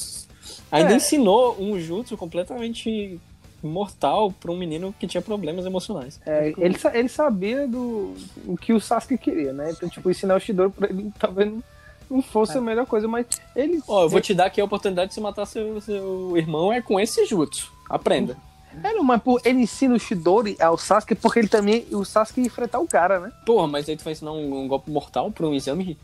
Ainda 0.72 0.94
É. 0.94 0.96
ensinou 0.96 1.58
um 1.60 1.78
jutsu 1.80 2.16
completamente 2.16 3.20
mortal 3.64 4.32
pra 4.32 4.52
um 4.52 4.58
menino 4.58 4.94
que 5.00 5.08
tinha 5.08 5.22
problemas 5.22 5.66
emocionais. 5.66 6.20
É, 6.26 6.54
ele, 6.58 6.78
ele 6.94 7.10
sabia 7.10 7.68
do 7.68 8.14
o 8.46 8.58
que 8.58 8.74
o 8.74 8.80
Sasuke 8.80 9.18
queria, 9.18 9.54
né? 9.54 9.72
Então, 9.72 9.88
tipo, 9.90 10.10
ensinar 10.10 10.36
o 10.36 10.40
Shidori 10.40 10.72
pra 10.72 10.90
ele 10.90 11.12
talvez 11.20 11.52
não, 11.52 11.64
não 12.10 12.22
fosse 12.22 12.58
a 12.58 12.62
melhor 12.62 12.86
coisa, 12.86 13.08
mas 13.08 13.26
ele. 13.56 13.82
Ó, 13.88 14.04
eu 14.04 14.10
vou 14.10 14.22
te 14.22 14.34
dar 14.34 14.46
aqui 14.46 14.60
a 14.60 14.66
oportunidade 14.66 15.10
de 15.10 15.16
você 15.16 15.22
matar 15.22 15.46
seu, 15.46 15.80
seu 15.82 16.38
irmão 16.38 16.72
é 16.72 16.82
com 16.82 17.00
esse 17.00 17.26
jutsu. 17.26 17.72
Aprenda. 17.90 18.38
É, 18.84 18.94
não, 18.94 19.04
mas 19.04 19.22
pô, 19.22 19.40
ele 19.44 19.60
ensina 19.60 19.96
o 19.96 20.00
Shidori 20.00 20.56
ao 20.60 20.78
Sasuke 20.78 21.16
porque 21.16 21.40
ele 21.40 21.50
também. 21.50 21.86
O 21.92 22.06
Sasuke 22.06 22.42
ia 22.42 22.48
enfrentar 22.48 22.80
o 22.80 22.88
cara, 22.88 23.20
né? 23.20 23.32
Porra, 23.46 23.68
mas 23.68 23.88
aí 23.90 23.98
tu 23.98 24.04
vai 24.04 24.14
ensinar 24.14 24.32
um, 24.32 24.64
um 24.64 24.68
golpe 24.68 24.90
mortal 24.90 25.30
pra 25.32 25.46
um 25.46 25.54
exame 25.54 25.98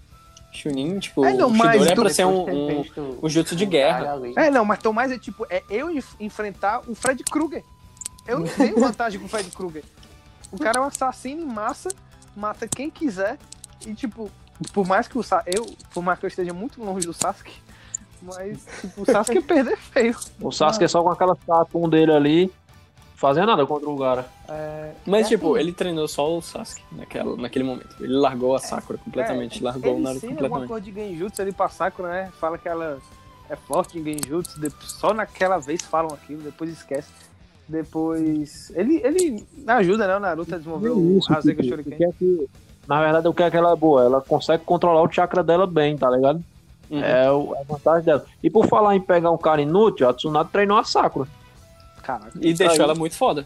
Chunin, 0.51 0.99
tipo, 0.99 1.23
É, 1.25 1.33
não, 1.33 1.49
o 1.51 1.55
Shidori 1.55 1.89
é 1.91 1.95
pra 1.95 2.09
ser 2.09 2.25
um, 2.25 2.49
um, 2.49 2.85
um 3.23 3.29
jutsu 3.29 3.55
de 3.55 3.65
guerra. 3.65 4.19
É, 4.35 4.49
não, 4.49 4.65
mas 4.65 4.79
Tomás 4.79 5.11
é 5.11 5.17
tipo, 5.19 5.45
é 5.49 5.61
eu 5.69 5.89
enf- 5.91 6.15
enfrentar 6.19 6.81
o 6.89 6.95
Fred 6.95 7.23
Krueger. 7.23 7.63
Eu 8.27 8.39
não 8.39 8.47
tenho 8.47 8.79
vantagem 8.79 9.19
com 9.19 9.25
o 9.25 9.29
Fred 9.29 9.49
Krueger. 9.51 9.83
O 10.51 10.57
cara 10.57 10.79
é 10.79 10.81
um 10.81 10.85
assassino 10.85 11.41
em 11.43 11.45
massa, 11.45 11.89
mata 12.35 12.67
quem 12.67 12.89
quiser. 12.89 13.37
E 13.85 13.93
tipo, 13.93 14.31
por 14.73 14.87
mais 14.87 15.07
que 15.07 15.17
o 15.17 15.23
Sa 15.23 15.43
eu, 15.45 15.65
por 15.93 16.01
mais 16.03 16.17
que 16.19 16.25
eu 16.25 16.29
esteja 16.29 16.53
muito 16.53 16.83
longe 16.83 17.05
do 17.05 17.13
Sasuke, 17.13 17.53
mas 18.21 18.57
tipo, 18.81 19.01
o 19.03 19.05
Sasuke 19.05 19.41
perder 19.43 19.77
feio. 19.77 20.15
O 20.41 20.51
Sasuke 20.51 20.85
é 20.85 20.87
só 20.87 21.03
com 21.03 21.11
aquela 21.11 21.35
status 21.35 21.89
dele 21.89 22.11
ali, 22.11 22.51
fazendo 23.17 23.47
nada 23.47 23.65
contra 23.65 23.89
o 23.89 23.97
cara. 23.97 24.25
É, 24.47 24.91
Mas, 25.05 25.25
é 25.25 25.29
tipo, 25.29 25.51
assim, 25.55 25.59
ele 25.63 25.73
treinou 25.73 26.07
só 26.07 26.37
o 26.37 26.41
Sasuke 26.41 26.81
naquela, 26.93 27.35
naquele 27.35 27.65
momento. 27.65 27.89
Ele 27.99 28.13
largou 28.13 28.55
a 28.55 28.59
Sakura 28.59 28.97
completamente, 29.03 29.59
É, 29.59 29.63
largou 29.65 29.91
o 29.91 29.95
ele 29.95 30.03
Naruto 30.03 30.25
ensina 30.25 30.41
alguma 30.43 30.61
completamente. 30.61 30.93
coisa 30.93 31.09
de 31.09 31.13
Genjutsu 31.17 31.41
ali 31.41 31.51
pra 31.51 31.67
Sakura, 31.67 32.09
né? 32.09 32.31
Fala 32.39 32.57
que 32.57 32.69
ela 32.69 32.99
é 33.49 33.55
forte 33.55 33.97
em 33.99 34.03
Genjutsu, 34.03 34.59
depois- 34.59 34.91
só 34.91 35.13
naquela 35.13 35.57
vez 35.57 35.81
falam 35.81 36.13
aquilo, 36.13 36.41
depois 36.43 36.71
esquece. 36.71 37.09
Depois. 37.67 38.71
Ele, 38.75 39.01
ele 39.03 39.45
ajuda, 39.67 40.07
né? 40.07 40.15
O 40.15 40.19
Naruto 40.19 40.53
a 40.55 40.57
desenvolver 40.57 40.89
o 40.89 41.17
Isso, 41.17 41.29
Rasengan 41.29 41.55
tipo, 41.63 41.69
Shuriken. 41.69 41.93
o 41.93 41.97
que 41.97 42.03
é 42.05 42.11
que- 42.17 42.49
na 42.87 43.01
verdade, 43.01 43.27
o 43.27 43.33
que 43.33 43.43
é 43.43 43.51
que 43.51 43.57
ela 43.57 43.73
é 43.73 43.75
boa? 43.75 44.03
Ela 44.03 44.21
consegue 44.21 44.63
controlar 44.63 45.01
o 45.01 45.11
chakra 45.11 45.43
dela 45.43 45.67
bem, 45.67 45.97
tá 45.97 46.09
ligado? 46.09 46.41
Uhum. 46.89 47.03
É 47.03 47.29
o- 47.31 47.53
a 47.59 47.63
vantagem 47.63 48.05
dela. 48.05 48.25
E 48.41 48.49
por 48.49 48.65
falar 48.67 48.95
em 48.95 49.01
pegar 49.01 49.31
um 49.31 49.37
cara 49.37 49.61
inútil, 49.61 50.07
a 50.07 50.13
Tsunade 50.13 50.49
treinou 50.49 50.77
a 50.77 50.83
Sakura. 50.85 51.27
Caraca. 52.07 52.31
E 52.41 52.53
deixou 52.53 52.83
ela 52.85 52.95
muito 52.95 53.15
foda. 53.17 53.45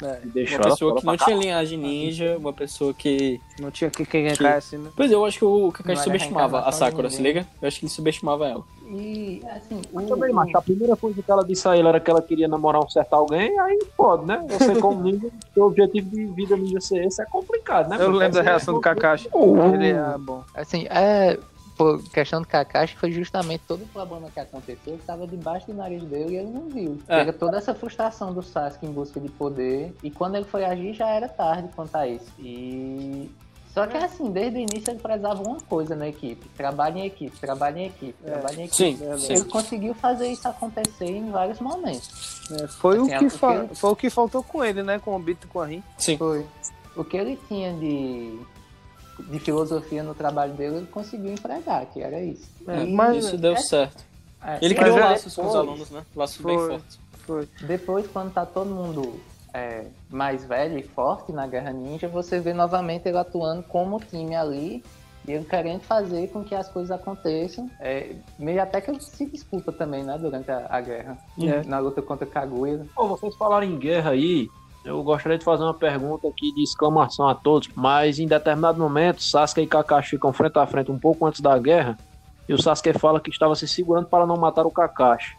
É, 0.00 0.20
Deixou 0.26 0.58
Uma 0.60 0.70
pessoa 0.70 0.94
que 1.00 1.04
não 1.06 1.16
tinha 1.16 1.36
linhagem 1.36 1.76
ninja, 1.76 2.36
uma 2.38 2.52
pessoa 2.52 2.94
que. 2.94 3.40
não 3.58 3.68
tinha 3.68 3.90
que 3.90 4.06
quem 4.06 4.32
ganhar 4.32 4.54
assim, 4.56 4.78
né? 4.78 4.90
Pois 4.96 5.10
é, 5.10 5.14
eu 5.16 5.24
acho 5.24 5.38
que 5.40 5.44
o 5.44 5.72
Kakashi 5.72 6.04
subestimava 6.04 6.60
a 6.60 6.70
Sakura, 6.70 7.10
se 7.10 7.20
liga? 7.20 7.44
Eu 7.60 7.66
acho 7.66 7.80
que 7.80 7.84
ele 7.86 7.90
subestimava 7.92 8.46
ela. 8.46 8.62
E, 8.92 9.42
assim, 9.50 9.82
o, 9.92 10.00
Também, 10.02 10.30
o- 10.30 10.34
mas 10.36 10.54
a 10.54 10.62
primeira 10.62 10.94
coisa 10.96 11.20
que 11.20 11.28
ela 11.30 11.44
disse 11.44 11.66
a 11.68 11.76
ele 11.76 11.88
era 11.88 11.98
que 11.98 12.08
ela 12.08 12.22
queria 12.22 12.46
namorar 12.46 12.80
um 12.82 12.88
certo 12.88 13.12
alguém, 13.12 13.58
aí 13.58 13.76
pode, 13.96 14.24
né? 14.24 14.40
Você 14.48 14.76
como 14.80 15.02
ninja, 15.02 15.28
seu 15.52 15.64
objetivo 15.64 16.08
de 16.10 16.26
vida 16.26 16.56
ninja 16.56 16.80
ser 16.80 17.04
esse 17.04 17.20
é 17.20 17.24
complicado, 17.26 17.88
né? 17.88 17.96
Eu 17.96 18.04
Porque 18.04 18.18
lembro 18.18 18.34
da 18.34 18.42
você- 18.44 18.48
reação 18.48 18.74
do 18.74 18.80
Kakashi. 18.80 19.28
Ele 19.74 19.88
é 19.90 20.16
bom. 20.18 20.44
assim, 20.54 20.86
é, 20.90 21.36
por 21.78 22.02
questão 22.10 22.42
do 22.42 22.46
Kakashi, 22.48 22.96
foi 22.96 23.12
justamente 23.12 23.62
todo 23.66 23.84
o 23.84 23.86
problema 23.86 24.28
que 24.30 24.40
aconteceu 24.40 24.94
que 24.94 25.00
estava 25.00 25.26
debaixo 25.26 25.68
do 25.68 25.74
nariz 25.74 26.02
dele 26.02 26.32
e 26.34 26.36
ele 26.38 26.50
não 26.50 26.68
viu. 26.68 26.98
É. 27.08 27.30
Toda 27.30 27.56
essa 27.56 27.72
frustração 27.72 28.34
do 28.34 28.42
Sasuke 28.42 28.84
em 28.84 28.90
busca 28.92 29.20
de 29.20 29.28
poder, 29.28 29.94
e 30.02 30.10
quando 30.10 30.34
ele 30.34 30.44
foi 30.44 30.64
agir 30.64 30.92
já 30.92 31.08
era 31.08 31.28
tarde 31.28 31.68
quanto 31.74 31.94
a 31.94 32.06
isso. 32.06 32.30
E... 32.40 33.30
Só 33.72 33.86
que 33.86 33.96
assim, 33.96 34.30
desde 34.32 34.58
o 34.58 34.60
início 34.62 34.90
ele 34.90 34.98
prezava 34.98 35.40
uma 35.40 35.60
coisa 35.60 35.94
na 35.94 36.08
equipe, 36.08 36.48
trabalho 36.56 36.98
em 36.98 37.06
equipe, 37.06 37.38
trabalho 37.38 37.78
em 37.78 37.86
equipe, 37.86 38.16
É. 38.24 38.30
trabalho 38.32 38.60
em 38.60 38.64
equipe. 38.64 38.96
Sim, 38.98 39.18
sim. 39.18 39.32
Ele 39.34 39.44
conseguiu 39.44 39.94
fazer 39.94 40.26
isso 40.26 40.48
acontecer 40.48 41.04
em 41.06 41.30
vários 41.30 41.60
momentos. 41.60 42.42
É, 42.50 42.66
foi, 42.66 42.96
Assim, 42.98 43.14
o 43.14 43.18
que 43.20 43.30
fa- 43.30 43.68
foi 43.74 43.90
o 43.90 43.94
que 43.96 44.10
faltou 44.10 44.42
com 44.42 44.64
ele, 44.64 44.82
né? 44.82 44.98
Com 44.98 45.12
o 45.12 45.14
Obito 45.14 45.46
e 45.46 45.50
com 45.50 45.60
a 45.60 45.66
Rin. 45.66 45.82
Sim. 45.96 46.16
Foi. 46.16 46.44
O 46.96 47.04
que 47.04 47.16
ele 47.16 47.38
tinha 47.46 47.72
de, 47.74 48.40
de 49.18 49.38
filosofia 49.40 50.02
no 50.02 50.14
trabalho 50.14 50.52
dele, 50.54 50.76
ele 50.76 50.86
conseguiu 50.86 51.32
empregar, 51.32 51.86
que 51.86 52.00
era 52.02 52.20
isso. 52.20 52.48
É, 52.66 52.84
E- 52.84 52.92
mas- 52.92 53.16
Isso 53.24 53.36
deu 53.36 53.56
certo. 53.56 54.04
É, 54.42 54.58
Ele 54.62 54.74
criou 54.74 54.96
é 54.98 55.00
laços 55.00 55.34
com 55.34 55.42
os 55.42 55.48
depois- 55.52 55.68
alunos, 55.68 55.90
né? 55.90 56.02
Laços 56.14 56.44
bem 56.44 56.56
Foi. 56.56 56.68
fortes. 56.68 57.00
Foi. 57.26 57.48
Depois, 57.66 58.06
quando 58.06 58.32
tá 58.32 58.46
todo 58.46 58.70
mundo 58.70 59.20
é, 59.52 59.86
mais 60.10 60.44
velho 60.44 60.78
e 60.78 60.82
forte 60.82 61.32
na 61.32 61.46
Guerra 61.46 61.72
Ninja, 61.72 62.06
você 62.06 62.38
vê 62.38 62.52
novamente 62.52 63.08
ele 63.08 63.16
atuando 63.18 63.62
como 63.64 63.98
time 63.98 64.36
ali 64.36 64.84
e 65.26 65.32
ele 65.32 65.44
querendo 65.44 65.80
fazer 65.80 66.28
com 66.28 66.44
que 66.44 66.54
as 66.54 66.68
coisas 66.68 66.90
aconteçam. 66.90 67.68
É, 67.80 68.14
meio 68.38 68.62
até 68.62 68.80
que 68.80 68.90
ele 68.90 69.00
se 69.00 69.26
disputa 69.26 69.72
também, 69.72 70.04
né, 70.04 70.16
durante 70.18 70.50
a, 70.50 70.66
a 70.70 70.80
guerra. 70.80 71.18
É. 71.42 71.64
Na 71.64 71.78
luta 71.80 72.00
contra 72.00 72.26
Kaguya. 72.26 72.86
Pô, 72.94 73.08
vocês 73.08 73.34
falaram 73.36 73.66
em 73.66 73.76
guerra 73.78 74.10
aí, 74.10 74.48
eu 74.88 75.02
gostaria 75.02 75.38
de 75.38 75.44
fazer 75.44 75.62
uma 75.62 75.74
pergunta 75.74 76.26
aqui 76.26 76.52
de 76.54 76.62
exclamação 76.62 77.28
a 77.28 77.34
todos, 77.34 77.68
mas 77.74 78.18
em 78.18 78.26
determinado 78.26 78.80
momento, 78.80 79.22
Sasuke 79.22 79.60
e 79.60 79.66
Kakashi 79.66 80.10
ficam 80.10 80.32
frente 80.32 80.58
a 80.58 80.66
frente 80.66 80.90
um 80.90 80.98
pouco 80.98 81.26
antes 81.26 81.40
da 81.40 81.56
guerra, 81.58 81.98
e 82.48 82.54
o 82.54 82.60
Sasuke 82.60 82.92
fala 82.98 83.20
que 83.20 83.30
estava 83.30 83.54
se 83.54 83.68
segurando 83.68 84.06
para 84.06 84.26
não 84.26 84.36
matar 84.36 84.66
o 84.66 84.70
Kakashi. 84.70 85.36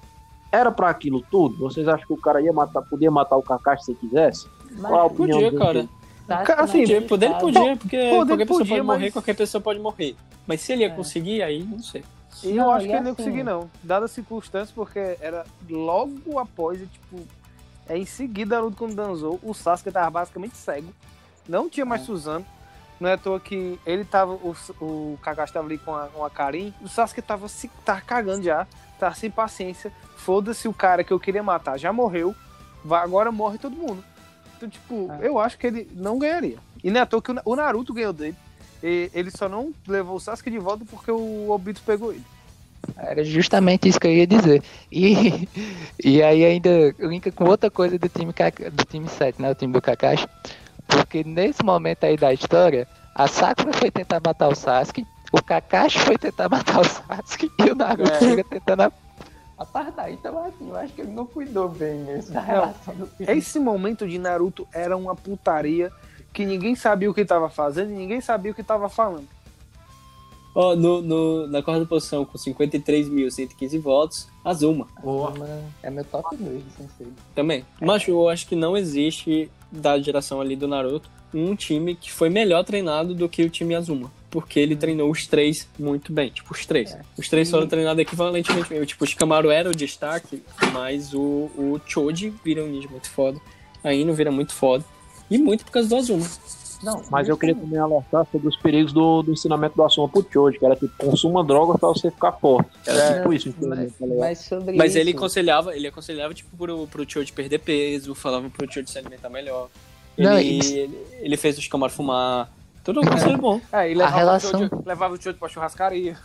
Era 0.52 0.72
pra 0.72 0.90
aquilo 0.90 1.22
tudo? 1.30 1.58
Vocês 1.60 1.88
acham 1.88 2.06
que 2.08 2.14
o 2.14 2.18
cara 2.18 2.42
ia 2.42 2.54
matar, 2.54 2.82
podia 2.84 3.12
matar 3.12 3.38
o 3.38 3.42
Kakashi 3.44 3.86
se 3.86 3.96
quisesse? 3.96 4.48
Mas, 4.72 4.82
Qual 4.92 5.00
a 5.02 5.06
opinião 5.06 5.40
Podia, 5.40 5.52
de 5.52 5.58
cara. 5.58 5.90
Cara, 6.46 6.62
assim, 6.64 6.80
Podia, 6.82 7.02
poder 7.02 7.34
podia, 7.40 7.76
porque 7.78 7.98
Poder 7.98 8.16
qualquer 8.28 8.38
pessoa 8.46 8.60
podia, 8.60 8.76
pode 8.76 8.82
morrer, 8.88 9.04
mas- 9.06 9.14
qualquer 9.14 9.36
pessoa 9.36 9.62
pode 9.62 9.80
morrer. 9.80 10.16
Mas 10.46 10.62
se 10.62 10.74
ele 10.74 10.82
ia 10.84 10.88
É. 10.88 10.92
conseguir, 10.92 11.42
aí 11.42 11.64
não 11.64 11.80
sei. 11.80 12.04
E 12.44 12.50
Não, 12.54 12.66
eu 12.66 12.72
acho 12.72 12.86
que 12.86 12.92
ele 12.92 13.00
não 13.00 13.06
ia 13.08 13.12
assim- 13.14 13.24
conseguir, 13.24 13.44
não. 13.44 13.70
Dadas 13.84 14.06
as 14.06 14.12
circunstâncias, 14.12 14.72
porque 14.72 15.00
era 15.22 15.44
logo 15.68 16.38
após, 16.38 16.80
e, 16.82 16.86
tipo, 16.86 17.18
é 17.90 17.98
em 17.98 18.06
seguida 18.06 18.58
a 18.58 18.62
luta 18.62 18.78
com 18.78 18.86
o 18.86 18.94
Danzou, 18.96 19.40
o 19.44 19.54
Sasuke 19.54 19.92
tava 19.92 20.10
basicamente 20.12 20.56
cego. 20.56 20.94
Não 21.48 21.68
tinha 21.70 21.86
mais 21.86 22.02
É. 22.04 22.06
Suzano. 22.06 22.46
Não 23.00 23.10
é 23.10 23.14
à 23.14 23.18
toa 23.18 23.40
que 23.40 23.80
ele 23.86 24.04
tava, 24.06 24.34
o, 24.34 24.56
o 24.82 25.18
Kakashi 25.22 25.54
tava 25.54 25.66
ali 25.66 25.78
com 25.78 25.96
a, 25.96 26.08
com 26.08 26.24
a 26.24 26.30
Karin, 26.30 26.74
o 26.82 26.88
Sasuke 26.88 27.22
tava 27.22 27.48
se 27.48 27.68
tava 27.86 28.02
cagando 28.02 28.44
já, 28.44 28.68
tá 29.00 29.14
sem 29.14 29.32
paciência. 29.32 29.92
Foda-se 30.18 30.68
o 30.68 30.74
cara 30.74 31.04
que 31.04 31.12
eu 31.12 31.20
queria 31.20 31.42
matar, 31.42 31.78
já 31.78 31.92
morreu, 31.94 32.36
vai, 32.84 33.02
agora 33.02 33.32
morre 33.32 33.58
todo 33.58 33.76
mundo. 33.76 34.04
Então, 34.58 34.68
tipo, 34.70 35.10
É. 35.14 35.28
eu 35.28 35.40
acho 35.40 35.58
que 35.58 35.66
ele 35.68 35.90
não 35.96 36.20
ganharia. 36.20 36.58
E 36.84 36.92
não 36.92 37.00
é 37.00 37.04
à 37.04 37.06
toa 37.06 37.22
que 37.22 37.32
o 37.32 37.36
o 37.46 37.56
Naruto 37.56 37.94
ganhou 37.94 38.12
dele. 38.14 38.36
E 38.84 39.10
ele 39.14 39.32
só 39.32 39.48
não 39.50 39.74
levou 39.88 40.18
o 40.18 40.20
Sasuke 40.20 40.52
de 40.52 40.60
volta 40.60 40.84
porque 40.86 41.10
o 41.12 41.50
Obito 41.50 41.82
pegou 41.86 42.12
ele. 42.12 42.26
Era 42.98 43.24
justamente 43.24 43.88
isso 43.90 44.00
que 44.00 44.08
eu 44.08 44.12
ia 44.14 44.28
dizer. 44.28 44.62
E, 44.92 45.48
e 46.04 46.22
aí 46.24 46.44
ainda 46.46 46.70
linka 47.00 47.32
com 47.32 47.46
outra 47.46 47.70
coisa 47.70 47.98
do 47.98 48.10
time, 48.10 48.34
do 48.72 48.86
time 48.86 49.08
7, 49.08 49.42
né? 49.42 49.52
O 49.52 49.56
time 49.56 49.72
do 49.74 49.82
Kakashi. 49.82 50.28
Porque 50.88 51.24
nesse 51.24 51.64
momento 51.64 52.04
aí 52.06 52.18
da 52.18 52.34
história, 52.34 52.88
a 53.14 53.28
Sakura 53.28 53.74
foi 53.74 53.92
tentar 53.92 54.20
matar 54.26 54.48
o 54.48 54.56
Sasuke, 54.56 55.06
o 55.32 55.42
Kakashi 55.42 56.00
foi 56.00 56.18
tentar 56.18 56.50
matar 56.50 56.80
o 56.80 56.84
Sasuke 56.84 57.52
e 57.60 57.72
o 57.72 57.76
Naruto 57.76 58.12
É. 58.12 58.18
fica 58.18 58.44
tentando 58.44 58.82
a- 58.84 58.92
apartar. 59.58 60.12
Então 60.12 60.44
assim, 60.46 60.70
eu 60.70 60.76
acho 60.76 60.94
que 60.94 61.02
ele 61.02 61.12
não 61.12 61.26
cuidou 61.26 61.70
bem 61.70 62.00
mesmo 62.00 62.34
da 62.34 62.42
relação 62.42 62.96
do 62.96 63.06
time. 63.08 63.32
Esse 63.38 63.60
momento 63.60 64.08
de 64.08 64.18
Naruto 64.18 64.68
era 64.74 64.98
uma 64.98 65.16
putaria 65.16 65.92
que 66.34 66.46
ninguém 66.46 66.76
sabia 66.76 67.10
o 67.10 67.14
que 67.14 67.26
tava 67.26 67.50
fazendo 67.50 67.92
e 67.92 67.96
ninguém 67.96 68.22
sabia 68.22 68.52
o 68.52 68.56
que 68.56 68.64
tava 68.64 68.88
falando. 68.90 69.28
Ó, 70.56 70.76
no, 70.76 71.02
no- 71.02 71.48
na 71.48 71.62
quarta 71.62 71.86
posição, 71.86 72.26
com 72.26 72.38
53.115 72.38 73.78
votos, 73.80 74.28
Azuma. 74.44 74.88
Uma- 75.04 75.62
É 75.84 75.90
meu 75.90 76.04
top 76.04 76.36
2 76.36 76.64
de 76.64 76.72
Sensei. 76.72 77.08
Também. 77.36 77.66
Mas 77.82 78.08
eu 78.08 78.28
acho 78.30 78.48
que 78.48 78.56
não 78.56 78.76
existe, 78.76 79.50
da 79.72 80.00
geração 80.00 80.42
ali 80.42 80.56
do 80.56 80.68
Naruto, 80.68 81.10
um 81.34 81.56
time 81.56 81.96
que 81.96 82.12
foi 82.12 82.30
melhor 82.30 82.64
treinado 82.64 83.14
do 83.14 83.30
que 83.30 83.44
o 83.44 83.50
time 83.50 83.76
Azuma. 83.76 84.12
Porque 84.32 84.60
ele 84.60 84.76
treinou 84.76 85.10
os 85.10 85.26
três 85.28 85.68
muito 85.78 86.12
bem. 86.14 86.30
Tipo, 86.30 86.54
os 86.54 86.66
três. 86.66 86.96
Os 87.18 87.28
três 87.30 87.50
foram 87.50 87.68
treinados 87.68 88.00
equivalentemente 88.02 88.70
bem. 88.70 88.84
Tipo, 88.86 89.04
o 89.04 89.08
Shikamaru 89.08 89.50
era 89.50 89.70
o 89.70 89.76
destaque, 89.76 90.44
mas 90.74 91.14
o, 91.14 91.20
o 91.58 91.82
Choji 91.86 92.34
vira 92.44 92.64
um 92.64 92.68
ninja 92.68 92.88
muito 92.90 93.10
foda. 93.10 93.40
A 93.84 93.94
Ino 93.94 94.14
vira 94.14 94.32
muito 94.32 94.54
foda. 94.54 94.84
E 95.32 95.38
muito 95.38 95.64
por 95.66 95.72
causa 95.72 95.90
do 95.90 95.96
Azuma. 95.96 96.26
Não, 96.82 97.02
Mas 97.10 97.28
eu 97.28 97.38
queria 97.38 97.56
também 97.56 97.78
alertar 97.78 98.26
sobre 98.32 98.48
os 98.48 98.56
perigos 98.56 98.94
do, 98.94 99.22
do 99.22 99.32
ensinamento 99.34 99.76
do 99.76 99.84
Asuma 99.84 100.08
pro 100.08 100.26
Choji, 100.32 100.58
que 100.60 100.66
era 100.66 100.76
tipo, 100.76 100.92
consuma 100.98 101.44
drogas 101.44 101.78
pra 101.80 101.90
você 101.90 102.10
ficar 102.10 102.32
forte. 102.34 102.70
Era 102.86 103.00
É, 103.00 103.18
tipo 103.18 103.34
isso, 103.34 103.48
mas, 103.60 103.80
infelizmente, 103.80 104.00
tá 104.00 104.06
mas 104.20 104.40
sobre 104.40 104.78
Mas 104.78 104.90
isso, 104.92 104.98
ele 105.00 105.12
aconselhava, 105.12 105.76
ele 105.76 105.88
aconselhava, 105.88 106.34
tipo, 106.34 106.56
pro, 106.56 106.88
pro 106.88 107.10
Choji 107.12 107.34
perder 107.34 107.60
peso, 107.60 108.16
falava 108.16 108.50
pro 108.50 108.72
Choji 108.72 108.90
se 108.90 108.98
alimentar 108.98 109.30
melhor. 109.30 109.68
Ele, 110.18 110.28
Não, 110.28 110.40
isso- 110.40 110.74
ele, 110.74 110.98
ele 111.20 111.38
fez 111.38 111.58
o 111.58 111.62
Shikamaru 111.62 111.92
fumar. 111.92 112.50
Tudo 112.84 113.02
um 113.02 113.06
conselho 113.06 113.38
bom. 113.38 113.60
É, 113.74 113.90
e 113.92 113.94
levava, 113.94 114.18
relação- 114.18 114.50
o 114.62 114.70
Choji, 114.70 114.84
levava 114.86 115.14
o 115.14 115.22
Choji 115.22 115.38
pra 115.38 115.50
churrascaria. 115.50 116.18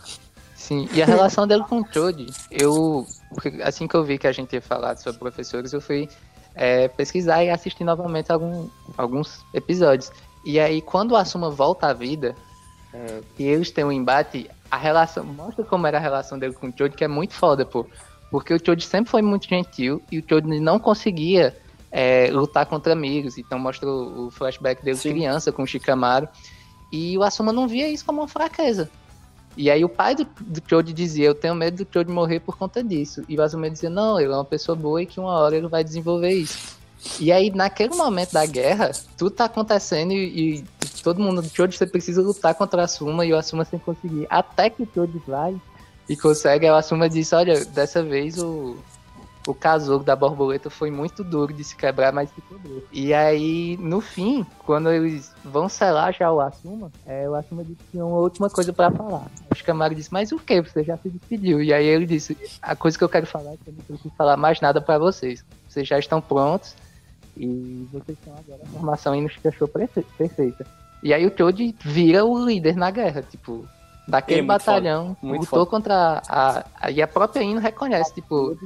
Sim, 0.55 0.87
e 0.93 1.01
a 1.01 1.05
relação 1.05 1.45
dele 1.45 1.63
com 1.67 1.81
o 1.81 1.85
Choji, 1.93 2.27
eu, 2.49 3.05
porque 3.29 3.49
assim 3.61 3.87
que 3.87 3.95
eu 3.95 4.03
vi 4.05 4.17
que 4.17 4.25
a 4.25 4.31
gente 4.31 4.53
ia 4.53 4.61
falar 4.61 4.95
sobre 4.97 5.19
professores, 5.19 5.73
eu 5.73 5.81
fui 5.81 6.07
é, 6.55 6.87
pesquisar 6.87 7.43
e 7.43 7.49
assistir 7.49 7.83
novamente 7.83 8.31
algum, 8.31 8.67
alguns 8.97 9.45
episódios. 9.53 10.11
E 10.45 10.59
aí, 10.59 10.81
quando 10.81 11.11
o 11.11 11.15
Asuma 11.15 11.49
volta 11.49 11.87
à 11.87 11.93
vida, 11.93 12.35
é, 12.93 13.21
e 13.39 13.43
eles 13.43 13.71
têm 13.71 13.83
um 13.83 13.91
embate, 13.91 14.49
a 14.69 14.77
relação, 14.77 15.23
mostra 15.23 15.65
como 15.65 15.87
era 15.87 15.97
a 15.97 16.01
relação 16.01 16.37
dele 16.37 16.53
com 16.53 16.67
o 16.67 16.73
Choji, 16.75 16.95
que 16.95 17.03
é 17.03 17.07
muito 17.07 17.33
foda, 17.33 17.65
pô. 17.65 17.85
Porque 18.29 18.53
o 18.53 18.59
Choji 18.63 18.85
sempre 18.85 19.09
foi 19.09 19.21
muito 19.21 19.47
gentil 19.47 20.01
e 20.11 20.19
o 20.19 20.23
Choji 20.27 20.59
não 20.59 20.79
conseguia 20.79 21.55
é, 21.91 22.29
lutar 22.31 22.65
contra 22.65 22.93
amigos. 22.93 23.37
Então 23.37 23.57
mostra 23.57 23.89
o, 23.89 24.27
o 24.27 24.31
flashback 24.31 24.83
dele 24.83 24.97
Sim. 24.97 25.11
criança 25.11 25.51
com 25.51 25.63
o 25.63 25.67
Shikamaru. 25.67 26.27
E 26.91 27.17
o 27.17 27.23
Asuma 27.23 27.51
não 27.51 27.67
via 27.67 27.89
isso 27.89 28.05
como 28.05 28.21
uma 28.21 28.27
fraqueza. 28.27 28.89
E 29.57 29.71
aí 29.71 29.83
o 29.83 29.89
pai 29.89 30.15
do, 30.15 30.27
do 30.41 30.61
Choji 30.67 30.93
dizia, 30.93 31.25
eu 31.25 31.35
tenho 31.35 31.55
medo 31.55 31.83
do 31.83 31.87
Choji 31.91 32.11
morrer 32.11 32.39
por 32.39 32.57
conta 32.57 32.83
disso. 32.83 33.23
E 33.27 33.37
o 33.37 33.41
Asuma 33.41 33.69
dizia, 33.69 33.89
não, 33.89 34.19
ele 34.19 34.31
é 34.31 34.35
uma 34.35 34.45
pessoa 34.45 34.75
boa 34.75 35.01
e 35.01 35.05
que 35.05 35.19
uma 35.19 35.33
hora 35.33 35.55
ele 35.55 35.67
vai 35.67 35.83
desenvolver 35.83 36.33
isso. 36.33 36.77
E 37.19 37.31
aí, 37.31 37.51
naquele 37.51 37.95
momento 37.95 38.33
da 38.33 38.45
guerra, 38.45 38.91
tudo 39.17 39.31
tá 39.31 39.45
acontecendo 39.45 40.11
e, 40.11 40.57
e 40.57 40.63
todo 41.03 41.21
mundo, 41.21 41.43
Choji, 41.43 41.77
você 41.77 41.85
precisa 41.85 42.21
lutar 42.21 42.55
contra 42.55 42.81
o 42.81 42.83
Asuma 42.83 43.25
e 43.25 43.33
o 43.33 43.37
Asuma 43.37 43.63
sem 43.63 43.79
conseguir. 43.79 44.27
Até 44.29 44.69
que 44.69 44.83
o 44.83 45.21
vai 45.27 45.59
e 46.09 46.15
consegue, 46.15 46.69
o 46.69 46.75
Asuma 46.75 47.09
diz, 47.09 47.31
olha, 47.33 47.63
dessa 47.65 48.03
vez 48.03 48.37
o, 48.37 48.77
o 49.47 49.53
casulo 49.53 50.03
da 50.03 50.15
borboleta 50.15 50.69
foi 50.69 50.91
muito 50.91 51.23
duro 51.23 51.53
de 51.53 51.63
se 51.63 51.75
quebrar, 51.75 52.11
mas 52.11 52.29
se 52.29 52.41
quebrou. 52.41 52.83
E 52.91 53.13
aí, 53.13 53.77
no 53.77 54.01
fim, 54.01 54.45
quando 54.65 54.91
eles 54.91 55.31
vão 55.43 55.69
selar 55.69 56.13
já 56.13 56.31
o 56.31 56.41
Asuma, 56.41 56.91
é, 57.05 57.29
o 57.29 57.35
Asuma 57.35 57.63
disse 57.63 57.77
que 57.77 57.91
tinha 57.91 58.05
uma 58.05 58.17
última 58.17 58.49
coisa 58.49 58.73
pra 58.73 58.91
falar. 58.91 59.27
O 59.49 59.55
Shikamaru 59.55 59.95
disse, 59.95 60.11
mas 60.11 60.31
o 60.31 60.37
que? 60.37 60.61
Você 60.61 60.83
já 60.83 60.97
se 60.97 61.09
despediu. 61.09 61.61
E 61.61 61.73
aí 61.73 61.85
ele 61.85 62.05
disse, 62.05 62.37
a 62.61 62.75
coisa 62.75 62.97
que 62.97 63.03
eu 63.03 63.09
quero 63.09 63.25
falar 63.25 63.53
é 63.53 63.57
que 63.57 63.69
eu 63.69 63.73
não 63.73 63.83
preciso 63.83 64.13
falar 64.17 64.37
mais 64.37 64.59
nada 64.59 64.81
pra 64.81 64.97
vocês. 64.97 65.45
Vocês 65.67 65.87
já 65.87 65.97
estão 65.97 66.21
prontos 66.21 66.75
e 67.37 67.87
vocês 67.91 68.17
estão 68.17 68.33
agora 68.33 68.61
a 68.63 68.67
formação 68.67 69.13
aí 69.13 69.21
no 69.21 69.29
Shikashou 69.29 69.67
perfe- 69.67 70.05
perfeita. 70.17 70.65
E 71.03 71.13
aí 71.13 71.25
o 71.25 71.33
Choji 71.37 71.75
vira 71.83 72.25
o 72.25 72.43
líder 72.45 72.75
na 72.75 72.89
guerra, 72.89 73.21
tipo, 73.21 73.65
daquele 74.07 74.39
É 74.39 74.41
muito 74.43 74.47
batalhão, 74.47 75.17
muito 75.21 75.41
lutou 75.41 75.59
foda. 75.59 75.69
contra 75.71 76.21
a, 76.27 76.65
a. 76.81 76.91
E 76.91 77.01
a 77.01 77.07
própria 77.07 77.43
Ino 77.43 77.59
reconhece, 77.59 78.13
tipo, 78.13 78.57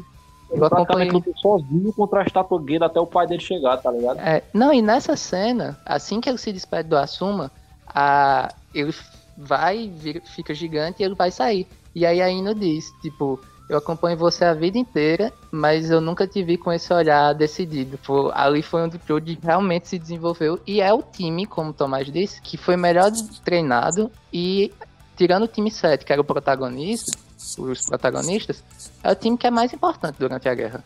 Ele 0.50 0.60
praticamente 0.70 1.12
lutou 1.12 1.34
sozinho 1.38 1.92
contra 1.94 2.22
a 2.22 2.24
estátua 2.24 2.62
até 2.82 3.00
o 3.00 3.06
pai 3.08 3.28
dele 3.28 3.42
chegar, 3.42 3.78
tá 3.78 3.92
ligado? 3.92 4.20
É, 4.20 4.42
não, 4.54 4.74
e 4.74 4.82
nessa 4.82 5.16
cena, 5.16 5.78
assim 5.86 6.22
que 6.22 6.30
ele 6.30 6.38
se 6.38 6.54
despede 6.54 6.88
do 6.90 6.98
Asuma, 6.98 7.52
a, 7.88 8.54
ele 8.74 8.94
vai, 9.38 9.90
vira- 9.90 10.22
fica 10.22 10.54
gigante 10.54 11.02
e 11.02 11.06
ele 11.06 11.16
vai 11.16 11.32
sair. 11.32 11.68
E 11.96 12.06
aí 12.06 12.22
a 12.22 12.30
Ino 12.30 12.54
diz, 12.56 12.86
tipo, 13.02 13.40
eu 13.70 13.78
acompanho 13.78 14.18
você 14.18 14.44
a 14.44 14.54
vida 14.54 14.80
inteira, 14.80 15.32
mas 15.52 15.92
eu 15.92 16.02
nunca 16.02 16.26
te 16.28 16.44
vi 16.44 16.58
com 16.58 16.74
esse 16.74 16.92
olhar 16.92 17.34
decidido. 17.34 18.00
Ali 18.34 18.64
foi 18.64 18.82
onde 18.82 18.96
o 18.96 19.00
Trude 19.00 19.38
realmente 19.42 19.88
se 19.88 20.00
desenvolveu 20.00 20.60
e 20.66 20.82
é 20.82 20.92
o 20.92 21.04
time, 21.04 21.46
como 21.46 21.70
o 21.70 21.74
Tomás 21.74 22.12
disse, 22.12 22.42
que 22.42 22.58
foi 22.58 22.76
melhor 22.76 23.12
treinado 23.46 24.12
e 24.34 24.74
tirando 25.16 25.44
o 25.44 25.48
time 25.48 25.70
7, 25.70 26.04
que 26.04 26.12
era 26.12 26.20
o 26.22 26.26
protagonista, 26.26 27.16
os 27.60 27.86
protagonistas, 27.86 28.64
é 29.04 29.12
o 29.12 29.16
time 29.16 29.38
que 29.38 29.46
é 29.46 29.52
mais 29.52 29.72
importante 29.72 30.16
durante 30.18 30.50
a 30.50 30.56
guerra. 30.56 30.84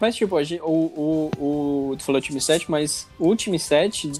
Mas, 0.00 0.16
tipo, 0.16 0.36
a 0.36 0.44
gente- 0.44 0.62
o, 0.62 1.30
o, 1.36 1.90
o, 1.90 1.96
tu 1.96 2.04
falou 2.04 2.20
time 2.20 2.40
7, 2.40 2.70
mas 2.70 3.06
o 3.18 3.34
time 3.36 3.58
7, 3.58 4.12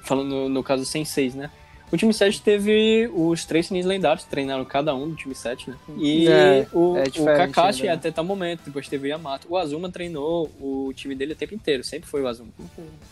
falando 0.00 0.28
no, 0.28 0.48
no 0.48 0.62
caso 0.62 0.84
sem 0.86 1.04
6, 1.04 1.34
né? 1.34 1.50
O 1.90 1.96
time 1.96 2.12
7 2.12 2.42
teve 2.42 3.10
os 3.14 3.44
três 3.46 3.66
sinis 3.66 3.86
lendários, 3.86 4.24
treinaram 4.24 4.64
cada 4.64 4.94
um 4.94 5.08
do 5.08 5.16
time 5.16 5.34
7, 5.34 5.70
né? 5.70 5.76
E 5.96 6.28
É, 6.28 6.66
o, 6.72 6.96
é 6.98 7.04
o 7.18 7.24
Kakashi 7.24 7.82
ainda, 7.82 7.92
né? 7.94 7.98
até 7.98 8.10
tal 8.10 8.24
momento, 8.24 8.60
depois 8.66 8.86
teve 8.88 9.06
o 9.06 9.10
Yamato. 9.10 9.46
O 9.50 9.56
Azuma 9.56 9.90
treinou 9.90 10.50
o 10.60 10.92
time 10.94 11.14
dele 11.14 11.32
o 11.32 11.36
tempo 11.36 11.54
inteiro, 11.54 11.82
sempre 11.82 12.08
foi 12.08 12.22
o 12.22 12.28
Azuma. 12.28 12.50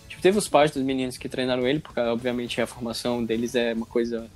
Tipo, 0.08 0.20
teve 0.20 0.36
os 0.38 0.46
pais 0.46 0.70
dos 0.70 0.82
meninos 0.82 1.16
que 1.16 1.26
treinaram 1.28 1.66
ele, 1.66 1.80
porque 1.80 1.98
obviamente 2.00 2.60
a 2.60 2.66
formação 2.66 3.24
deles 3.24 3.54
é 3.54 3.72
uma 3.72 3.86
coisa 3.86 4.26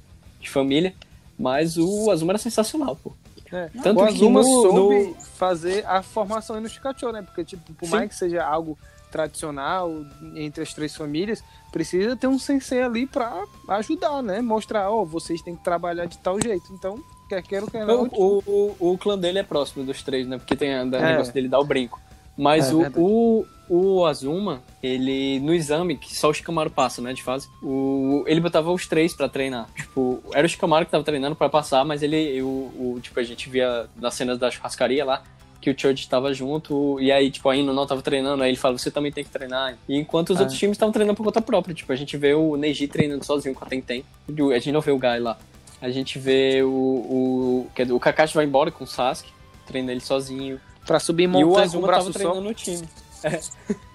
de 0.41 0.49
família, 0.49 0.95
mas 1.39 1.77
o 1.77 2.11
Azuma 2.11 2.33
era 2.33 2.39
sensacional, 2.39 2.97
pô. 2.97 3.13
É. 3.53 3.69
Tanto 3.83 4.01
o 4.01 4.07
que 4.07 4.13
Azuma 4.15 4.41
no- 4.41 4.47
soube 4.63 5.05
no- 5.09 5.15
fazer 5.37 5.85
a 5.87 6.03
formação 6.03 6.57
aí 6.57 6.63
no 6.63 6.69
Chikachou, 6.69 7.13
né? 7.13 7.21
Porque, 7.21 7.45
tipo, 7.45 7.73
por 7.75 7.85
Sim. 7.87 7.91
mais 7.91 8.09
que 8.09 8.15
seja 8.15 8.43
algo 8.45 8.79
tradicional 9.11 9.91
entre 10.35 10.63
as 10.63 10.73
três 10.73 10.95
famílias, 10.95 11.43
precisa 11.73 12.17
ter 12.17 12.27
um 12.27 12.39
sensei 12.39 12.83
ali 12.83 13.07
pra 13.07 13.45
ajudar, 13.69 14.23
né? 14.23 14.41
Mostrar, 14.41 14.91
ó, 14.91 15.05
vocês 15.05 15.43
têm 15.43 15.57
que 15.57 15.65
trabalhar 15.65 16.07
de 16.07 16.19
tal 16.19 16.41
jeito. 16.41 16.65
Então, 16.73 16.99
quer 17.29 17.43
queira 17.43 17.65
ou 17.65 17.71
quer 17.71 17.85
não, 17.87 18.05
O, 18.13 18.43
o, 18.47 18.75
o, 18.81 18.93
o 18.93 18.99
clã 18.99 19.19
dele 19.19 19.39
é 19.39 19.43
próximo 19.43 19.85
dos 19.85 20.03
três, 20.03 20.27
né? 20.27 20.39
Porque 20.39 20.57
tem 20.57 20.71
o 20.71 20.95
É. 20.97 21.13
negócio 21.13 21.33
dele 21.33 21.49
dar 21.49 21.59
o 21.61 21.65
brinco. 21.65 22.01
Mas 22.37 22.71
É, 22.71 22.75
o, 22.75 22.79
verdade. 22.81 23.05
o, 23.05 23.45
o 23.69 24.07
Azuma, 24.07 24.63
ele, 24.83 25.39
no 25.41 25.53
exame, 25.53 25.97
que 25.97 26.17
só 26.17 26.31
o 26.31 26.35
Shikamaru 26.35 26.71
passa, 26.71 27.03
né, 27.03 27.13
de 27.13 27.23
fase, 27.23 27.47
o, 27.63 28.25
ele 28.27 28.41
botava 28.41 28.73
os 28.73 28.87
três 28.87 29.13
pra 29.15 29.29
treinar. 29.29 29.69
Tipo, 29.77 30.23
era 30.33 30.47
o 30.47 30.49
Shikamaru 30.49 30.87
que 30.87 30.91
tava 30.93 31.05
treinando 31.05 31.37
pra 31.37 31.49
passar, 31.51 31.85
mas 31.85 32.03
ele, 32.03 32.41
o, 32.41 32.47
o, 32.47 33.01
tipo, 33.03 33.21
a 33.21 33.23
gente 33.23 33.51
via 33.51 33.89
nas 33.97 34.15
cenas 34.15 34.39
da 34.39 34.51
churrascaria 34.51 35.05
lá, 35.05 35.23
que 35.61 35.71
o 35.71 35.79
Choji 35.79 36.09
tava 36.09 36.33
junto, 36.33 36.99
e 37.01 37.13
aí, 37.13 37.31
tipo, 37.31 37.49
a 37.49 37.57
Ino 37.57 37.73
não 37.75 37.87
tava 37.87 38.01
treinando, 38.03 38.43
aí 38.43 38.51
ele 38.51 38.57
fala, 38.57 38.79
você 38.79 38.91
também 38.91 39.13
tem 39.13 39.23
que 39.23 39.31
treinar. 39.31 39.77
E 39.89 39.97
enquanto 39.99 40.31
os 40.31 40.39
É. 40.39 40.41
outros 40.41 40.59
times 40.59 40.75
estavam 40.77 40.93
treinando 40.93 41.17
por 41.17 41.25
conta 41.25 41.41
própria, 41.43 41.75
tipo, 41.75 41.93
a 41.93 41.97
gente 41.97 42.17
vê 42.17 42.33
o 42.35 42.57
Neji 42.57 42.89
treinando 42.89 43.25
sozinho 43.25 43.55
com 43.55 43.65
a 43.65 43.69
Tenten, 43.69 44.05
a 44.29 44.55
gente 44.59 44.73
não 44.73 44.81
vê 44.81 44.91
o 44.91 44.99
Guy 44.99 45.19
lá. 45.21 45.39
A 45.83 45.91
gente 45.91 46.19
vê 46.19 46.63
o, 46.63 46.69
o, 46.69 47.67
quer 47.75 47.83
dizer, 47.83 47.95
o 47.95 48.01
Kakashi 48.01 48.35
vai 48.35 48.45
embora 48.45 48.71
com 48.71 48.85
o 48.85 48.87
Sasuke, 48.87 49.31
treina 49.67 49.91
ele 49.93 50.01
sozinho. 50.01 50.61
pra 50.87 50.99
subir 50.99 51.25
E 51.25 51.27
montanha 51.27 51.47
com 51.47 51.53
o 51.53 51.59
Azuma 51.63 51.87
tava 51.89 51.93
braço 52.03 52.13
só. 52.13 52.19
treinando 52.19 52.41
no 52.41 52.55
time. 52.55 52.89
É. 53.25 53.41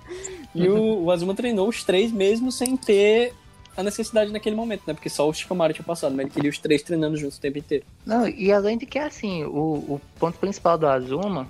E 0.53 0.69
o, 0.69 1.03
o 1.03 1.11
Azuma 1.11 1.33
treinou 1.35 1.67
os 1.67 1.83
três 1.83 2.11
mesmo 2.13 2.49
sem 2.51 2.77
ter 2.77 3.33
a 3.77 3.83
necessidade 3.83 4.31
naquele 4.31 4.55
momento, 4.55 4.83
né? 4.87 4.93
Porque 4.93 5.09
só 5.09 5.27
o 5.27 5.33
Shikamaru 5.33 5.73
tinha 5.73 5.85
passado, 5.85 6.15
mas 6.15 6.25
ele 6.25 6.33
queria 6.33 6.49
os 6.49 6.57
três 6.57 6.81
treinando 6.81 7.17
juntos 7.17 7.37
o 7.37 7.41
tempo 7.41 7.57
inteiro. 7.57 7.85
Não, 8.05 8.27
e 8.27 8.51
além 8.51 8.77
de 8.77 8.85
que, 8.85 8.97
assim, 8.97 9.43
o, 9.43 9.95
o 9.95 10.01
ponto 10.17 10.37
principal 10.37 10.77
do 10.77 10.87
Azuma 10.87 11.47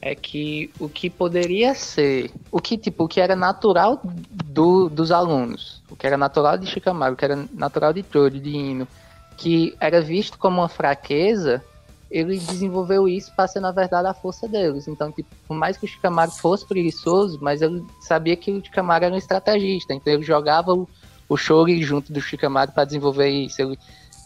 é 0.00 0.14
que 0.14 0.70
o 0.78 0.88
que 0.88 1.10
poderia 1.10 1.74
ser, 1.74 2.30
o 2.50 2.60
que, 2.60 2.78
tipo, 2.78 3.04
o 3.04 3.08
que 3.08 3.20
era 3.20 3.34
natural 3.34 4.00
do, 4.02 4.88
dos 4.88 5.10
alunos, 5.10 5.82
o 5.90 5.96
que 5.96 6.06
era 6.06 6.16
natural 6.16 6.56
de 6.56 6.66
Shikamaru, 6.66 7.14
o 7.14 7.16
que 7.16 7.24
era 7.24 7.46
natural 7.52 7.92
de 7.92 8.02
Toru, 8.02 8.38
de 8.38 8.50
Ino, 8.50 8.88
que 9.36 9.74
era 9.80 10.00
visto 10.00 10.38
como 10.38 10.60
uma 10.60 10.68
fraqueza, 10.68 11.62
ele 12.10 12.38
desenvolveu 12.38 13.08
isso 13.08 13.34
para 13.34 13.48
ser, 13.48 13.60
na 13.60 13.72
verdade, 13.72 14.06
a 14.06 14.14
força 14.14 14.46
deles. 14.46 14.86
Então, 14.86 15.10
tipo, 15.10 15.28
por 15.46 15.56
mais 15.56 15.76
que 15.76 15.84
o 15.84 15.88
Shikamaru 15.88 16.30
fosse 16.30 16.66
preguiçoso, 16.66 17.38
mas 17.42 17.60
ele 17.60 17.84
sabia 18.00 18.36
que 18.36 18.50
o 18.50 18.64
Shikamaru 18.64 19.04
era 19.06 19.14
um 19.14 19.18
estrategista, 19.18 19.92
então 19.92 20.12
ele 20.12 20.22
jogava 20.22 20.72
o, 20.72 20.88
o 21.28 21.36
Shory 21.36 21.82
junto 21.82 22.12
do 22.12 22.20
Shikamaru 22.20 22.72
para 22.72 22.84
desenvolver 22.84 23.28
isso. 23.28 23.60
Ele, 23.60 23.78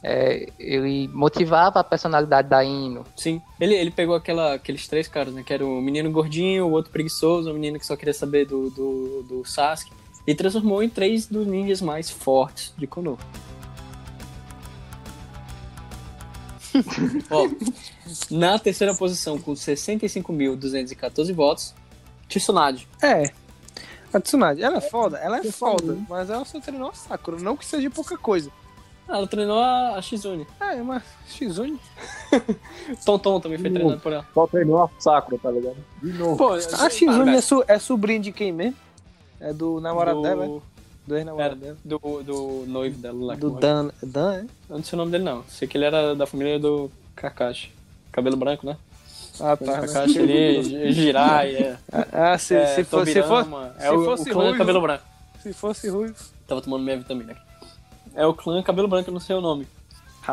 é, 0.02 0.48
ele 0.58 1.08
motivava 1.08 1.80
a 1.80 1.84
personalidade 1.84 2.48
da 2.48 2.64
Ino. 2.64 3.04
Sim. 3.16 3.40
Ele, 3.60 3.74
ele 3.74 3.90
pegou 3.90 4.14
aquela, 4.14 4.54
aqueles 4.54 4.88
três 4.88 5.08
caras, 5.08 5.34
né? 5.34 5.42
Que 5.42 5.52
era 5.52 5.64
o 5.64 5.80
menino 5.80 6.10
gordinho, 6.10 6.66
o 6.66 6.70
outro 6.72 6.90
preguiçoso, 6.90 7.50
o 7.50 7.54
menino 7.54 7.78
que 7.78 7.86
só 7.86 7.96
queria 7.96 8.14
saber 8.14 8.46
do, 8.46 8.70
do, 8.70 9.22
do 9.22 9.44
Sasuke. 9.44 9.92
E 10.26 10.34
transformou 10.34 10.82
em 10.82 10.88
três 10.88 11.26
dos 11.26 11.46
ninjas 11.46 11.80
mais 11.80 12.10
fortes 12.10 12.72
de 12.76 12.86
Konoha. 12.86 13.18
Ó, 17.30 17.48
na 18.30 18.58
terceira 18.58 18.94
posição, 18.94 19.38
com 19.38 19.52
65.214 19.52 21.32
votos, 21.32 21.74
Tsunade. 22.28 22.86
É. 23.02 23.32
A 24.12 24.20
Tsunade, 24.20 24.62
ela 24.62 24.78
é 24.78 24.80
foda, 24.80 25.18
ela 25.18 25.38
é 25.38 25.44
foda, 25.44 25.96
mas 26.08 26.28
ela 26.30 26.44
só 26.44 26.58
treinou 26.60 26.88
a 26.90 26.92
Sakura, 26.94 27.38
não 27.38 27.56
que 27.56 27.64
seja 27.64 27.88
pouca 27.90 28.16
coisa. 28.18 28.50
Ah, 29.08 29.16
Ela 29.16 29.26
treinou 29.26 29.58
a, 29.58 29.96
a 29.96 30.02
Shizune. 30.02 30.46
É, 30.60 30.76
mas 30.82 31.02
Shizune. 31.26 31.78
Tonton 33.04 33.40
também 33.40 33.58
foi 33.58 33.70
treinado 33.70 34.00
por 34.00 34.12
ela. 34.12 34.26
Só 34.32 34.46
treinou 34.46 34.82
a 34.84 34.90
Sakura, 34.98 35.38
tá 35.42 35.50
ligado? 35.50 35.76
De 36.02 36.12
novo. 36.12 36.36
Pô, 36.36 36.50
A 36.52 36.90
Shizune 36.90 37.30
é, 37.36 37.40
su, 37.40 37.64
é 37.66 37.78
sobrinho 37.78 38.22
de 38.22 38.32
quem 38.32 38.52
mesmo? 38.52 38.76
É 39.40 39.52
do 39.52 39.80
namorado 39.80 40.18
do, 40.18 40.22
dela, 40.22 40.44
é? 40.44 40.60
Do 41.06 41.16
ex-namorado 41.16 41.56
dela. 41.56 41.76
do, 41.84 41.98
do 42.22 42.64
noivo 42.68 42.98
dela 42.98 43.24
lá. 43.26 43.34
Do 43.34 43.56
a- 43.56 43.60
Dan, 43.60 43.90
Dan, 44.02 44.34
é? 44.34 44.40
Eu 44.68 44.76
não 44.76 44.84
sei 44.84 44.96
o 44.96 44.98
nome 44.98 45.10
dele, 45.12 45.24
não. 45.24 45.44
Sei 45.48 45.66
que 45.66 45.76
ele 45.76 45.86
era 45.86 46.14
da 46.14 46.26
família 46.26 46.58
do 46.58 46.90
Kakashi. 47.16 47.72
Cabelo 48.12 48.36
branco, 48.36 48.66
né? 48.66 48.76
Ah, 49.40 49.56
tá. 49.56 50.06
Jirai, 50.06 51.54
é. 51.56 51.76
Ah, 52.12 52.38
se, 52.38 52.54
é, 52.54 52.66
se, 52.66 52.84
fosse, 52.84 53.12
se, 53.12 53.12
se 53.12 53.18
é 53.18 53.90
o, 53.92 54.04
fosse 54.04 54.30
o 54.30 54.32
clã 54.32 54.44
ruivo. 54.44 54.58
Cabelo 54.58 54.80
Branco. 54.80 55.04
se 55.42 55.52
fosse 55.52 55.88
ruim. 55.88 56.12
Tava 56.46 56.60
tomando 56.60 56.82
minha 56.84 56.98
vitamina 56.98 57.32
aqui. 57.32 57.40
É 58.14 58.26
o 58.26 58.34
clã 58.34 58.62
Cabelo 58.62 58.88
Branco, 58.88 59.08
eu 59.10 59.14
não 59.14 59.20
sei 59.20 59.36
o 59.36 59.40
nome. 59.40 59.66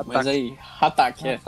Mas 0.06 0.28
aí, 0.28 0.58
Hatake, 0.82 1.28
é. 1.28 1.40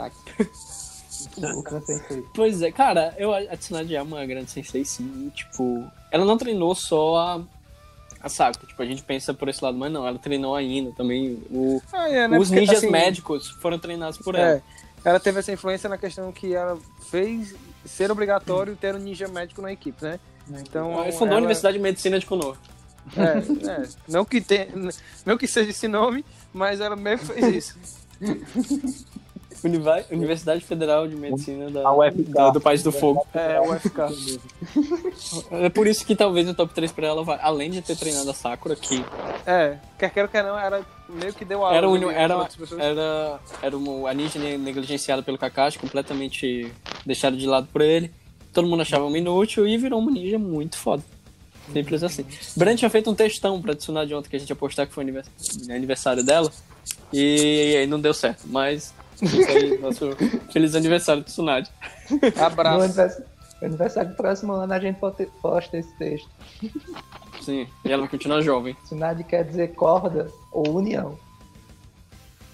O 1.54 1.62
Kansei. 1.62 2.00
Pois 2.34 2.62
é, 2.62 2.72
cara, 2.72 3.14
eu, 3.18 3.32
a 3.34 3.56
Tsunade 3.56 3.94
é 3.94 4.00
uma 4.02 4.24
grande 4.24 4.50
sensei, 4.50 4.84
sim. 4.84 5.30
Tipo, 5.34 5.84
ela 6.10 6.24
não 6.24 6.38
treinou 6.38 6.74
só 6.74 7.16
a, 7.16 7.40
a 8.22 8.28
Sakura. 8.28 8.66
Tipo, 8.66 8.82
a 8.82 8.86
gente 8.86 9.02
pensa 9.02 9.34
por 9.34 9.48
esse 9.48 9.62
lado, 9.62 9.76
mas 9.76 9.92
não, 9.92 10.06
ela 10.06 10.18
treinou 10.18 10.54
ainda 10.56 10.92
também. 10.92 11.34
O, 11.50 11.80
Ah, 11.92 12.08
é, 12.08 12.26
né? 12.26 12.38
os 12.38 12.48
Porque, 12.48 12.60
ninjas 12.60 12.78
assim, 12.78 12.90
médicos 12.90 13.50
foram 13.50 13.78
treinados 13.78 14.18
por 14.18 14.34
ela. 14.34 14.52
É, 14.52 14.52
ela 14.54 14.62
teve 15.20 15.38
essa 15.40 15.50
influência 15.52 15.88
na 15.88 15.96
questão 15.98 16.30
que 16.32 16.54
ela 16.54 16.78
fez 17.10 17.54
ser 17.84 18.10
obrigatório 18.10 18.76
ter 18.76 18.94
um 18.94 18.98
ninja 18.98 19.26
médico 19.28 19.62
na 19.62 19.72
equipe, 19.72 20.02
né? 20.04 20.20
Então, 20.50 20.92
Ela 20.92 21.12
fundou 21.12 21.28
a 21.28 21.30
ela- 21.32 21.38
Universidade 21.38 21.76
de 21.76 21.82
Medicina 21.82 22.18
de 22.18 22.26
Konoha. 22.26 22.56
É, 23.16 23.70
é. 23.82 23.88
Não 24.08 24.24
que 24.24 24.40
tenha, 24.40 24.68
não 25.24 25.38
que 25.38 25.46
seja 25.46 25.70
esse 25.70 25.88
nome, 25.88 26.24
mas 26.52 26.80
ela 26.80 26.94
mesmo 26.96 27.26
fez 27.26 27.54
isso. 27.54 27.78
Universidade 30.10 30.64
Federal 30.64 31.06
de 31.06 31.14
Medicina 31.16 31.70
da, 31.70 31.86
A 31.86 31.92
UFK. 31.94 32.22
do, 32.22 32.50
do 32.52 32.60
País 32.60 32.82
do 32.82 32.90
Fogo. 32.92 33.26
É, 33.34 33.60
o 33.60 33.74
FK. 33.78 34.00
É 35.50 35.68
por 35.68 35.86
isso 35.86 36.04
que 36.04 36.14
talvez 36.16 36.48
o 36.48 36.54
top 36.54 36.72
3 36.74 36.92
pra 36.92 37.06
ela 37.06 37.22
vai. 37.22 37.38
Além 37.42 37.70
de 37.70 37.82
ter 37.82 37.96
treinado 37.96 38.30
a 38.30 38.34
Sakura, 38.34 38.74
que 38.76 39.04
É, 39.46 39.76
quer 39.98 40.10
queira, 40.10 40.28
quer 40.28 40.44
não, 40.44 40.58
era 40.58 40.80
meio 41.08 41.32
que 41.34 41.44
deu 41.44 41.64
aula. 41.64 41.76
era, 41.76 41.86
de- 41.98 42.04
era, 42.14 42.48
era, 42.78 43.40
era 43.62 43.76
um, 43.78 44.06
a 44.06 44.14
ninja 44.14 44.38
negligenciada 44.38 45.22
pelo 45.22 45.36
Kakashi, 45.38 45.78
completamente 45.78 46.72
deixado 47.04 47.36
de 47.36 47.46
lado 47.46 47.68
por 47.72 47.82
ele. 47.82 48.10
Todo 48.52 48.66
mundo 48.66 48.80
achava 48.82 49.04
uma 49.04 49.16
inútil 49.18 49.66
e 49.66 49.76
virou 49.78 49.98
uma 50.00 50.10
ninja 50.10 50.38
muito 50.38 50.76
foda. 50.76 51.02
Simples 51.72 52.02
assim. 52.02 52.24
Brand 52.56 52.76
tinha 52.76 52.90
feito 52.90 53.08
um 53.08 53.14
textão 53.14 53.62
pra 53.62 53.76
Tsunade 53.76 54.12
ontem 54.12 54.28
que 54.28 54.34
a 54.34 54.38
gente 54.40 54.48
ia 54.48 54.56
postar 54.56 54.86
que 54.86 54.92
foi 54.92 55.04
anivers- 55.04 55.28
aniversário 55.68 56.24
dela. 56.24 56.50
E 57.12 57.76
aí 57.78 57.86
não 57.86 58.00
deu 58.00 58.12
certo. 58.12 58.42
Mas 58.46 58.92
aí, 59.48 59.78
nosso 59.78 60.10
feliz 60.52 60.74
aniversário, 60.74 61.22
Tsunade. 61.22 61.70
Abraço. 62.38 62.84
aniversário, 62.84 63.24
no 63.60 63.66
aniversário 63.68 64.10
do 64.10 64.16
próximo 64.16 64.52
ano 64.52 64.72
a 64.72 64.78
gente 64.80 64.98
posta- 65.42 65.76
esse 65.78 65.92
texto. 65.98 66.28
Sim, 67.42 67.66
e 67.84 67.90
ela 67.92 68.02
vai 68.02 68.10
continuar 68.10 68.40
jovem. 68.42 68.74
Tsunade 68.84 69.24
quer 69.24 69.44
dizer 69.44 69.74
corda 69.74 70.30
ou 70.52 70.76
união. 70.76 71.18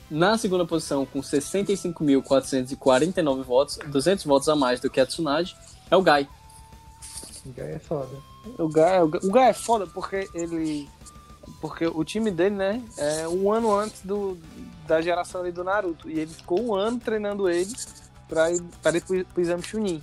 Na 0.09 0.39
segunda 0.39 0.65
posição, 0.65 1.05
com 1.05 1.21
65.449 1.21 3.43
votos, 3.43 3.77
200 3.87 4.25
votos 4.25 4.49
a 4.49 4.55
mais 4.55 4.79
do 4.81 4.89
que 4.89 5.01
a 5.01 5.07
Tsunade, 5.07 5.57
é 5.91 5.97
o 5.97 6.03
Gai. 6.03 6.29
Já 7.57 7.65
é 7.65 7.79
foda. 7.79 8.17
O 8.59 8.69
Gai, 8.69 9.03
o 9.03 9.09
Gai- 9.09 9.21
o 9.25 9.31
Gai 9.31 9.51
é 9.51 9.53
foda 9.53 9.87
porque 9.87 10.29
ele. 10.35 10.89
Porque 11.61 11.87
o 11.87 12.05
time 12.05 12.31
dele, 12.31 12.55
né, 12.57 12.83
é 12.99 13.27
um 13.29 13.53
ano 13.53 13.73
antes 13.75 14.01
do, 14.03 14.37
da 14.87 15.01
geração 15.01 15.41
ali 15.41 15.53
do 15.53 15.65
Naruto. 15.65 16.09
E 16.09 16.19
ele 16.19 16.31
ficou 16.31 16.61
um 16.63 16.75
ano 16.75 16.99
treinando 16.99 17.49
eles 17.49 18.11
pra 18.29 18.51
ir, 18.51 18.63
pra 18.83 18.97
ir 18.97 19.03
pro, 19.03 19.25
pro 19.25 19.43
exame 19.43 19.63
Chunin. 19.63 20.03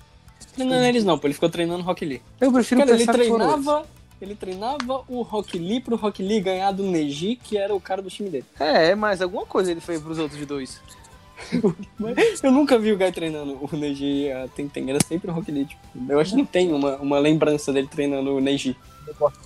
Treinando 0.54 0.86
eles 0.86 1.04
não, 1.04 1.18
pô, 1.18 1.28
ele 1.28 1.34
ficou 1.34 1.50
treinando 1.50 1.84
Rock 1.84 2.06
Lee. 2.06 2.22
Eu 2.40 2.52
prefiro 2.52 2.82
Cara, 2.82 2.92
ele 2.94 3.06
treinava, 3.06 3.86
ele 4.22 4.36
treinava 4.36 5.04
o 5.08 5.22
Rock 5.22 5.58
Lee 5.58 5.82
pro 5.82 5.96
Rock 5.96 6.22
Lee 6.22 6.40
ganhar 6.40 6.72
do 6.72 6.84
Neji, 6.84 7.36
que 7.36 7.58
era 7.58 7.74
o 7.74 7.82
cara 7.82 8.02
do 8.02 8.10
time 8.10 8.30
dele. 8.30 8.46
eles. 8.60 8.76
É, 8.76 8.96
mas 8.96 9.22
alguma 9.22 9.46
coisa 9.46 9.72
ele 9.72 9.82
fez 9.82 10.02
pros 10.02 10.20
outros 10.20 10.46
dois. 10.46 10.80
Eu 12.44 12.52
nunca 12.52 12.78
vi 12.78 12.92
o 12.92 12.98
Guy 12.98 13.12
treinando 13.12 13.58
o 13.60 13.76
Neji 13.76 14.32
a 14.32 14.48
Tenten, 14.48 14.90
era 14.90 15.00
sempre 15.04 15.30
o 15.30 15.34
Rock 15.34 15.52
Lee. 15.52 15.66
Tipo, 15.66 15.82
eu 16.10 16.20
acho 16.20 16.32
que 16.32 16.38
não 16.38 16.46
tem 16.46 16.72
uma, 16.72 16.98
uma 16.98 17.20
lembrança 17.20 17.74
dele 17.74 17.88
treinando 17.88 18.36
o 18.36 18.40
Neji. 18.40 18.78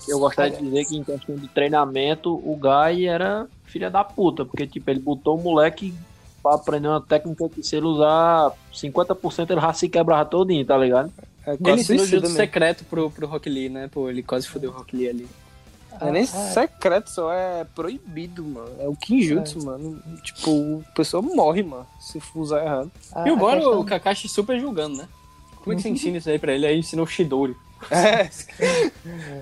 Eu 0.08 0.20
gostaria 0.20 0.58
de 0.58 0.64
dizer 0.64 0.86
que 0.86 0.98
em 0.98 1.04
questão 1.04 1.36
de 1.36 1.48
treinamento, 1.48 2.34
o 2.34 2.56
Guy 2.56 3.06
era 3.06 3.48
filha 3.78 3.90
da 3.92 4.04
puta, 4.04 4.44
porque 4.44 4.66
tipo, 4.66 4.90
ele 4.90 5.00
botou 5.00 5.38
o 5.38 5.42
moleque 5.42 5.94
pra 6.42 6.56
aprender 6.56 6.88
uma 6.88 7.02
técnica 7.02 7.48
que 7.50 7.62
se 7.64 7.76
ele 7.76 7.86
usar 7.86 8.52
50% 8.74 9.50
ele 9.52 9.62
já 9.62 9.74
se 9.74 9.88
quebrava 9.88 10.26
todinho, 10.26 10.66
tá 10.66 10.78
ligado? 10.78 11.12
É 11.46 11.54
Ele 11.54 11.78
jutsu 11.84 11.94
mesmo. 12.22 12.28
secreto 12.30 12.84
pro, 12.86 13.10
pro 13.10 13.28
Rock 13.28 13.50
Lee, 13.50 13.70
né? 13.70 13.88
Pô, 13.92 14.10
ele 14.10 14.22
quase 14.22 14.48
fodeu 14.48 14.70
o 14.72 14.74
Rock 14.74 14.96
Lee 14.96 15.08
ali. 15.10 15.28
É 16.00 16.12
nem 16.12 16.26
secreto, 16.26 17.10
só 17.10 17.32
é 17.34 17.64
proibido, 17.74 18.44
mano. 18.44 18.70
É 18.80 18.88
o 18.88 18.96
Kinjutsu, 18.96 19.66
mano. 19.66 20.00
Tipo, 20.22 20.52
o 20.52 20.84
pessoal 20.94 21.24
morre, 21.24 21.64
mano, 21.64 21.88
se 22.00 22.22
usar 22.36 22.64
errado. 22.64 22.92
A- 23.16 23.28
e 23.28 23.32
a 23.32 23.34
agora 23.34 23.60
questão- 23.60 23.80
o 23.80 23.84
Kakashi 23.86 24.28
super 24.28 24.60
julgando, 24.60 24.98
né? 24.98 25.08
Como 25.64 25.74
é 25.74 25.76
que 25.76 25.82
você 25.82 25.90
ensina 25.90 26.18
isso 26.18 26.30
aí 26.30 26.38
pra 26.38 26.54
ele? 26.54 26.68
Aí 26.68 26.78
ensinou 26.80 27.06
o 27.06 27.08
Shidori. 27.10 27.56
É. 27.92 28.30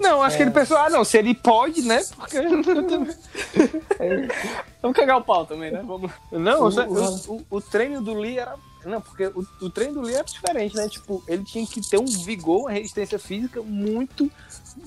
Não, 0.02 0.22
acho 0.22 0.38
que 0.38 0.44
ele 0.44 0.52
pensou, 0.52 0.78
ah, 0.78 0.90
não, 0.90 1.04
se 1.04 1.18
ele 1.18 1.34
pode, 1.34 1.82
né? 1.82 2.02
Porque. 2.16 2.38
Vamos 4.82 4.98
cagar 4.98 5.18
o 5.18 5.24
pau 5.24 5.46
também, 5.46 5.72
né? 5.72 5.82
Vamos. 5.86 6.12
Não, 6.32 6.64
O- 6.64 6.70
o, 6.70 6.94
o, 6.94 7.36
o- 7.38 7.46
o 7.58 7.62
treino 7.62 8.02
do 8.02 8.14
Lee 8.14 8.40
era. 8.40 8.56
Não, 8.86 9.02
porque 9.02 9.26
o, 9.28 9.46
o 9.62 9.70
treino 9.70 9.96
do 9.96 10.02
Lee 10.02 10.14
era 10.16 10.24
diferente, 10.24 10.76
né? 10.76 10.88
Tipo, 10.88 11.24
ele 11.28 11.44
tinha 11.44 11.66
que 11.66 11.82
ter 11.90 11.98
um 11.98 12.06
vigor, 12.06 12.62
uma 12.62 12.72
resistência 12.72 13.18
física 13.18 13.62
muito, 13.64 14.32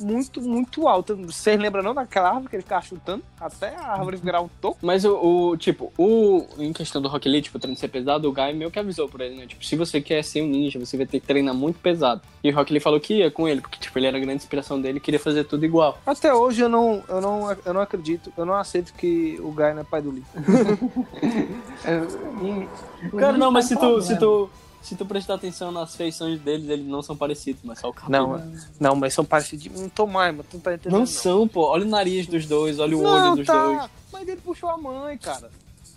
muito, 0.00 0.40
muito 0.42 0.86
alta. 0.88 1.14
Vocês 1.14 1.58
lembram 1.60 1.82
não 1.82 1.94
daquela 1.94 2.28
árvore 2.28 2.48
que 2.48 2.56
ele 2.56 2.62
ficava 2.62 2.82
chutando 2.82 3.22
até 3.40 3.74
a 3.76 3.92
árvore 3.92 4.16
virar 4.16 4.40
um 4.40 4.48
toco? 4.60 4.78
Mas 4.82 5.04
o, 5.04 5.14
o, 5.50 5.56
tipo, 5.56 5.92
o. 5.98 6.44
Em 6.58 6.72
questão 6.72 7.00
do 7.00 7.08
Rock 7.08 7.28
Lee, 7.28 7.42
tipo, 7.42 7.58
treino 7.58 7.76
ser 7.78 7.88
pesado, 7.88 8.28
o 8.28 8.32
Guy 8.32 8.52
meio 8.54 8.70
que 8.70 8.78
avisou 8.78 9.08
pra 9.08 9.24
ele, 9.24 9.36
né? 9.36 9.46
Tipo, 9.46 9.64
se 9.64 9.76
você 9.76 10.00
quer 10.00 10.22
ser 10.24 10.42
um 10.42 10.46
ninja, 10.48 10.78
você 10.78 10.96
vai 10.96 11.06
ter 11.06 11.20
que 11.20 11.26
treinar 11.26 11.54
muito 11.54 11.78
pesado. 11.78 12.20
E 12.42 12.50
o 12.50 12.54
Rock 12.54 12.72
Lee 12.72 12.80
falou 12.80 13.00
que 13.00 13.14
ia 13.18 13.30
com 13.30 13.48
ele, 13.48 13.60
porque, 13.60 13.78
tipo, 13.78 13.98
ele 13.98 14.06
era 14.06 14.16
a 14.16 14.20
grande 14.20 14.36
inspiração 14.42 14.80
dele 14.80 14.98
e 14.98 15.00
queria 15.00 15.20
fazer 15.20 15.44
tudo 15.44 15.64
igual. 15.64 15.98
Até 16.06 16.32
hoje 16.34 16.62
eu 16.62 16.68
não, 16.68 17.02
eu 17.08 17.20
não, 17.20 17.56
eu 17.64 17.74
não 17.74 17.80
acredito, 17.80 18.32
eu 18.36 18.44
não 18.46 18.54
aceito 18.54 18.92
que 18.94 19.38
o 19.40 19.50
Guy 19.50 19.72
não 19.74 19.80
é 19.80 19.84
pai 19.84 20.02
do 20.02 20.10
Lee. 20.10 20.24
Eu- 21.84 22.08
e- 22.46 23.08
Cara, 23.18 23.36
não, 23.36 23.50
mas 23.50 23.66
se 23.66 23.76
tu, 23.76 24.00
se 24.02 24.18
tu, 24.18 24.50
se 24.82 24.94
tu 24.96 25.04
prestar 25.04 25.34
atenção 25.34 25.70
nas 25.72 25.94
feições 25.96 26.40
deles, 26.40 26.68
eles 26.68 26.86
não 26.86 27.02
são 27.02 27.16
parecidos, 27.16 27.62
mas 27.64 27.78
só 27.78 27.88
o 27.88 27.92
cabelo. 27.92 28.38
Não, 28.38 28.52
não, 28.80 28.94
mas 28.96 29.12
são 29.14 29.24
parecidos. 29.24 29.80
Não 29.80 29.88
tô 29.88 30.06
mais, 30.06 30.34
mas 30.34 30.46
tu 30.46 30.54
não 30.54 30.60
tá 30.60 30.74
entendendo. 30.74 30.98
Não 30.98 31.06
são, 31.06 31.46
pô. 31.48 31.66
Olha 31.68 31.84
o 31.84 31.88
nariz 31.88 32.26
dos 32.26 32.46
dois, 32.46 32.78
olha 32.78 32.96
o 32.96 33.02
Não, 33.02 33.10
olho 33.28 33.36
dos 33.36 33.46
tá. 33.46 33.62
dois. 33.64 33.90
Mas 34.12 34.28
ele 34.28 34.40
puxou 34.40 34.68
a 34.70 34.76
mãe, 34.78 35.18
cara. 35.18 35.50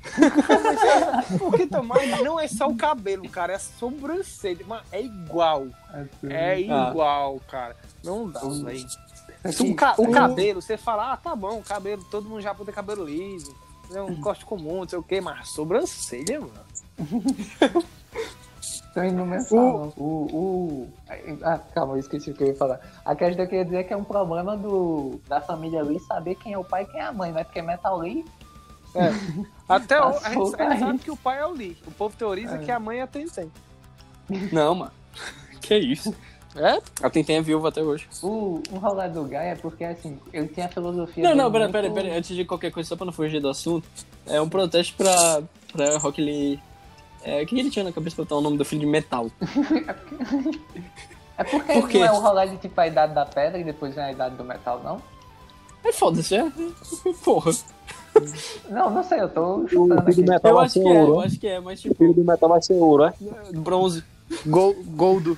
Porque 1.37 1.67
também 1.67 2.09
não 2.23 2.39
é 2.39 2.47
só 2.47 2.67
o 2.67 2.75
cabelo, 2.75 3.27
cara, 3.29 3.53
é 3.53 3.55
a 3.55 3.59
sobrancelha. 3.59 4.65
Mano, 4.65 4.81
é 4.91 5.01
igual. 5.01 5.67
É 6.23 6.53
Ah. 6.53 6.89
igual, 6.89 7.39
cara. 7.47 7.75
Não 8.03 8.29
dá, 8.29 8.39
velho. 8.41 8.85
Assim, 9.43 9.71
O, 9.71 9.75
ca- 9.75 9.95
o 9.97 10.05
eu- 10.05 10.11
cabelo, 10.11 10.61
você 10.61 10.75
fala, 10.77 11.13
ah, 11.13 11.17
tá 11.17 11.35
bom, 11.35 11.59
o 11.59 11.63
cabelo, 11.63 12.03
todo 12.11 12.27
mundo 12.29 12.41
já 12.41 12.53
tem 12.53 12.65
cabelo 12.73 13.05
liso. 13.05 13.55
É 13.93 14.01
um 14.01 14.19
corte 14.21 14.45
comum, 14.45 14.81
não 14.81 14.89
sei 14.89 14.97
o 14.99 15.03
quê, 15.03 15.19
mas 15.21 15.49
sobrancelha, 15.49 16.39
mano. 16.41 16.53
Tô 18.93 19.01
indo 19.03 19.41
salão. 19.41 19.93
O, 19.95 20.03
o... 20.03 20.87
Ah, 21.43 21.59
calma, 21.73 21.93
eu 21.93 21.99
esqueci 21.99 22.31
o 22.31 22.33
que 22.33 22.43
eu 22.43 22.47
ia 22.47 22.55
falar. 22.55 22.79
A 23.05 23.15
questão 23.15 23.47
que 23.47 23.55
eu 23.55 23.59
ia 23.59 23.65
dizer 23.65 23.77
é 23.77 23.83
que 23.83 23.93
é 23.93 23.97
um 23.97 24.03
problema 24.03 24.57
do... 24.57 25.21
da 25.27 25.39
família 25.39 25.81
Lee 25.81 25.99
saber 25.99 26.35
quem 26.35 26.53
é 26.53 26.57
o 26.57 26.63
pai 26.63 26.83
e 26.83 26.85
quem 26.87 26.99
é 26.99 27.05
a 27.05 27.11
mãe, 27.13 27.31
né? 27.31 27.43
Porque 27.43 27.61
Metal 27.61 27.97
Lee 27.97 28.25
Até 29.67 29.97
Passou 29.97 30.19
hoje, 30.19 30.25
a 30.25 30.29
gente, 30.29 30.61
a 30.61 30.63
gente 30.63 30.73
aí. 30.73 30.79
sabe 30.79 30.99
que 30.99 31.11
o 31.11 31.17
pai 31.17 31.39
é 31.39 31.45
o 31.45 31.51
Lee. 31.51 31.77
O 31.87 31.91
povo 31.91 32.15
teoriza 32.17 32.57
que 32.57 32.71
a 32.71 32.79
mãe 32.79 32.99
é 32.99 33.03
a 33.03 33.07
Tenten. 33.07 33.51
Não, 34.51 34.75
mano. 34.75 34.91
Que 35.61 35.77
isso? 35.77 36.13
É? 36.55 36.81
A 37.05 37.09
Tenten 37.09 37.37
é 37.37 37.41
viúva 37.41 37.69
até 37.69 37.81
hoje. 37.83 38.07
O, 38.21 38.61
o 38.71 38.77
rolê 38.77 39.07
do 39.07 39.23
Guy 39.23 39.35
é 39.35 39.55
porque, 39.55 39.83
assim, 39.85 40.19
ele 40.33 40.47
tem 40.47 40.65
a 40.65 40.67
filosofia 40.67 41.23
Não, 41.23 41.35
não, 41.35 41.51
pera, 41.51 41.65
muito- 41.65 41.73
pera, 41.73 41.91
pera. 41.93 42.17
Antes 42.17 42.35
de 42.35 42.43
qualquer 42.43 42.71
coisa, 42.71 42.89
só 42.89 42.95
pra 42.95 43.05
não 43.05 43.13
fugir 43.13 43.39
do 43.39 43.47
assunto, 43.47 43.87
é 44.25 44.41
um 44.41 44.49
protesto 44.49 44.95
pra, 44.97 45.43
pra 45.71 45.97
Rock 45.99 46.19
Lee. 46.19 46.59
É, 47.23 47.43
o 47.43 47.45
que 47.45 47.59
ele 47.59 47.69
tinha 47.69 47.85
na 47.85 47.91
cabeça 47.91 48.15
pra 48.15 48.25
botar 48.25 48.35
o 48.37 48.41
nome 48.41 48.57
do 48.57 48.65
filho 48.65 48.81
de 48.81 48.87
metal? 48.87 49.29
É 51.37 51.43
porque 51.43 51.73
Por 51.73 51.89
quê? 51.89 51.97
não 51.99 52.05
é 52.05 52.11
o 52.11 52.19
rolê 52.19 52.47
de, 52.49 52.57
tipo, 52.57 52.79
a 52.79 52.85
idade 52.85 53.15
da 53.15 53.25
pedra 53.25 53.57
e 53.57 53.63
depois 53.63 53.95
vem 53.95 54.03
a 54.03 54.11
idade 54.11 54.35
do 54.35 54.43
metal, 54.43 54.79
não? 54.83 55.01
É 55.83 55.91
foda-se, 55.91 56.35
é? 56.35 56.51
Porra. 57.23 57.51
Não, 58.69 58.91
não 58.91 59.03
sei, 59.03 59.21
eu 59.21 59.29
tô 59.29 59.55
O 59.55 59.67
chutando 59.67 59.87
filho 59.87 60.09
aqui. 60.11 60.21
do 60.23 60.31
metal 60.31 60.51
Eu 60.51 60.55
vai 60.57 60.65
acho 60.65 60.73
ser 60.75 60.81
que 60.83 60.87
é, 60.87 60.91
eu 60.91 61.01
ouro, 61.01 61.19
né? 61.21 61.25
acho 61.25 61.39
que 61.39 61.47
é, 61.47 61.59
mas 61.59 61.79
O 61.79 61.81
tipo, 61.81 61.95
filho 61.95 62.13
do 62.13 62.23
metal 62.23 62.49
vai 62.49 62.61
ser 62.61 62.73
ouro, 62.73 63.05
é? 63.05 63.13
bronze. 63.53 64.03
Gol, 64.45 64.75
Goldo. 64.89 65.35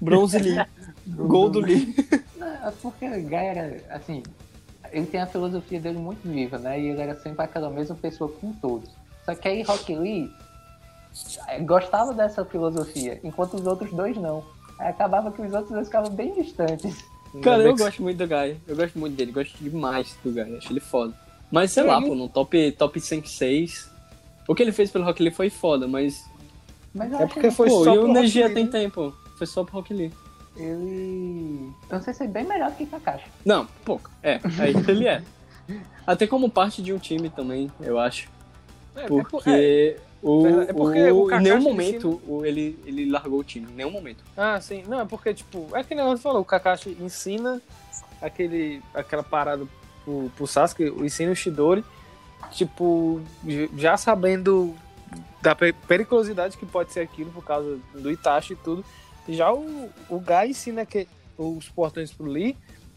Bronze 0.00 0.38
Lee. 0.38 0.64
Gol 1.08 1.48
do 1.50 1.58
Lee. 1.60 1.92
É 2.40 2.70
porque 2.80 3.06
o 3.06 3.22
Guy 3.22 3.34
era, 3.34 3.80
assim, 3.90 4.22
ele 4.92 5.06
tem 5.06 5.20
a 5.20 5.26
filosofia 5.26 5.80
dele 5.80 5.98
muito 5.98 6.20
viva, 6.28 6.58
né? 6.58 6.80
E 6.80 6.90
ele 6.90 7.00
era 7.00 7.14
sempre 7.16 7.42
aquela 7.44 7.70
mesma 7.70 7.96
pessoa 7.96 8.30
com 8.30 8.52
todos. 8.52 8.90
Só 9.24 9.34
que 9.34 9.48
aí 9.48 9.62
Rock 9.62 9.94
Lee 9.94 10.30
eh, 11.48 11.60
gostava 11.60 12.12
dessa 12.12 12.44
filosofia, 12.44 13.20
enquanto 13.22 13.54
os 13.54 13.66
outros 13.66 13.92
dois 13.92 14.16
não. 14.16 14.44
Aí 14.78 14.88
acabava 14.88 15.30
que 15.30 15.40
os 15.40 15.52
outros 15.52 15.70
dois 15.70 15.86
ficavam 15.86 16.10
bem 16.10 16.34
distantes. 16.34 17.04
Cara, 17.42 17.62
eu 17.62 17.76
gosto 17.76 18.02
muito 18.02 18.18
do 18.18 18.26
Guy. 18.26 18.56
Eu 18.66 18.76
gosto 18.76 18.98
muito 18.98 19.16
dele, 19.16 19.32
gosto 19.32 19.56
demais 19.58 20.16
do 20.22 20.30
Guy, 20.30 20.56
acho 20.56 20.72
ele 20.72 20.80
foda. 20.80 21.14
Mas 21.50 21.72
sei 21.72 21.82
lá, 21.82 22.00
pô, 22.00 22.14
no 22.14 22.28
top, 22.28 22.72
top 22.72 23.00
106. 23.00 23.90
O 24.46 24.54
que 24.54 24.62
ele 24.62 24.72
fez 24.72 24.90
pelo 24.90 25.04
Rock 25.04 25.22
Lee 25.22 25.32
foi 25.32 25.50
foda, 25.50 25.86
mas. 25.86 26.24
Mas 26.92 27.12
É 27.12 27.26
porque 27.26 27.40
que 27.40 27.50
foi 27.50 27.68
pô, 27.68 27.84
só 27.84 27.94
e 27.94 27.98
o 27.98 28.08
Negia 28.08 28.46
Lee, 28.46 28.54
tem 28.54 28.64
né? 28.64 28.70
tempo. 28.70 29.14
Foi 29.36 29.46
só 29.46 29.64
pro 29.64 29.74
Rock 29.74 29.92
Lee. 29.94 30.12
ele. 30.56 31.72
Eu 31.88 31.96
não 31.96 32.02
sei 32.02 32.14
se 32.14 32.24
é 32.24 32.26
bem 32.26 32.44
melhor 32.44 32.70
do 32.70 32.76
que 32.76 32.86
Kakashi. 32.86 33.26
Não, 33.44 33.66
pouco. 33.84 34.10
É, 34.22 34.40
aí 34.58 34.74
ele 34.88 35.08
é. 35.08 35.22
Até 36.06 36.26
como 36.26 36.50
parte 36.50 36.82
de 36.82 36.92
um 36.92 36.98
time 36.98 37.30
também, 37.30 37.70
eu 37.80 37.98
acho. 37.98 38.28
É, 38.96 39.04
é 39.04 39.06
por- 39.06 39.20
é, 39.20 39.24
Porque. 39.24 39.96
O, 40.26 40.42
Verdade, 40.42 40.70
é 40.70 40.72
porque 40.72 41.10
o- 41.10 41.24
o 41.24 41.30
em 41.32 41.40
nenhum 41.42 41.56
Kakashi 41.56 41.64
momento 41.68 42.22
o- 42.26 42.46
ele, 42.46 42.78
ele 42.86 43.10
largou 43.10 43.40
o 43.40 43.44
time. 43.44 43.70
Em 43.70 43.74
nenhum 43.74 43.90
momento. 43.90 44.24
Ah, 44.34 44.58
sim. 44.58 44.82
Não, 44.88 45.00
é 45.00 45.04
porque, 45.04 45.34
tipo, 45.34 45.68
é 45.74 45.84
que 45.84 45.94
nem 45.94 46.02
você 46.02 46.22
falou, 46.22 46.40
o 46.40 46.44
Kakashi 46.46 46.96
ensina 46.98 47.60
aquele, 48.22 48.80
aquela 48.94 49.22
parada 49.22 49.66
pro, 50.02 50.30
pro 50.34 50.46
Sasuke, 50.46 50.84
ensina 51.02 51.30
o 51.30 51.36
Shidori, 51.36 51.84
tipo, 52.52 53.20
já 53.76 53.98
sabendo 53.98 54.74
da 55.42 55.54
pe- 55.54 55.74
periculosidade 55.86 56.56
que 56.56 56.64
pode 56.64 56.90
ser 56.92 57.00
aquilo 57.00 57.30
por 57.30 57.44
causa 57.44 57.78
do 57.94 58.10
Itachi 58.10 58.54
e 58.54 58.56
tudo. 58.56 58.82
Já 59.28 59.52
o, 59.52 59.90
o 60.08 60.18
Gai 60.20 60.48
ensina 60.48 60.86
que, 60.86 61.06
os 61.36 61.68
portões 61.68 62.12
pro 62.12 62.26
Lee, 62.26 62.56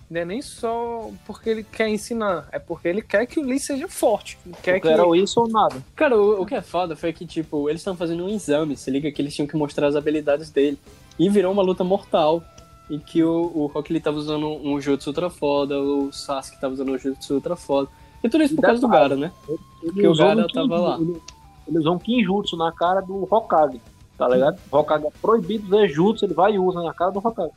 não 0.10 0.22
é 0.22 0.26
nem 0.26 0.42
só 0.42 1.10
porque 1.26 1.50
ele 1.50 1.64
quer 1.64 1.90
ensinar, 1.90 2.48
é 2.52 2.60
porque 2.60 2.88
ele 2.88 3.02
quer 3.02 3.26
que 3.26 3.40
o 3.40 3.44
Lee 3.44 3.60
seja 3.60 3.88
forte. 3.88 4.38
Quer 4.64 4.80
que... 4.80 4.88
era 4.88 5.04
isso 5.18 5.40
ou 5.40 5.50
nada. 5.50 5.76
Cara, 5.96 6.18
o, 6.18 6.42
o 6.42 6.46
que 6.46 6.56
é 6.56 6.62
foda 6.62 6.96
foi 6.96 7.12
que, 7.12 7.26
tipo, 7.26 7.70
eles 7.70 7.82
estão 7.82 7.96
fazendo 7.96 8.24
um 8.24 8.30
exame, 8.30 8.78
se 8.78 8.90
liga 8.90 9.12
que 9.12 9.22
eles 9.22 9.36
tinham 9.36 9.48
que 9.48 9.58
mostrar 9.58 9.88
as 9.88 9.96
habilidades 9.96 10.50
dele. 10.50 10.78
E 11.20 11.30
virou 11.30 11.52
uma 11.52 11.64
luta 11.64 11.84
mortal. 11.84 12.44
Em 12.90 13.00
que 13.00 13.22
o, 13.22 13.52
o 13.54 13.66
Rock 13.66 13.92
Lee 13.92 14.00
tava 14.00 14.16
usando 14.16 14.48
um 14.48 14.80
jutsu 14.80 15.10
ultra 15.10 15.30
foda, 15.30 15.78
o 15.78 16.10
Sasuke 16.14 16.58
tava 16.58 16.74
usando 16.74 16.94
um 16.94 16.98
jutsu 16.98 17.34
ultra 17.34 17.58
foda. 17.58 17.90
E 18.24 18.30
tudo 18.30 18.46
isso 18.46 18.56
por 18.56 18.62
causa 18.62 18.80
do 18.80 18.88
Gara, 18.88 19.16
né? 19.18 19.30
Ele 19.50 19.60
Porque 19.92 20.08
o 20.08 20.16
Gara 20.16 20.46
um 20.46 20.48
tava 20.48 20.80
lá. 20.80 20.98
Ele, 20.98 21.22
ele 21.68 21.80
usou 21.80 21.96
um 21.96 22.00
Kinjutsu 22.00 22.56
na 22.56 22.72
cara 22.72 23.02
do 23.02 23.28
Hokage, 23.30 23.82
tá 24.18 24.28
ligado? 24.28 24.58
O 24.72 24.78
Hokage 24.78 25.06
é 25.08 25.12
proibido 25.22 25.68
usar 25.68 25.88
jutsu, 25.88 26.26
ele 26.26 26.34
vai 26.34 26.54
e 26.54 26.60
usa 26.60 26.82
na 26.82 26.94
cara 26.94 27.12
do 27.12 27.20
Hokage. 27.20 27.52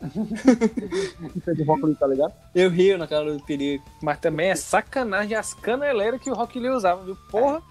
Isso 1.37 1.51
é 1.51 1.55
do 1.55 1.65
Rock 1.65 1.85
Lee, 1.87 1.95
tá 1.95 2.07
ligado? 2.07 2.33
Eu 2.55 2.71
rio 2.71 2.99
na 2.99 3.07
cara 3.07 3.33
do 3.33 3.43
perigo. 3.43 3.83
Mas 4.03 4.19
também 4.19 4.51
é 4.51 4.55
sacanagem 4.57 5.37
as 5.37 5.55
caneleiras 5.55 6.21
que 6.21 6.31
o 6.31 6.35
Rock 6.35 6.59
Lee 6.59 6.71
usava, 6.71 7.03
viu? 7.05 7.17
Porra! 7.31 7.63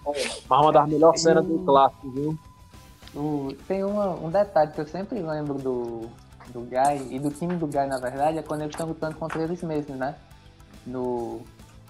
Mas 0.48 0.60
uma 0.60 0.72
das 0.72 0.88
melhores 0.88 1.22
cenas 1.22 1.44
do 1.44 1.58
clássico, 1.60 2.10
viu? 2.10 2.38
O- 3.14 3.52
tem 3.66 3.82
uma- 3.84 4.14
um 4.14 4.30
detalhe 4.30 4.70
que 4.72 4.80
eu 4.80 4.86
sempre 4.86 5.18
lembro 5.20 5.54
do, 5.54 6.02
do 6.48 6.60
Guy 6.60 7.14
e 7.14 7.18
do 7.18 7.30
time 7.30 7.54
do 7.56 7.66
Guy, 7.66 7.86
na 7.86 7.98
verdade, 7.98 8.38
é 8.38 8.42
quando 8.42 8.60
eles 8.62 8.72
estão 8.72 8.86
lutando 8.86 9.16
contra 9.16 9.42
eles 9.42 9.62
mesmos, 9.62 9.96
né? 9.96 10.14
No, 10.86 11.40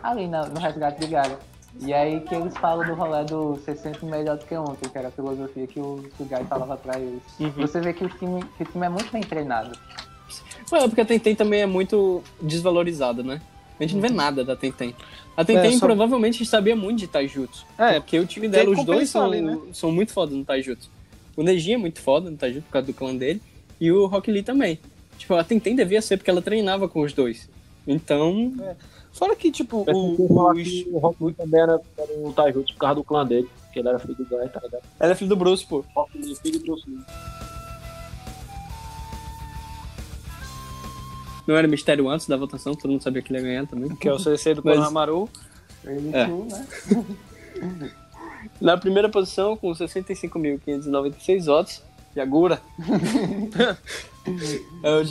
ali 0.02 0.26
na- 0.26 0.46
no 0.46 0.58
resgate 0.58 1.00
de 1.00 1.06
Gaga. 1.08 1.38
E 1.80 1.92
aí 1.92 2.20
que 2.20 2.34
eles 2.34 2.56
falam 2.56 2.86
do 2.86 2.94
rolê 2.94 3.24
do 3.24 3.58
ser 3.64 3.76
sempre 3.76 4.04
melhor 4.06 4.36
do 4.36 4.44
que 4.44 4.54
ontem, 4.54 4.88
que 4.88 4.98
era 4.98 5.08
a 5.08 5.10
filosofia 5.10 5.66
que 5.66 5.78
o, 5.78 6.04
Guy 6.18 6.44
falava 6.48 6.76
pra 6.76 6.98
eles. 6.98 7.22
Uhum. 7.38 7.50
Você 7.52 7.80
vê 7.80 7.92
que 7.92 8.04
o, 8.04 8.08
time, 8.08 8.44
que 8.56 8.64
o 8.64 8.66
time 8.66 8.86
é 8.86 8.88
muito 8.88 9.10
bem 9.12 9.22
treinado. 9.22 9.78
Ué, 10.72 10.86
porque 10.86 11.00
a 11.00 11.04
Tenten 11.04 11.34
também 11.34 11.62
é 11.62 11.66
muito 11.66 12.22
desvalorizada, 12.40 13.22
né? 13.22 13.40
A 13.78 13.82
gente 13.82 13.94
não 13.94 14.02
vê 14.02 14.10
nada 14.10 14.44
da 14.44 14.54
Tenten. 14.54 14.94
A 15.36 15.44
Tenten 15.44 15.74
É, 15.74 15.78
só- 15.78 15.86
provavelmente 15.86 16.44
sabia 16.44 16.76
muito 16.76 16.98
de 16.98 17.06
Taijutsu. 17.06 17.64
É, 17.78 17.98
porque 17.98 18.18
o 18.18 18.26
time 18.26 18.46
dela, 18.46 18.70
os 18.70 18.84
dois 18.84 19.08
são, 19.08 19.24
ali, 19.24 19.40
né? 19.40 19.58
são 19.72 19.90
muito 19.90 20.12
foda 20.12 20.34
no 20.34 20.44
Taijutsu. 20.44 20.90
O 21.36 21.42
Neji 21.42 21.72
é 21.72 21.76
muito 21.78 22.00
foda 22.00 22.30
no 22.30 22.36
Taijutsu 22.36 22.66
por 22.66 22.72
causa 22.72 22.86
do 22.86 22.92
clã 22.92 23.16
dele. 23.16 23.40
E 23.80 23.90
o 23.90 24.06
Rock 24.06 24.30
Lee 24.30 24.42
também. 24.42 24.78
Tipo, 25.16 25.34
a 25.34 25.42
Tenten 25.44 25.74
devia 25.74 26.02
ser 26.02 26.18
porque 26.18 26.30
ela 26.30 26.42
treinava 26.42 26.88
com 26.88 27.00
os 27.00 27.12
dois. 27.12 27.48
Então. 27.86 28.52
Fora 29.12 29.34
que, 29.36 29.50
tipo, 29.50 29.84
o. 29.88 30.28
falar 30.28 30.52
o 30.52 30.54
que 30.54 30.88
o 30.92 30.98
Rock 30.98 31.24
Lee 31.24 31.34
também 31.34 31.60
era, 31.60 31.80
era 31.98 32.12
o 32.18 32.32
Taijutsu 32.32 32.74
por 32.74 32.80
causa 32.80 32.94
do 32.96 33.04
clã 33.04 33.26
dele, 33.26 33.48
que 33.72 33.78
ele 33.78 33.88
era 33.88 33.98
filho 33.98 34.14
do 34.14 34.24
Guy, 34.24 34.48
tá 34.48 34.60
ligado? 34.62 34.82
Ela 34.98 35.12
é 35.12 35.14
filho 35.14 35.28
do 35.30 35.36
Bruce, 35.36 35.66
pô. 35.66 35.84
Rock 35.94 36.16
Lee, 36.18 36.34
filho 36.36 36.58
do 36.60 36.64
Bruce 36.64 36.88
Lee. 36.88 36.98
Não 41.46 41.56
era 41.56 41.66
mistério 41.66 42.08
antes 42.08 42.26
da 42.28 42.36
votação, 42.36 42.74
todo 42.74 42.90
mundo 42.90 43.02
sabia 43.02 43.22
que 43.22 43.32
ele 43.32 43.40
ia 43.40 43.44
ganhar 43.44 43.66
também. 43.66 43.94
Que 43.96 44.08
é 44.08 44.12
o 44.12 44.18
CC 44.18 44.54
do 44.54 44.62
Mas- 44.64 44.76
Konohamaru. 44.76 45.28
Ele 45.84 46.10
É. 46.14 46.26
né? 46.26 46.66
Na 48.60 48.76
primeira 48.76 49.08
posição, 49.08 49.56
com 49.56 49.72
65.596 49.74 51.46
votos, 51.46 51.82
Yagura. 52.16 52.60
é 54.82 54.90
o 54.94 55.04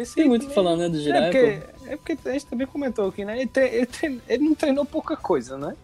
esse 0.00 0.14
Tem 0.14 0.28
muito 0.28 0.46
o 0.46 0.48
que 0.48 0.54
falar, 0.54 0.76
né, 0.76 0.88
do 0.88 0.96
É 0.96 1.00
Jiraiya. 1.00 1.30
porque, 1.30 1.79
é 1.92 1.96
porque 1.96 2.16
a 2.24 2.32
gente 2.32 2.46
também 2.46 2.66
comentou 2.66 3.08
aqui, 3.08 3.24
né? 3.24 3.36
Ele, 3.38 3.46
tre- 3.46 3.68
ele 3.74 3.86
tre- 3.86 4.20
ele 4.28 4.44
não 4.44 4.54
treinou 4.54 4.84
pouca 4.84 5.16
coisa, 5.16 5.56
né? 5.58 5.74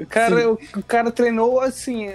O 0.00 0.06
cara, 0.06 0.52
o, 0.52 0.58
o 0.76 0.82
cara 0.82 1.10
treinou 1.10 1.60
assim, 1.60 2.08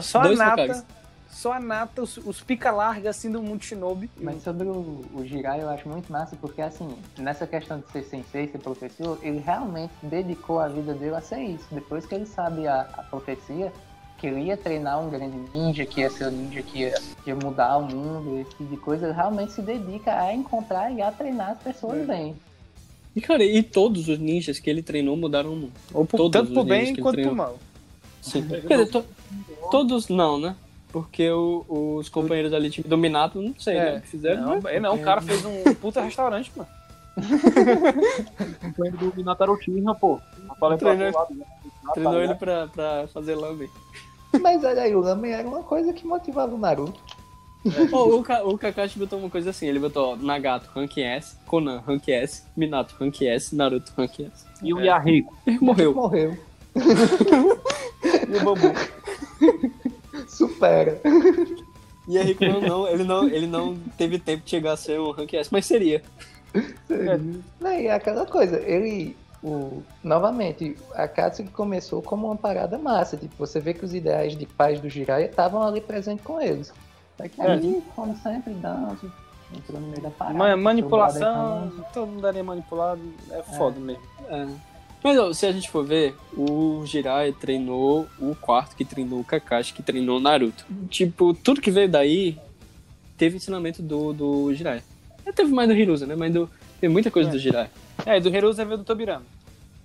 só 0.00 0.22
Dois 0.22 0.38
a 0.40 0.44
nata, 0.56 0.86
só 1.28 1.52
a 1.52 1.60
nata, 1.60 2.02
os, 2.02 2.16
os 2.18 2.40
pica 2.40 2.70
larga 2.70 3.10
assim 3.10 3.30
do 3.30 3.42
mundo 3.42 3.62
shinobi. 3.64 4.08
Mas 4.16 4.42
sobre 4.42 4.66
o, 4.68 5.04
o 5.14 5.24
Jirai 5.24 5.60
eu 5.62 5.68
acho 5.68 5.88
muito 5.88 6.10
massa, 6.12 6.36
porque 6.40 6.62
assim, 6.62 6.88
nessa 7.18 7.46
questão 7.46 7.80
de 7.80 7.90
ser 7.90 8.02
sensei, 8.04 8.48
ser 8.48 8.58
professor, 8.58 9.18
ele 9.22 9.38
realmente 9.40 9.92
dedicou 10.02 10.60
a 10.60 10.68
vida 10.68 10.94
dele 10.94 11.14
a 11.16 11.20
ser 11.20 11.40
isso. 11.40 11.66
Depois 11.70 12.06
que 12.06 12.14
ele 12.14 12.26
sabe 12.26 12.66
a, 12.66 12.82
a 12.82 13.02
profecia, 13.02 13.72
que 14.24 14.28
ele 14.30 14.40
ia 14.46 14.56
treinar 14.56 14.98
um 15.04 15.10
grande 15.10 15.36
ninja, 15.54 15.84
que 15.84 16.00
ia 16.00 16.08
ser 16.08 16.28
o 16.28 16.30
ninja 16.30 16.62
que 16.62 16.78
ia, 16.78 16.94
que 17.22 17.28
ia 17.30 17.36
mudar 17.36 17.76
o 17.76 17.82
mundo, 17.82 18.40
esse 18.40 18.50
tipo 18.56 18.64
de 18.64 18.76
coisa, 18.78 19.06
ele 19.06 19.14
realmente 19.14 19.52
se 19.52 19.60
dedica 19.60 20.18
a 20.18 20.32
encontrar 20.32 20.90
e 20.90 21.02
a 21.02 21.12
treinar 21.12 21.50
as 21.50 21.58
pessoas 21.58 22.06
bem. 22.06 22.34
E, 23.14 23.20
cara, 23.20 23.44
e 23.44 23.62
todos 23.62 24.08
os 24.08 24.18
ninjas 24.18 24.58
que 24.58 24.70
ele 24.70 24.82
treinou 24.82 25.14
mudaram 25.16 25.52
o 25.52 25.56
mundo. 25.56 25.72
Ou 25.92 26.06
por- 26.06 26.16
Todos 26.16 26.48
tanto 26.48 26.64
bem 26.64 26.96
quanto 26.96 27.22
por 27.22 27.34
mal. 27.34 27.58
Sim. 28.22 28.42
Quer 28.66 28.78
dizer, 28.78 28.86
to- 28.90 29.04
todos 29.70 30.08
não, 30.08 30.40
né? 30.40 30.56
Porque 30.90 31.30
o- 31.30 31.64
os 31.98 32.08
companheiros 32.08 32.52
ali, 32.54 32.70
tipo, 32.70 32.88
do 32.88 32.96
Minato, 32.96 33.42
não 33.42 33.54
sei, 33.58 33.74
né? 33.74 33.96
o 33.98 34.00
que 34.00 34.08
fizeram. 34.08 34.40
não, 34.42 34.60
mas- 34.62 34.72
ele 34.72 34.80
não, 34.80 34.94
o 34.94 35.02
cara 35.02 35.20
fez 35.20 35.44
um 35.44 35.74
puta 35.74 36.00
restaurante, 36.00 36.50
mano. 36.56 36.68
O 37.16 37.20
companheiro 38.72 38.96
do 38.96 39.12
Minato 39.16 39.42
era 39.42 39.52
o 39.52 39.58
Tira, 39.58 39.94
pô. 39.94 40.18
Eu 40.62 40.78
Treinou- 40.78 40.96
né? 41.30 41.44
Treinou 41.92 42.22
ele 42.22 42.34
pra, 42.34 42.66
pra 42.68 43.06
fazer 43.12 43.34
lambe. 43.34 43.68
Mas 44.40 44.62
olha 44.64 44.82
aí, 44.82 44.94
o 44.94 45.00
Lamen 45.00 45.32
era 45.32 45.46
uma 45.48 45.62
coisa 45.62 45.92
que 45.92 46.06
motivava 46.06 46.54
o 46.54 46.58
Naruto. 46.58 47.00
Ó, 47.92 48.08
o, 48.18 48.22
Ka- 48.22 48.42
o 48.44 48.58
Kakashi 48.58 48.98
botou 48.98 49.18
uma 49.18 49.30
coisa 49.30 49.48
assim, 49.50 49.66
ele 49.66 49.78
botou 49.78 50.16
Nagato 50.16 50.68
Rank 50.74 50.98
S, 50.98 51.36
Conan 51.46 51.80
Rank 51.86 52.06
S, 52.08 52.42
Minato 52.54 52.94
Rank 53.00 53.22
S, 53.22 53.56
Naruto 53.56 53.90
Rank 53.96 54.20
S. 54.20 54.44
E 54.62 54.74
o 54.74 54.80
Yahiko? 54.80 55.34
Ele 55.46 55.58
morreu. 55.60 55.94
Morreu. 55.94 56.36
E 56.76 58.36
o 58.36 58.44
Bambu. 58.44 58.72
Supera. 60.28 61.00
E 62.06 62.18
aí, 62.18 62.36
não, 62.40 62.60
não, 62.60 62.88
ele 62.88 63.04
não, 63.04 63.28
ele 63.28 63.46
não 63.46 63.76
teve 63.96 64.18
tempo 64.18 64.44
de 64.44 64.50
chegar 64.50 64.72
a 64.72 64.76
ser 64.76 65.00
um 65.00 65.10
Rank 65.10 65.32
S, 65.32 65.48
mas 65.50 65.64
seria. 65.64 66.02
Não, 67.60 67.72
e 67.72 67.86
é 67.86 67.92
aquela 67.94 68.26
coisa, 68.26 68.60
ele. 68.60 69.16
O, 69.44 69.82
novamente, 70.02 70.74
a 70.94 71.06
Katsuki 71.06 71.50
começou 71.50 72.00
como 72.00 72.26
uma 72.28 72.36
parada 72.36 72.78
massa. 72.78 73.14
Tipo, 73.14 73.34
você 73.36 73.60
vê 73.60 73.74
que 73.74 73.84
os 73.84 73.92
ideais 73.92 74.34
de 74.34 74.46
paz 74.46 74.80
do 74.80 74.88
Jiraiya 74.88 75.26
estavam 75.26 75.62
ali 75.62 75.82
presentes 75.82 76.24
com 76.24 76.40
eles. 76.40 76.72
Só 77.18 77.28
que 77.28 77.40
aí, 77.42 77.82
como 77.94 78.16
sempre, 78.16 78.54
dança, 78.54 79.06
entrou 79.54 79.78
no 79.78 79.88
meio 79.88 80.00
da 80.00 80.10
parada. 80.10 80.34
Entrou 80.38 80.56
manipulação, 80.56 81.72
todo 81.92 82.06
mundo 82.06 82.26
ali 82.26 82.38
é 82.38 82.42
manipulado, 82.42 83.00
é 83.30 83.42
foda 83.42 83.78
mesmo. 83.78 84.02
É. 84.30 84.46
Mas 85.02 85.36
se 85.36 85.44
a 85.44 85.52
gente 85.52 85.70
for 85.70 85.84
ver, 85.84 86.16
o 86.34 86.82
Jiraiya 86.86 87.34
treinou 87.38 88.06
o 88.18 88.34
quarto 88.34 88.74
que 88.74 88.86
treinou 88.86 89.20
o 89.20 89.24
Kakashi, 89.24 89.74
que 89.74 89.82
treinou 89.82 90.16
o 90.16 90.20
Naruto. 90.20 90.64
Tipo, 90.88 91.34
tudo 91.34 91.60
que 91.60 91.70
veio 91.70 91.90
daí 91.90 92.38
teve 93.18 93.36
ensinamento 93.36 93.82
do, 93.82 94.14
do 94.14 94.54
Jiraiya. 94.54 94.82
É, 95.26 95.32
Teve 95.32 95.52
mais 95.52 95.68
do 95.68 95.74
Hiruza, 95.74 96.06
né? 96.06 96.16
Mas 96.16 96.32
do, 96.32 96.48
teve 96.80 96.90
muita 96.90 97.10
coisa 97.10 97.28
É. 97.28 97.32
do 97.32 97.38
Jiraiya. 97.38 97.70
É, 98.06 98.18
do 98.18 98.34
Hiruza 98.34 98.64
veio 98.64 98.78
do 98.78 98.84
Tobirama. 98.84 99.33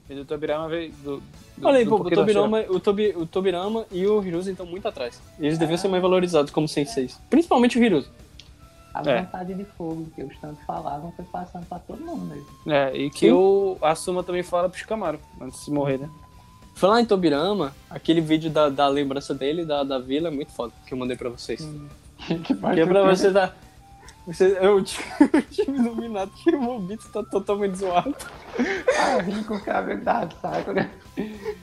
E 0.09 0.15
do 0.15 0.25
Tobirama 0.25 0.67
veio 0.67 0.91
do. 1.03 1.21
do 1.57 1.67
Olha 1.67 1.77
aí, 1.77 1.85
do 1.85 1.89
pô, 1.91 1.95
o 1.97 2.09
Tobirama, 2.09 2.59
o, 2.69 2.79
Tobi, 2.79 3.13
o 3.15 3.25
Tobirama 3.25 3.85
e 3.91 4.05
o 4.07 4.23
Hiruza 4.23 4.51
estão 4.51 4.65
muito 4.65 4.87
atrás. 4.87 5.21
Eles 5.39 5.57
deviam 5.57 5.77
ser 5.77 5.87
mais 5.87 6.01
valorizados 6.01 6.51
como 6.51 6.67
senseis. 6.67 7.19
Principalmente 7.29 7.77
o 7.77 7.83
Hiruza. 7.83 8.07
A 8.93 9.01
É. 9.07 9.21
vontade 9.21 9.53
de 9.53 9.63
fogo 9.63 10.07
que 10.15 10.23
os 10.23 10.35
tanto 10.39 10.59
falavam 10.65 11.11
foi 11.11 11.23
passando 11.25 11.65
pra 11.67 11.77
todo 11.77 11.99
mundo 12.03 12.25
mesmo. 12.25 12.47
É, 12.73 12.95
e 12.97 13.09
que 13.11 13.31
o 13.31 13.77
Asuma 13.81 14.23
também 14.23 14.41
fala 14.41 14.67
pro 14.67 14.79
Shikamaru, 14.79 15.19
antes 15.39 15.63
de 15.63 15.71
morrer, 15.71 15.99
né? 15.99 16.09
Falar 16.73 17.01
em 17.01 17.05
Tobirama, 17.05 17.75
aquele 17.89 18.19
vídeo 18.19 18.49
da, 18.49 18.67
da 18.69 18.87
lembrança 18.87 19.33
dele, 19.35 19.63
da, 19.63 19.83
da 19.83 19.99
vila, 19.99 20.29
é 20.29 20.31
muito 20.31 20.51
foda, 20.53 20.73
que 20.87 20.93
eu 20.93 20.97
mandei 20.97 21.15
pra 21.15 21.29
vocês. 21.29 21.61
Que 22.75 22.79
é 22.81 22.85
pra 22.85 23.03
você 23.15 23.29
dar. 23.29 23.55
Você, 24.33 24.57
eu, 24.61 24.75
o 24.77 24.83
time 24.83 25.79
do 25.81 25.95
Minato 25.95 26.31
que 26.43 26.51
o 26.55 26.61
Mobito 26.61 27.09
tá 27.11 27.23
totalmente 27.23 27.75
zoado. 27.77 28.15
Ah, 28.97 29.17
rico 29.21 29.59
que 29.63 29.69
é 29.69 29.73
a 29.73 29.81
verdade, 29.81 30.35
sabe? 30.41 30.87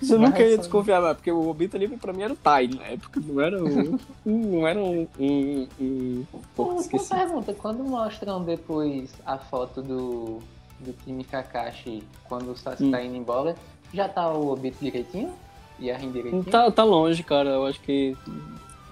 Você 0.01 0.19
nunca 0.19 0.43
ia 0.43 0.59
desconfiar, 0.59 1.01
mas 1.01 1.17
porque 1.17 1.31
o 1.31 1.43
Mobito 1.45 1.77
ali 1.77 1.87
pra 1.89 2.13
mim 2.13 2.23
era 2.23 2.33
o 2.33 2.37
Tai 2.37 2.67
na 2.69 2.83
época, 2.85 3.21
não 3.25 3.41
era 3.41 3.57
um. 3.63 3.99
não 4.25 4.67
era 4.67 4.81
um. 4.81 5.07
um, 5.19 5.69
um... 5.81 6.25
Uma 6.59 6.81
esqueci. 6.81 7.09
pergunta, 7.15 7.55
quando 7.55 7.85
mostram 7.85 8.43
depois 8.45 9.15
a 9.25 9.39
foto 9.39 9.81
do, 9.81 10.39
do 10.81 10.93
time 11.05 11.23
Kakashi 11.25 12.03
quando 12.25 12.51
o 12.51 12.57
Sasuke 12.57 12.85
Hum. 12.85 12.91
tá 12.91 13.03
indo 13.03 13.17
embora, 13.17 13.55
já 13.95 14.09
tá 14.09 14.29
o 14.33 14.49
Obito 14.51 14.79
direitinho? 14.83 15.33
E 15.79 15.91
a 15.91 15.97
Rin 15.97 16.11
direitinho? 16.11 16.43
Tá, 16.45 16.71
tá 16.71 16.83
longe, 16.83 17.23
cara. 17.23 17.51
Eu 17.51 17.67
acho 17.67 17.81
que 17.83 18.17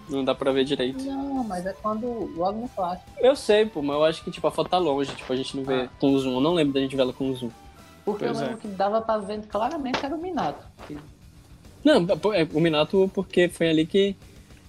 não 0.09 0.25
dá 0.25 0.35
pra 0.35 0.53
ver 0.53 0.65
direito. 0.65 1.03
Não, 1.05 1.43
mas 1.45 1.65
é 1.67 1.73
quando 1.73 2.07
logo 2.37 2.61
no 2.61 2.69
clássico. 2.69 3.09
Eu 3.19 3.35
sei, 3.37 3.67
pô, 3.67 3.81
mas 3.83 3.97
eu 3.97 4.05
acho 4.05 4.25
que 4.25 4.31
tipo, 4.31 4.47
a 4.47 4.51
foto 4.51 4.69
tá 4.71 4.79
longe, 4.79 5.15
tipo, 5.15 5.33
a 5.33 5.37
gente 5.37 5.57
não 5.57 5.65
vê 5.65 5.83
Ah. 5.83 5.89
com 5.99 6.17
zoom. 6.19 6.35
Eu 6.35 6.41
não 6.41 6.55
lembro 6.55 6.73
da 6.75 6.81
gente 6.81 6.95
ver 6.97 7.03
ela 7.03 7.13
com 7.13 7.33
zoom. 7.35 7.51
Porque 8.05 8.25
Pois 8.27 8.37
eu 8.39 8.43
é. 8.45 8.47
lembro 8.49 8.61
que 8.61 8.69
dava 8.69 9.01
pra 9.01 9.19
ver 9.19 9.41
claramente 9.47 9.99
que 9.99 10.05
era 10.07 10.15
o 10.15 10.21
Minato. 10.21 10.65
Que- 10.87 10.99
Não, 11.83 12.07
pô, 12.07 12.33
é, 12.33 12.47
o 12.53 12.61
Minato, 12.61 13.11
porque 13.15 13.49
foi 13.49 13.69
ali 13.71 13.87
que. 13.87 14.15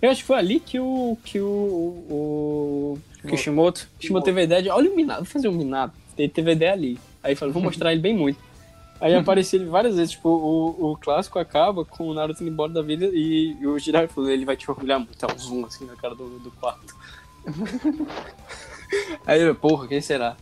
Eu 0.02 0.10
acho 0.12 0.22
que 0.22 0.28
foi 0.28 0.38
ali 0.38 0.60
que 0.60 0.80
o. 0.80 1.18
que 1.24 1.40
o. 1.40 2.06
o 2.10 2.98
Kishimoto. 3.28 3.88
Kishimoto 4.00 4.26
teve 4.26 4.42
a 4.42 4.44
ideia 4.44 4.62
de. 4.64 4.70
Olha 4.70 4.90
o 4.92 4.96
Minato, 4.96 5.24
vou 5.24 5.30
fazer 5.32 5.48
um 5.48 5.54
Minato. 5.54 5.94
Ele 6.18 6.30
teve 6.30 6.50
a 6.52 6.54
ideia 6.54 6.74
ali. 6.74 7.00
Aí 7.24 7.36
falou, 7.36 7.54
vou 7.54 7.64
mostrar 7.64 7.92
ele 7.92 8.02
bem 8.02 8.16
muito. 8.16 8.38
Aí 9.00 9.14
apareceu 9.14 9.60
ele 9.60 9.70
várias 9.70 9.96
vezes, 9.96 10.12
tipo, 10.12 10.30
o, 10.30 10.92
o 10.92 10.98
clássico 10.98 11.38
acaba 11.38 11.84
com 11.84 12.08
o 12.08 12.14
Naruto 12.14 12.42
indo 12.42 12.52
embora 12.52 12.72
da 12.72 12.82
vida 12.82 13.10
e, 13.12 13.56
o 13.66 13.78
Jiraiya 13.78 14.08
falou, 14.08 14.30
ele 14.30 14.46
vai 14.46 14.56
te 14.56 14.70
orgulhar 14.70 15.00
muito, 15.00 15.26
é 15.26 15.34
um 15.34 15.38
zoom 15.38 15.66
assim 15.66 15.86
na 15.86 15.96
cara 15.96 16.16
do, 16.16 16.40
do 16.40 16.52
quarto. 16.52 16.96
Aí 19.26 19.42
eu, 19.42 19.54
porra, 19.54 19.88
quem 19.88 20.00
será? 20.00 20.38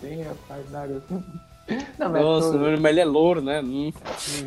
Sim, 0.00 0.22
rapaz, 0.22 0.70
Naruto. 0.70 1.22
Não, 1.98 2.10
mas 2.10 2.22
Nossa, 2.22 2.56
mas 2.56 2.90
ele 2.90 3.00
é 3.00 3.04
louro, 3.04 3.40
né? 3.40 3.60
Hum. 3.60 3.92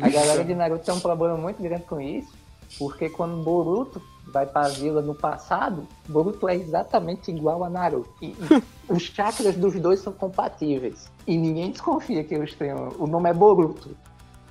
a 0.00 0.08
galera 0.08 0.44
de 0.44 0.54
Naruto 0.54 0.84
tem 0.84 0.94
um 0.94 1.00
problema 1.00 1.36
muito 1.36 1.62
grande 1.62 1.84
com 1.84 2.00
isso, 2.00 2.32
porque 2.78 3.08
quando 3.08 3.42
Boruto 3.42 4.02
vai 4.32 4.46
pra 4.46 4.68
vila 4.68 5.02
no 5.02 5.14
passado, 5.14 5.86
Boruto 6.08 6.48
é 6.48 6.56
exatamente 6.56 7.30
igual 7.30 7.62
a 7.62 7.70
Naruto. 7.70 8.10
E, 8.22 8.28
e 8.28 8.62
os 8.88 9.02
chakras 9.02 9.54
dos 9.56 9.74
dois 9.74 10.00
são 10.00 10.12
compatíveis. 10.12 11.10
E 11.30 11.36
ninguém 11.38 11.70
desconfia 11.70 12.24
que 12.24 12.34
eles 12.34 12.52
tenham. 12.54 12.92
O 12.98 13.06
nome 13.06 13.30
é 13.30 13.32
Boruto. 13.32 13.96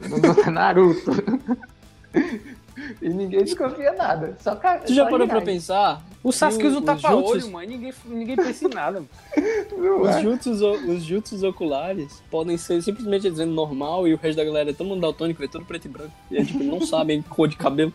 O 0.01 0.07
nome 0.07 0.41
é 0.41 0.47
Naruto. 0.49 1.11
e 3.01 3.09
ninguém 3.09 3.43
desconfia 3.43 3.91
nada. 3.91 4.37
Só 4.39 4.55
ca- 4.55 4.77
Tu 4.77 4.93
já 4.93 5.03
só 5.03 5.09
parou 5.09 5.27
pra 5.27 5.41
pensar? 5.41 6.01
O 6.23 6.31
Sasuke 6.31 6.65
usa 6.67 6.77
o 6.77 6.81
tapa-olho, 6.81 7.51
mano. 7.51 7.67
Ninguém, 7.67 7.93
ninguém 8.05 8.35
pensa 8.37 8.65
em 8.65 8.69
nada. 8.69 9.01
mano. 9.01 9.09
Os 10.03 10.09
é? 10.09 10.21
jutsus, 10.21 10.61
os 10.61 11.03
jutsus 11.03 11.43
oculares 11.43 12.23
podem 12.31 12.55
ser 12.57 12.81
simplesmente 12.81 13.29
dizendo 13.29 13.51
normal 13.51 14.07
e 14.07 14.13
o 14.13 14.17
resto 14.17 14.37
da 14.37 14.45
galera 14.45 14.69
é 14.69 14.73
todo 14.73 14.87
mundo 14.87 15.01
daltônico, 15.01 15.43
é 15.43 15.47
todo 15.49 15.65
preto 15.65 15.83
e 15.85 15.89
branco. 15.89 16.11
E 16.31 16.37
é, 16.37 16.45
tipo, 16.45 16.63
não 16.63 16.79
sabem 16.85 17.21
cor 17.21 17.49
de 17.49 17.57
cabelo. 17.57 17.93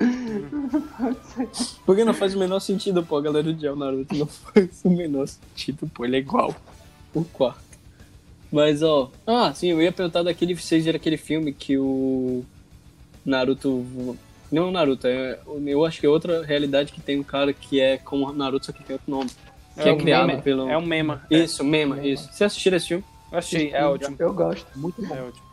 Porque 1.86 2.04
não 2.04 2.14
faz 2.14 2.34
o 2.34 2.38
menor 2.40 2.58
sentido, 2.58 3.04
pô, 3.04 3.18
a 3.18 3.20
galera 3.22 3.48
o 3.48 3.76
Naruto. 3.76 4.16
Não 4.16 4.26
faz 4.26 4.80
o 4.84 4.90
menor 4.90 5.28
sentido, 5.28 5.88
pô, 5.94 6.04
ele 6.04 6.16
é 6.16 6.18
igual. 6.18 6.52
O 7.14 7.24
quarto. 7.24 7.69
Mas, 8.52 8.82
ó. 8.82 9.10
Ah, 9.26 9.52
sim, 9.54 9.68
eu 9.68 9.80
ia 9.80 9.92
perguntar 9.92 10.22
daquele. 10.22 10.54
Vocês 10.54 10.84
viram 10.84 10.96
aquele 10.96 11.16
filme 11.16 11.52
que 11.52 11.78
o. 11.78 12.44
Naruto. 13.24 14.16
Não 14.50 14.68
o 14.68 14.72
Naruto, 14.72 15.06
é, 15.06 15.38
eu 15.66 15.84
acho 15.84 16.00
que 16.00 16.06
é 16.06 16.08
outra 16.08 16.44
realidade 16.44 16.90
que 16.92 17.00
tem 17.00 17.20
um 17.20 17.22
cara 17.22 17.52
que 17.52 17.80
é 17.80 17.98
como 17.98 18.26
o 18.28 18.32
Naruto, 18.32 18.66
só 18.66 18.72
que 18.72 18.82
tem 18.82 18.94
outro 18.94 19.08
nome. 19.10 19.30
Que 19.80 19.88
é, 19.88 19.92
um 19.92 19.98
criado 19.98 20.26
mema. 20.26 20.42
pelo. 20.42 20.68
É 20.68 20.76
um 20.76 20.84
mema. 20.84 21.22
Isso, 21.30 21.62
Mema, 21.62 22.04
isso. 22.04 22.28
Você 22.32 22.42
assistiu 22.44 22.74
esse 22.74 22.88
filme? 22.88 23.04
Eu 23.30 23.38
achei, 23.38 23.70
é 23.72 23.84
ótimo. 23.86 24.16
Eu 24.18 24.34
gosto. 24.34 24.66
Muito 24.76 25.00
bom. 25.06 25.14
É 25.14 25.22
ótimo. 25.22 25.44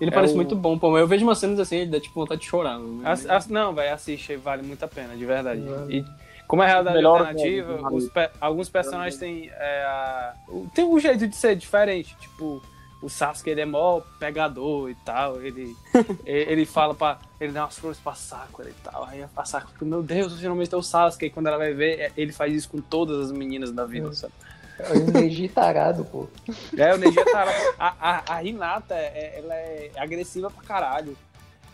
Ele 0.00 0.10
É 0.10 0.14
parece 0.14 0.34
o- 0.34 0.36
muito 0.36 0.54
bom, 0.54 0.78
pô, 0.78 0.90
mas 0.90 1.00
eu 1.00 1.08
vejo 1.08 1.24
umas 1.24 1.38
cenas 1.38 1.58
assim, 1.58 1.76
ele 1.78 1.90
dá 1.90 1.98
tipo 1.98 2.14
vontade 2.20 2.42
de 2.42 2.46
chorar. 2.46 2.78
né? 2.78 3.00
As- 3.04 3.26
as- 3.26 3.48
não, 3.48 3.74
vai, 3.74 3.88
assiste, 3.88 4.36
vale 4.36 4.62
muito 4.62 4.82
a 4.84 4.88
pena, 4.88 5.16
de 5.16 5.24
verdade. 5.24 5.62
E 5.88 6.04
Como 6.48 6.62
é 6.62 6.66
realidade 6.66 6.96
Melhor 6.96 7.20
alternativa, 7.20 7.78
pe- 8.12 8.30
alguns 8.40 8.68
personagens 8.68 9.16
têm. 9.20 9.50
é, 9.52 9.82
a- 9.84 10.34
tem 10.74 10.84
um 10.84 10.98
jeito 10.98 11.28
de 11.28 11.36
ser 11.36 11.54
diferente. 11.54 12.16
Tipo, 12.18 12.60
o 13.02 13.08
Sasuke 13.08 13.50
ele 13.50 13.60
é 13.60 13.66
mó 13.66 14.00
pegador 14.18 14.88
e 14.90 14.94
tal. 14.96 15.40
Ele, 15.42 15.76
ele, 15.94 16.16
ele 16.50 16.66
fala 16.66 16.94
pra. 16.94 17.18
Ele 17.38 17.52
dá 17.52 17.64
umas 17.64 17.78
flores 17.78 17.98
pra 18.00 18.14
Sakura 18.14 18.70
e 18.70 18.74
tal. 18.82 19.04
Aí 19.04 19.22
a 19.22 19.44
Sakura 19.44 19.72
fica, 19.74 19.84
meu 19.84 20.02
Deus, 20.02 20.40
finalmente 20.40 20.74
é 20.74 20.76
o 20.78 20.82
Sasuke. 20.82 21.26
E 21.26 21.30
quando 21.30 21.48
ela 21.48 21.58
vai 21.58 21.74
ver, 21.74 22.00
é- 22.00 22.12
ele 22.16 22.32
faz 22.32 22.52
isso 22.54 22.70
com 22.70 22.78
todas 22.80 23.26
as 23.26 23.30
meninas 23.30 23.70
da 23.70 23.84
vida, 23.84 24.10
sabe? 24.14 24.32
É 24.78 24.92
o 24.92 25.10
Neji 25.10 25.48
tarado, 25.48 26.04
pô. 26.04 26.28
É, 26.76 26.94
o 26.94 26.98
Neji 26.98 27.18
é 27.20 27.24
tarado. 27.24 27.74
A, 27.78 27.94
a, 28.00 28.34
a 28.36 28.42
Hinata, 28.44 28.94
é, 28.94 29.38
ela 29.38 29.54
é 29.54 29.90
agressiva 29.98 30.50
pra 30.50 30.62
caralho. 30.62 31.14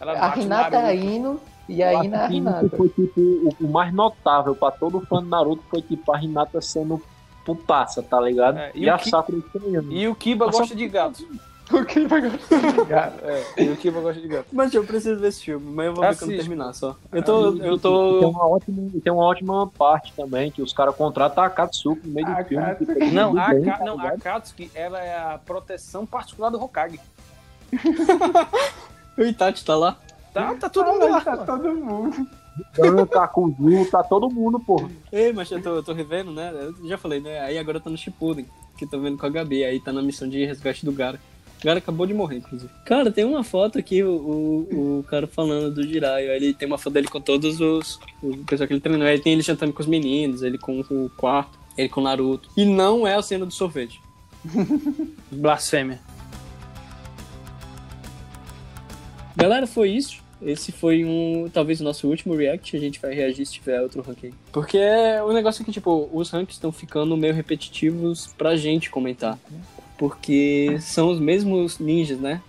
Ela 0.01 0.13
A 0.33 0.37
Hinata 0.39 0.77
é 0.77 0.79
a 0.79 0.83
Naruto. 0.83 1.05
Ino 1.07 1.41
e 1.69 1.83
a 1.83 1.93
é 1.93 1.97
a 1.97 2.29
que 2.29 2.35
Hinata. 2.37 2.69
foi 2.77 2.89
tipo 2.89 3.21
o, 3.21 3.49
o 3.61 3.69
mais 3.69 3.93
notável 3.93 4.55
pra 4.55 4.71
todo 4.71 5.01
fã 5.03 5.23
de 5.23 5.29
Naruto 5.29 5.63
foi 5.71 5.83
tipo 5.83 6.13
a 6.13 6.23
Hinata 6.23 6.61
sendo 6.61 7.01
putaça, 7.45 8.03
tá 8.03 8.21
ligado? 8.21 8.59
É, 8.59 8.71
e 8.75 8.85
e, 8.85 8.89
a 8.91 8.97
Ki- 8.99 9.11
Sakura 9.11 9.39
estranhando. 9.39 9.93
E 9.93 10.09
o 10.09 10.15
Kiba 10.15 10.47
Nossa, 10.47 10.59
gosta 10.61 10.75
de 10.75 10.89
gato. 10.89 11.27
O 11.73 11.83
que 11.83 12.07
vai 12.07 12.21
gostar? 12.21 13.13
É, 13.57 13.63
e 13.65 13.71
o 13.71 13.77
Kiba 13.77 13.99
gosta 14.01 14.21
de 14.21 14.29
gato. 14.29 14.47
Mas 14.53 14.75
eu 14.75 14.85
preciso 14.85 15.19
ver 15.19 15.29
esse 15.29 15.43
filme, 15.45 15.65
mas 15.75 15.87
eu 15.87 15.95
vou 15.95 16.03
ver 16.05 16.09
quando 16.19 16.31
Assiste. 16.31 16.37
terminar 16.41 16.75
só. 16.75 16.95
Eu 17.11 17.23
tô. 17.23 17.47
Eu 17.47 17.57
E 17.57 17.61
Tem 17.61 17.79
tô. 17.79 18.29
uma 18.29 18.47
ótima, 18.49 18.91
tem 19.03 19.13
uma 19.13 19.25
ótima 19.25 19.67
parte 19.69 20.13
também, 20.15 20.51
que 20.51 20.61
os 20.61 20.75
caras 20.75 20.95
contratam 20.95 21.43
a 21.43 21.49
Katsuki 21.49 22.07
no 22.07 22.13
meio 22.15 22.27
A 22.29 22.43
do 22.43 22.49
filme. 22.49 22.67
Katsuki. 22.67 23.11
Não, 23.13 23.39
a, 23.39 23.49
bem, 23.49 23.65
Ka- 23.65 23.79
tá 23.79 23.85
não, 23.87 23.99
a? 23.99 24.11
Katsuki, 24.19 24.71
ela 24.75 25.01
é 25.03 25.17
a 25.17 25.39
proteção 25.39 26.05
particular 26.05 26.51
do 26.51 26.63
Hokage. 26.63 27.01
o 29.17 29.23
Itachi 29.23 29.65
tá 29.65 29.75
lá. 29.77 29.97
Tá, 30.35 30.53
tá 30.57 30.69
todo 30.69 30.93
mundo 30.93 31.09
lá. 31.09 31.21
Tá 31.21 31.37
todo 31.37 31.75
mundo. 31.77 32.29
Dan, 32.77 33.07
tá 33.07 33.29
com 33.29 33.47
o 33.47 33.55
Zul, 33.55 33.89
tá 33.89 34.03
todo 34.03 34.29
mundo, 34.29 34.59
porra. 34.59 34.91
Ei, 35.13 35.33
mas 35.33 35.49
eu 35.51 35.63
tô, 35.63 35.77
eu 35.77 35.83
tô 35.83 35.93
revendo, 35.93 36.33
né? 36.33 36.53
Eu 36.53 36.89
já 36.89 36.99
falei, 36.99 37.21
né? 37.21 37.41
Aí 37.41 37.57
agora 37.57 37.79
eu 37.79 37.81
tô 37.81 37.89
no 37.89 37.97
Shippuden, 37.97 38.47
que 38.77 38.85
tô 38.85 38.99
vendo 38.99 39.17
com 39.17 39.27
a 39.27 39.29
Gabi. 39.29 39.65
Aí 39.65 39.79
tá 39.79 39.93
na 39.93 40.03
missão 40.03 40.29
de 40.29 40.45
resgate 40.45 40.85
do 40.85 40.91
Gara. 40.91 41.21
O 41.61 41.65
Gara 41.65 41.79
acabou 41.79 42.05
de 42.05 42.13
morrer, 42.13 42.39
inclusive. 42.39 42.71
Cara, 42.85 43.13
tem 43.13 43.25
uma 43.25 43.45
foto 43.45 43.79
aqui, 43.79 44.03
o, 44.03 44.11
o, 44.11 44.99
o 44.99 45.05
cara 45.05 45.29
falando 45.29 45.73
do 45.73 45.87
Jiraiya. 45.87 46.35
Ele 46.35 46.53
tem 46.53 46.67
uma 46.67 46.79
foto 46.79 46.95
dele 46.95 47.07
com 47.07 47.21
todos 47.21 47.61
os... 47.61 48.01
O 48.21 48.37
pessoal 48.39 48.67
que 48.67 48.75
ele 48.75 48.81
treinou. 48.81 49.07
Aí 49.07 49.21
tem 49.21 49.35
ele 49.35 49.43
jantando 49.43 49.73
com 49.73 49.83
os 49.83 49.89
meninos, 49.89 50.43
ele 50.43 50.59
com 50.59 50.81
o 50.81 51.11
quarto, 51.17 51.57
ele 51.79 51.89
com 51.89 52.01
o 52.01 52.05
Naruto. 52.05 52.51
E 52.57 52.65
não 52.65 53.07
é 53.07 53.15
a 53.15 53.23
cena 53.23 53.47
do 53.47 53.53
sorvete. 53.53 54.01
Blasfêmia. 55.31 56.01
Galera, 59.37 59.67
foi 59.67 59.91
isso. 59.91 60.24
Esse 60.43 60.73
foi 60.73 61.05
um, 61.05 61.49
talvez 61.53 61.81
o 61.81 61.85
nosso 61.85 62.09
último 62.09 62.35
react. 62.35 62.77
A 62.77 62.81
gente 62.81 63.01
vai 63.01 63.15
reagir 63.15 63.47
se 63.47 63.53
tiver 63.53 63.81
outro 63.81 64.03
ranking. 64.03 64.33
Porque 64.53 64.79
o 65.27 65.33
negócio 65.33 65.63
é 65.63 65.65
que, 65.65 65.73
tipo, 65.73 66.09
os 66.13 66.31
rankings 66.31 66.57
estão 66.57 66.73
ficando 66.73 67.17
meio 67.17 67.35
repetitivos 67.35 68.29
pra 68.37 68.57
gente 68.57 68.91
comentar. 68.91 69.39
Porque 69.97 70.77
são 70.81 71.11
os 71.11 71.21
mesmos 71.21 71.79
ninjas, 71.79 72.19
né? 72.19 72.43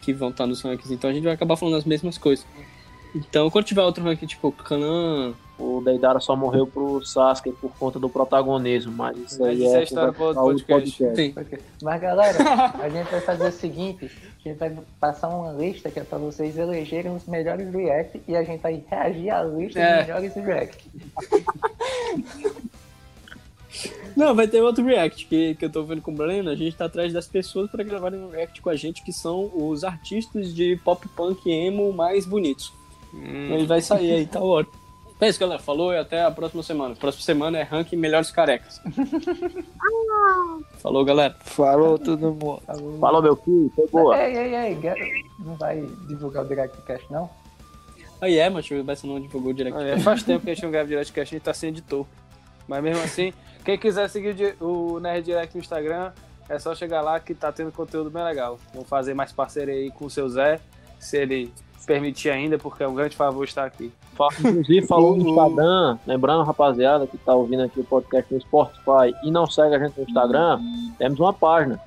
Que 0.00 0.12
vão 0.12 0.30
estar 0.30 0.46
nos 0.46 0.60
rankings. 0.62 0.92
Então 0.92 1.10
a 1.10 1.12
gente 1.12 1.24
vai 1.24 1.32
acabar 1.32 1.56
falando 1.56 1.76
as 1.76 1.84
mesmas 1.84 2.18
coisas. 2.18 2.46
Então, 3.14 3.50
quando 3.50 3.66
tiver 3.66 3.82
outro 3.82 4.04
ranking, 4.04 4.26
tipo, 4.26 4.52
Kanan. 4.52 5.34
O 5.62 5.80
Deidara 5.80 6.18
só 6.18 6.34
morreu 6.34 6.66
pro 6.66 7.04
Sasuke 7.04 7.52
por 7.52 7.70
conta 7.78 7.98
do 8.00 8.08
protagonismo, 8.08 8.92
mas 8.92 9.16
isso 9.16 9.40
Mas 9.40 9.48
aí 9.50 9.64
isso 9.64 9.74
é 9.76 9.78
é, 9.78 9.82
história 9.84 10.12
pro 10.12 10.18
conversa 10.34 10.40
outro 10.42 10.66
podcast. 10.66 11.04
podcast. 11.32 11.62
Sim. 11.62 11.68
Mas 11.82 12.00
galera, 12.00 12.38
a 12.82 12.88
gente 12.88 13.10
vai 13.10 13.20
fazer 13.20 13.48
o 13.48 13.52
seguinte: 13.52 14.10
a 14.44 14.48
gente 14.48 14.58
vai 14.58 14.76
passar 14.98 15.28
uma 15.28 15.52
lista 15.52 15.90
que 15.90 16.00
é 16.00 16.04
pra 16.04 16.18
vocês 16.18 16.58
elegerem 16.58 17.14
os 17.14 17.26
melhores 17.26 17.72
react 17.72 18.20
e 18.26 18.34
a 18.34 18.42
gente 18.42 18.60
vai 18.60 18.82
reagir 18.88 19.30
à 19.30 19.44
lista 19.44 19.78
É. 19.78 19.98
dos 19.98 20.06
melhores 20.06 20.34
react. 20.34 20.90
Não, 24.14 24.34
vai 24.34 24.46
ter 24.46 24.60
outro 24.60 24.84
react 24.84 25.26
que, 25.26 25.54
que 25.54 25.64
eu 25.64 25.70
tô 25.70 25.82
vendo 25.82 26.02
com 26.02 26.10
o 26.10 26.14
Breno. 26.14 26.50
A 26.50 26.54
gente 26.54 26.76
tá 26.76 26.84
atrás 26.84 27.12
das 27.12 27.26
pessoas 27.26 27.70
pra 27.70 27.82
gravarem 27.82 28.20
um 28.20 28.28
react 28.28 28.60
com 28.60 28.68
a 28.68 28.76
gente, 28.76 29.02
que 29.02 29.12
são 29.12 29.50
os 29.54 29.82
artistas 29.84 30.54
de 30.54 30.76
pop 30.84 31.08
punk 31.16 31.50
emo 31.50 31.90
mais 31.92 32.26
bonitos. 32.26 32.72
Ele 33.14 33.66
vai 33.66 33.80
sair 33.80 34.12
aí, 34.12 34.26
tá 34.26 34.40
ótimo. 34.40 34.81
É 35.22 35.28
isso, 35.28 35.38
galera. 35.38 35.62
Falou 35.62 35.94
e 35.94 35.98
até 35.98 36.24
a 36.24 36.32
próxima 36.32 36.64
semana. 36.64 36.96
Próxima 36.96 37.22
semana 37.22 37.56
é 37.56 37.62
ranking 37.62 37.94
melhores 37.94 38.32
carecas. 38.32 38.82
Falou, 40.82 41.04
galera. 41.04 41.36
Falou 41.38 41.96
todo 41.96 42.32
mundo. 42.32 42.60
Falou, 42.98 43.22
meu 43.22 43.36
filho, 43.36 43.70
foi 43.76 43.86
boa. 43.86 44.18
Ei, 44.18 44.36
ei, 44.36 44.56
ei, 44.56 44.76
não 45.38 45.54
vai 45.54 45.80
divulgar 46.08 46.44
o 46.44 46.48
Directcast, 46.48 47.06
não? 47.08 47.30
Aí 48.20 48.36
é, 48.36 48.50
mas 48.50 48.68
o 48.68 48.82
Bessa 48.82 49.06
não 49.06 49.20
divulgou 49.20 49.52
direto. 49.52 49.78
É, 49.78 49.96
faz 50.00 50.24
tempo 50.24 50.44
que 50.44 50.50
a 50.50 50.54
gente 50.54 50.64
não 50.64 50.72
grava 50.72 50.88
direct 50.88 51.12
que 51.12 51.20
a 51.20 51.24
gente 51.24 51.40
tá 51.40 51.54
sem 51.54 51.68
editor. 51.68 52.04
Mas 52.66 52.82
mesmo 52.82 53.04
assim, 53.04 53.32
quem 53.64 53.78
quiser 53.78 54.08
seguir 54.08 54.56
o 54.60 54.94
o 54.94 55.00
Nerd 55.00 55.24
Direct 55.24 55.54
no 55.54 55.60
Instagram, 55.60 56.10
é 56.48 56.58
só 56.58 56.74
chegar 56.74 57.00
lá 57.00 57.20
que 57.20 57.32
tá 57.32 57.52
tendo 57.52 57.70
conteúdo 57.70 58.10
bem 58.10 58.24
legal. 58.24 58.58
Vamos 58.72 58.88
fazer 58.88 59.14
mais 59.14 59.30
parceria 59.30 59.74
aí 59.74 59.92
com 59.92 60.06
o 60.06 60.10
seu 60.10 60.28
Zé, 60.28 60.58
se 60.98 61.16
ele 61.16 61.52
permitir 61.86 62.30
ainda, 62.30 62.58
porque 62.58 62.82
é 62.82 62.88
um 62.88 62.94
grande 62.94 63.16
favor 63.16 63.44
estar 63.44 63.64
aqui. 63.64 63.92
Inclusive, 64.40 64.86
falou 64.86 65.16
no 65.16 65.28
Instagram, 65.28 65.98
lembrando, 66.06 66.44
rapaziada, 66.44 67.06
que 67.06 67.16
tá 67.18 67.34
ouvindo 67.34 67.62
aqui 67.62 67.80
o 67.80 67.84
podcast 67.84 68.32
no 68.32 68.40
Spotify 68.40 69.14
e 69.22 69.30
não 69.30 69.46
segue 69.46 69.74
a 69.74 69.78
gente 69.78 69.96
no 69.96 70.04
Instagram, 70.04 70.60
temos 70.98 71.18
uma 71.18 71.32
página. 71.32 71.80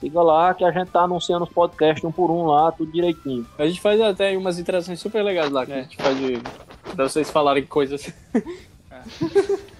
Siga 0.00 0.22
lá 0.22 0.54
que 0.54 0.64
a 0.64 0.70
gente 0.70 0.90
tá 0.90 1.02
anunciando 1.02 1.44
os 1.44 1.50
podcasts 1.50 2.04
um 2.04 2.12
por 2.12 2.30
um 2.30 2.46
lá, 2.46 2.70
tudo 2.70 2.92
direitinho. 2.92 3.44
A 3.58 3.66
gente 3.66 3.80
faz 3.80 4.00
até 4.00 4.36
umas 4.36 4.58
interações 4.58 5.00
super 5.00 5.22
legais 5.22 5.50
lá, 5.50 5.66
que 5.66 5.72
a 5.72 5.82
gente 5.82 5.96
faz 5.96 6.16
de... 6.16 6.40
pra 6.94 7.08
vocês 7.08 7.30
falarem 7.30 7.66
coisas. 7.66 8.12